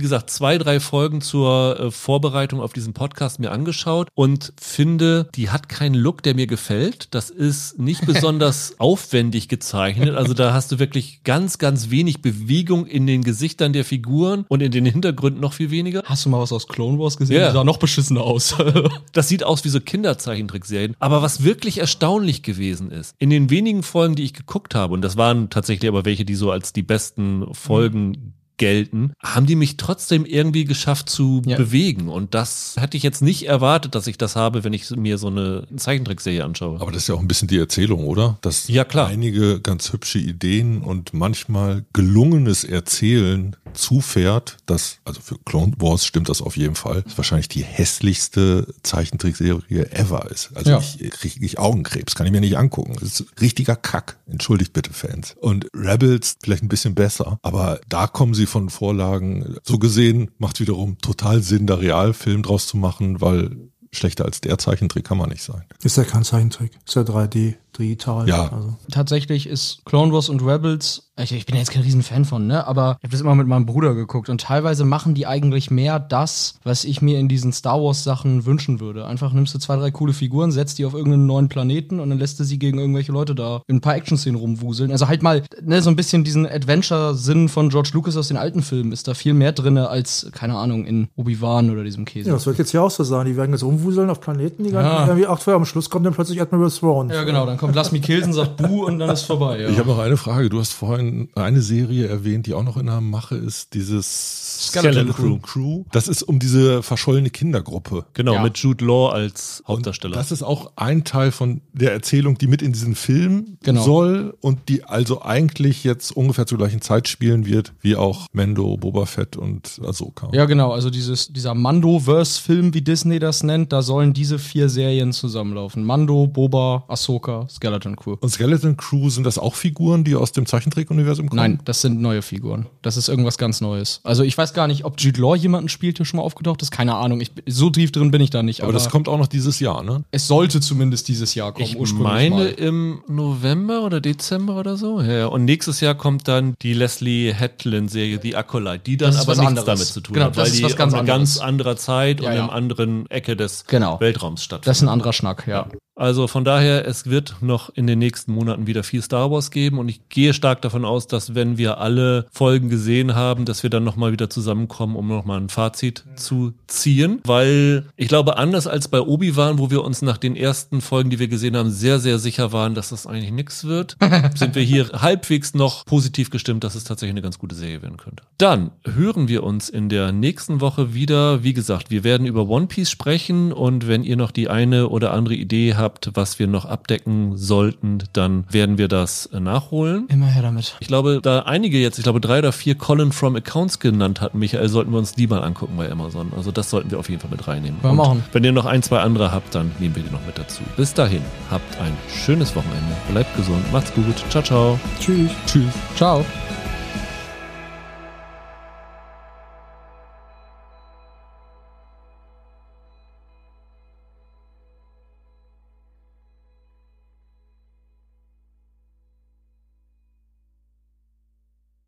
gesagt, 0.00 0.28
zwei, 0.28 0.58
drei 0.58 0.78
Folgen 0.78 1.22
zur 1.22 1.80
äh, 1.80 1.90
Vorbereitung 1.90 2.60
auf 2.60 2.74
diesen 2.74 2.92
Podcast 2.92 3.40
mir 3.40 3.52
angeschaut 3.52 4.10
und 4.14 4.52
finde, 4.60 5.30
die 5.34 5.48
hat 5.48 5.70
keinen 5.70 5.94
Look, 5.94 6.22
der 6.22 6.34
mir 6.34 6.46
gefällt. 6.46 7.14
Das 7.14 7.30
ist 7.30 7.78
nicht 7.78 8.04
besonders 8.04 8.74
aufwendig 8.78 9.48
gezeichnet. 9.48 10.14
Also 10.14 10.34
da 10.34 10.52
hast 10.52 10.70
du 10.72 10.78
wirklich 10.78 11.24
ganz, 11.24 11.56
ganz 11.56 11.88
wenig 11.88 12.17
wenig 12.18 12.38
Bewegung 12.38 12.86
in 12.86 13.06
den 13.06 13.22
Gesichtern 13.22 13.72
der 13.72 13.84
Figuren 13.84 14.44
und 14.48 14.62
in 14.62 14.70
den 14.70 14.84
Hintergründen 14.84 15.40
noch 15.40 15.52
viel 15.52 15.70
weniger. 15.70 16.02
Hast 16.04 16.24
du 16.24 16.30
mal 16.30 16.40
was 16.40 16.52
aus 16.52 16.68
Clone 16.68 16.98
Wars 16.98 17.16
gesehen? 17.16 17.40
Ja. 17.40 17.48
Die 17.48 17.54
sah 17.54 17.64
noch 17.64 17.78
beschissener 17.78 18.22
aus. 18.22 18.56
das 19.12 19.28
sieht 19.28 19.44
aus 19.44 19.64
wie 19.64 19.68
so 19.68 19.80
Kinderzeichentrickserien. 19.80 20.94
Aber 20.98 21.22
was 21.22 21.44
wirklich 21.44 21.78
erstaunlich 21.78 22.42
gewesen 22.42 22.90
ist, 22.90 23.14
in 23.18 23.30
den 23.30 23.50
wenigen 23.50 23.82
Folgen, 23.82 24.14
die 24.14 24.24
ich 24.24 24.34
geguckt 24.34 24.74
habe, 24.74 24.94
und 24.94 25.02
das 25.02 25.16
waren 25.16 25.50
tatsächlich 25.50 25.88
aber 25.88 26.04
welche, 26.04 26.24
die 26.24 26.34
so 26.34 26.50
als 26.50 26.72
die 26.72 26.82
besten 26.82 27.46
Folgen 27.52 28.34
gelten, 28.58 29.12
haben 29.22 29.46
die 29.46 29.56
mich 29.56 29.76
trotzdem 29.76 30.24
irgendwie 30.24 30.64
geschafft 30.64 31.08
zu 31.08 31.42
ja. 31.46 31.56
bewegen. 31.56 32.08
Und 32.08 32.34
das 32.34 32.74
hätte 32.78 32.96
ich 32.96 33.02
jetzt 33.02 33.22
nicht 33.22 33.46
erwartet, 33.46 33.94
dass 33.94 34.06
ich 34.06 34.18
das 34.18 34.36
habe, 34.36 34.64
wenn 34.64 34.72
ich 34.72 34.90
mir 34.90 35.18
so 35.18 35.28
eine 35.28 35.66
Zeichentrickserie 35.76 36.44
anschaue. 36.44 36.80
Aber 36.80 36.92
das 36.92 37.02
ist 37.02 37.08
ja 37.08 37.14
auch 37.14 37.20
ein 37.20 37.28
bisschen 37.28 37.48
die 37.48 37.58
Erzählung, 37.58 38.04
oder? 38.04 38.38
Dass 38.42 38.68
ja, 38.68 38.84
klar. 38.84 39.08
einige 39.08 39.60
ganz 39.60 39.92
hübsche 39.92 40.18
Ideen 40.18 40.82
und 40.82 41.14
manchmal 41.14 41.84
gelungenes 41.92 42.64
Erzählen 42.64 43.56
zufährt, 43.74 44.56
das, 44.66 44.98
also 45.04 45.20
für 45.20 45.38
Clone 45.44 45.72
Wars 45.78 46.04
stimmt 46.04 46.28
das 46.28 46.42
auf 46.42 46.56
jeden 46.56 46.74
Fall, 46.74 47.04
ist 47.06 47.16
wahrscheinlich 47.16 47.48
die 47.48 47.62
hässlichste 47.62 48.66
Zeichentrickserie 48.82 49.92
ever 49.92 50.30
ist. 50.30 50.50
Also 50.54 50.70
ja. 50.70 50.78
ich 50.78 51.10
kriege 51.10 51.44
ich 51.44 51.58
Augenkrebs, 51.58 52.14
kann 52.14 52.26
ich 52.26 52.32
mir 52.32 52.40
nicht 52.40 52.58
angucken. 52.58 52.96
Das 52.98 53.20
ist 53.20 53.40
richtiger 53.40 53.76
Kack. 53.76 54.18
Entschuldigt 54.26 54.72
bitte 54.72 54.92
Fans. 54.92 55.36
Und 55.40 55.68
Rebels 55.74 56.36
vielleicht 56.42 56.62
ein 56.62 56.68
bisschen 56.68 56.94
besser, 56.94 57.38
aber 57.42 57.80
da 57.88 58.06
kommen 58.06 58.34
sie 58.34 58.46
von 58.48 58.70
Vorlagen. 58.70 59.56
So 59.62 59.78
gesehen 59.78 60.30
macht 60.38 60.60
wiederum 60.60 60.98
total 60.98 61.42
Sinn, 61.42 61.66
da 61.66 61.76
Realfilm 61.76 62.42
draus 62.42 62.66
zu 62.66 62.76
machen, 62.76 63.20
weil 63.20 63.56
schlechter 63.92 64.24
als 64.24 64.40
der 64.40 64.58
Zeichentrick 64.58 65.04
kann 65.04 65.18
man 65.18 65.30
nicht 65.30 65.42
sein. 65.42 65.64
Ist 65.82 65.96
ja 65.96 66.04
kein 66.04 66.24
Zeichentrick. 66.24 66.72
Ist 66.86 66.96
ja 66.96 67.02
3D, 67.02 67.54
digital. 67.78 68.28
Ja. 68.28 68.50
Also. 68.52 68.74
Tatsächlich 68.90 69.46
ist 69.46 69.84
Clone 69.84 70.12
Wars 70.12 70.28
und 70.28 70.42
Rebels, 70.44 71.04
ich, 71.20 71.32
ich 71.32 71.46
bin 71.46 71.56
ja 71.56 71.60
jetzt 71.60 71.72
kein 71.72 71.82
Riesenfan 71.82 72.24
von, 72.24 72.46
ne? 72.46 72.66
Aber 72.66 72.96
ich 73.00 73.04
habe 73.04 73.10
das 73.10 73.20
immer 73.20 73.34
mit 73.34 73.48
meinem 73.48 73.66
Bruder 73.66 73.94
geguckt 73.94 74.28
und 74.28 74.40
teilweise 74.40 74.84
machen 74.84 75.14
die 75.14 75.26
eigentlich 75.26 75.70
mehr 75.70 75.98
das, 75.98 76.54
was 76.62 76.84
ich 76.84 77.02
mir 77.02 77.18
in 77.18 77.28
diesen 77.28 77.52
Star 77.52 77.82
Wars 77.82 78.04
Sachen 78.04 78.46
wünschen 78.46 78.78
würde. 78.78 79.04
Einfach 79.06 79.32
nimmst 79.32 79.52
du 79.54 79.58
zwei, 79.58 79.76
drei 79.76 79.90
coole 79.90 80.12
Figuren, 80.12 80.52
setzt 80.52 80.78
die 80.78 80.84
auf 80.84 80.94
irgendeinen 80.94 81.26
neuen 81.26 81.48
Planeten 81.48 81.98
und 81.98 82.10
dann 82.10 82.18
lässt 82.18 82.38
du 82.38 82.44
sie 82.44 82.58
gegen 82.58 82.78
irgendwelche 82.78 83.10
Leute 83.10 83.34
da 83.34 83.62
in 83.66 83.76
ein 83.76 83.80
paar 83.80 83.96
Action-Szenen 83.96 84.38
rumwuseln. 84.38 84.92
Also 84.92 85.08
halt 85.08 85.22
mal, 85.22 85.42
ne, 85.60 85.82
so 85.82 85.90
ein 85.90 85.96
bisschen 85.96 86.22
diesen 86.22 86.46
Adventure-Sinn 86.46 87.48
von 87.48 87.68
George 87.70 87.90
Lucas 87.94 88.16
aus 88.16 88.28
den 88.28 88.36
alten 88.36 88.62
Filmen 88.62 88.92
ist 88.92 89.08
da 89.08 89.14
viel 89.14 89.34
mehr 89.34 89.52
drinne 89.52 89.88
als, 89.88 90.28
keine 90.32 90.56
Ahnung, 90.56 90.84
in 90.84 91.08
Obi-Wan 91.16 91.70
oder 91.70 91.82
diesem 91.82 92.04
Käse. 92.04 92.28
Ja, 92.28 92.34
das 92.34 92.46
wird 92.46 92.58
jetzt 92.58 92.70
hier 92.70 92.82
auch 92.82 92.90
so 92.90 93.02
sein. 93.02 93.26
Die 93.26 93.36
werden 93.36 93.50
jetzt 93.52 93.64
rumwuseln 93.64 94.08
auf 94.10 94.20
Planeten, 94.20 94.64
die 94.64 94.70
Ja. 94.70 94.82
ganzen 94.82 95.08
irgendwie 95.08 95.26
acht 95.26 95.48
Am 95.48 95.64
Schluss 95.64 95.90
kommt 95.90 96.06
dann 96.06 96.14
plötzlich 96.14 96.40
Admiral 96.40 96.70
Thrawn. 96.70 97.10
Ja, 97.10 97.24
genau, 97.24 97.46
dann 97.46 97.56
kommt 97.56 97.67
Lass 97.72 97.92
mich 97.92 98.02
Kilsen, 98.02 98.32
sagt 98.32 98.56
Buh 98.56 98.86
und 98.86 98.98
dann 98.98 99.10
ist 99.10 99.22
vorbei. 99.22 99.60
Ja. 99.60 99.68
Ich 99.68 99.78
habe 99.78 99.88
noch 99.88 99.98
eine 99.98 100.16
Frage. 100.16 100.48
Du 100.48 100.58
hast 100.58 100.72
vorhin 100.72 101.28
eine 101.34 101.60
Serie 101.60 102.06
erwähnt, 102.08 102.46
die 102.46 102.54
auch 102.54 102.62
noch 102.62 102.76
in 102.76 102.86
der 102.86 103.00
Mache 103.00 103.36
ist, 103.36 103.74
dieses 103.74 104.47
Skeleton 104.58 105.12
Crew. 105.12 105.38
Crew. 105.38 105.84
Das 105.92 106.08
ist 106.08 106.22
um 106.22 106.38
diese 106.38 106.82
verschollene 106.82 107.30
Kindergruppe. 107.30 108.04
Genau, 108.14 108.34
Ja. 108.34 108.42
mit 108.42 108.58
Jude 108.58 108.84
Law 108.84 109.10
als 109.10 109.60
Und 109.66 109.76
Hauptdarsteller. 109.76 110.16
Das 110.16 110.32
ist 110.32 110.42
auch 110.42 110.72
ein 110.76 111.04
Teil 111.04 111.30
von 111.32 111.60
der 111.72 111.92
Erzählung, 111.92 112.36
die 112.38 112.46
mit 112.46 112.62
in 112.62 112.72
diesen 112.72 112.94
Film 112.94 113.58
Genau. 113.62 113.82
soll 113.82 114.34
und 114.40 114.68
die 114.68 114.84
also 114.84 115.22
eigentlich 115.22 115.84
jetzt 115.84 116.10
ungefähr 116.16 116.46
zur 116.46 116.58
gleichen 116.58 116.80
Zeit 116.80 117.08
spielen 117.08 117.46
wird, 117.46 117.72
wie 117.80 117.96
auch 117.96 118.26
Mendo, 118.32 118.76
Boba 118.76 119.06
Fett 119.06 119.36
und 119.36 119.80
Ahsoka. 119.84 120.28
Ja, 120.32 120.44
genau. 120.46 120.72
Also 120.72 120.90
dieses, 120.90 121.28
dieser 121.32 121.54
Mando-Verse-Film, 121.54 122.74
wie 122.74 122.82
Disney 122.82 123.18
das 123.18 123.42
nennt, 123.42 123.72
da 123.72 123.82
sollen 123.82 124.12
diese 124.12 124.38
vier 124.38 124.68
Serien 124.68 125.12
zusammenlaufen. 125.12 125.84
Mando, 125.84 126.26
Boba, 126.26 126.84
Ahsoka, 126.88 127.46
Skeleton 127.48 127.96
Crew. 127.96 128.16
Und 128.20 128.28
Skeleton 128.30 128.76
Crew, 128.76 129.10
sind 129.10 129.24
das 129.24 129.38
auch 129.38 129.54
Figuren, 129.54 130.04
die 130.04 130.14
aus 130.14 130.32
dem 130.32 130.46
Zeichentrick-Universum 130.46 131.28
kommen? 131.28 131.36
Nein, 131.36 131.60
das 131.64 131.80
sind 131.80 132.00
neue 132.00 132.22
Figuren. 132.22 132.66
Das 132.82 132.96
ist 132.96 133.08
irgendwas 133.08 133.38
ganz 133.38 133.60
Neues. 133.60 134.00
Also 134.04 134.22
ich 134.22 134.36
weiß 134.36 134.47
gar 134.54 134.66
nicht, 134.66 134.84
ob 134.84 135.00
Jude 135.00 135.20
Law 135.20 135.34
jemanden 135.34 135.68
spielt, 135.68 135.98
der 135.98 136.04
schon 136.04 136.18
mal 136.18 136.24
aufgetaucht 136.24 136.62
ist. 136.62 136.70
Keine 136.70 136.94
Ahnung. 136.96 137.20
Ich, 137.20 137.30
so 137.46 137.70
tief 137.70 137.92
drin 137.92 138.10
bin 138.10 138.20
ich 138.20 138.30
da 138.30 138.42
nicht. 138.42 138.62
Aber 138.62 138.72
das 138.72 138.88
kommt 138.90 139.08
auch 139.08 139.18
noch 139.18 139.26
dieses 139.26 139.60
Jahr, 139.60 139.82
ne? 139.82 140.04
es 140.10 140.26
sollte 140.26 140.60
zumindest 140.60 141.08
dieses 141.08 141.34
Jahr 141.34 141.52
kommen. 141.52 141.76
ich 141.82 141.92
meine 141.94 142.34
mal. 142.34 142.46
im 142.48 143.00
November 143.08 143.82
oder 143.84 144.00
Dezember 144.00 144.56
oder 144.58 144.76
so. 144.76 145.00
Ja, 145.00 145.26
und 145.26 145.44
nächstes 145.44 145.80
Jahr 145.80 145.94
kommt 145.94 146.28
dann 146.28 146.54
die 146.62 146.72
Leslie 146.74 147.32
Hetland-Serie 147.32 148.20
The 148.22 148.36
Acolyte, 148.36 148.80
die 148.84 148.96
dann 148.96 149.14
aber 149.16 149.32
nichts 149.34 149.46
anderes. 149.46 149.64
damit 149.66 149.86
zu 149.86 150.00
tun 150.00 150.14
Genau, 150.14 150.26
hat, 150.26 150.36
das 150.36 150.44
weil 150.44 150.46
ist 150.52 150.58
die 150.58 150.64
was 150.64 150.76
ganz 150.76 150.92
in 150.92 150.98
einer 151.00 151.12
anderes. 151.12 151.34
ganz 151.38 151.46
anderer 151.48 151.76
Zeit 151.76 152.20
Ja, 152.20 152.30
und 152.30 152.36
ja. 152.36 152.44
im 152.44 152.50
anderen 152.50 153.10
Ecke 153.10 153.36
des 153.36 153.64
Genau. 153.66 153.98
Weltraums 154.00 154.42
stattfindet. 154.44 154.68
Das 154.68 154.76
ist 154.78 154.82
ein 154.82 154.88
anderer 154.88 155.12
Schnack, 155.12 155.46
ja. 155.46 155.66
Also 155.98 156.28
von 156.28 156.44
daher, 156.44 156.86
es 156.86 157.06
wird 157.06 157.36
noch 157.40 157.70
in 157.74 157.88
den 157.88 157.98
nächsten 157.98 158.32
Monaten 158.32 158.68
wieder 158.68 158.84
viel 158.84 159.02
Star 159.02 159.32
Wars 159.32 159.50
geben 159.50 159.80
und 159.80 159.88
ich 159.88 160.08
gehe 160.08 160.32
stark 160.32 160.62
davon 160.62 160.84
aus, 160.84 161.08
dass 161.08 161.34
wenn 161.34 161.58
wir 161.58 161.78
alle 161.78 162.26
Folgen 162.30 162.68
gesehen 162.68 163.16
haben, 163.16 163.44
dass 163.44 163.64
wir 163.64 163.70
dann 163.70 163.82
nochmal 163.82 164.12
wieder 164.12 164.30
zusammenkommen, 164.30 164.94
um 164.94 165.08
nochmal 165.08 165.40
ein 165.40 165.48
Fazit 165.48 166.04
zu 166.14 166.52
ziehen. 166.68 167.20
Weil 167.24 167.86
ich 167.96 168.06
glaube, 168.06 168.36
anders 168.36 168.68
als 168.68 168.86
bei 168.86 169.00
Obi-Wan, 169.00 169.58
wo 169.58 169.72
wir 169.72 169.82
uns 169.82 170.00
nach 170.00 170.18
den 170.18 170.36
ersten 170.36 170.80
Folgen, 170.80 171.10
die 171.10 171.18
wir 171.18 171.26
gesehen 171.26 171.56
haben, 171.56 171.72
sehr, 171.72 171.98
sehr 171.98 172.20
sicher 172.20 172.52
waren, 172.52 172.76
dass 172.76 172.90
das 172.90 173.08
eigentlich 173.08 173.32
nichts 173.32 173.64
wird, 173.64 173.96
sind 174.36 174.54
wir 174.54 174.62
hier 174.62 174.90
halbwegs 174.92 175.54
noch 175.54 175.84
positiv 175.84 176.30
gestimmt, 176.30 176.62
dass 176.62 176.76
es 176.76 176.84
tatsächlich 176.84 177.14
eine 177.14 177.22
ganz 177.22 177.40
gute 177.40 177.56
Serie 177.56 177.82
werden 177.82 177.96
könnte. 177.96 178.22
Dann 178.38 178.70
hören 178.84 179.26
wir 179.26 179.42
uns 179.42 179.68
in 179.68 179.88
der 179.88 180.12
nächsten 180.12 180.60
Woche 180.60 180.94
wieder. 180.94 181.42
Wie 181.42 181.54
gesagt, 181.54 181.90
wir 181.90 182.04
werden 182.04 182.24
über 182.24 182.48
One 182.48 182.68
Piece 182.68 182.88
sprechen 182.88 183.52
und 183.52 183.88
wenn 183.88 184.04
ihr 184.04 184.16
noch 184.16 184.30
die 184.30 184.48
eine 184.48 184.90
oder 184.90 185.12
andere 185.12 185.34
Idee 185.34 185.74
habt, 185.74 185.87
was 186.14 186.38
wir 186.38 186.46
noch 186.46 186.64
abdecken 186.64 187.36
sollten, 187.36 187.98
dann 188.12 188.44
werden 188.50 188.78
wir 188.78 188.88
das 188.88 189.26
äh, 189.26 189.40
nachholen. 189.40 190.06
Immer 190.08 190.26
her 190.26 190.42
damit. 190.42 190.76
Ich 190.80 190.88
glaube, 190.88 191.20
da 191.22 191.40
einige 191.40 191.78
jetzt, 191.78 191.98
ich 191.98 192.04
glaube 192.04 192.20
drei 192.20 192.38
oder 192.38 192.52
vier 192.52 192.74
Colin 192.76 193.12
from 193.12 193.36
Accounts 193.36 193.78
genannt 193.78 194.20
hatten, 194.20 194.38
Michael, 194.38 194.68
sollten 194.68 194.92
wir 194.92 194.98
uns 194.98 195.12
die 195.14 195.26
mal 195.26 195.42
angucken 195.42 195.76
bei 195.76 195.90
Amazon. 195.90 196.32
Also 196.36 196.50
das 196.50 196.70
sollten 196.70 196.90
wir 196.90 196.98
auf 196.98 197.08
jeden 197.08 197.20
Fall 197.20 197.30
mit 197.30 197.46
reinnehmen. 197.46 197.78
Wir 197.82 197.92
machen. 197.92 198.24
Wenn 198.32 198.44
ihr 198.44 198.52
noch 198.52 198.66
ein, 198.66 198.82
zwei 198.82 199.00
andere 199.00 199.32
habt, 199.32 199.54
dann 199.54 199.70
nehmen 199.78 199.94
wir 199.96 200.02
die 200.02 200.10
noch 200.10 200.24
mit 200.26 200.38
dazu. 200.38 200.62
Bis 200.76 200.94
dahin, 200.94 201.22
habt 201.50 201.80
ein 201.80 201.96
schönes 202.08 202.54
Wochenende. 202.54 202.94
Bleibt 203.10 203.34
gesund, 203.36 203.72
macht's 203.72 203.92
gut. 203.94 204.16
Ciao, 204.30 204.42
ciao. 204.42 204.80
Tschüss. 205.00 205.30
Tschüss. 205.46 205.72
Ciao. 205.96 206.24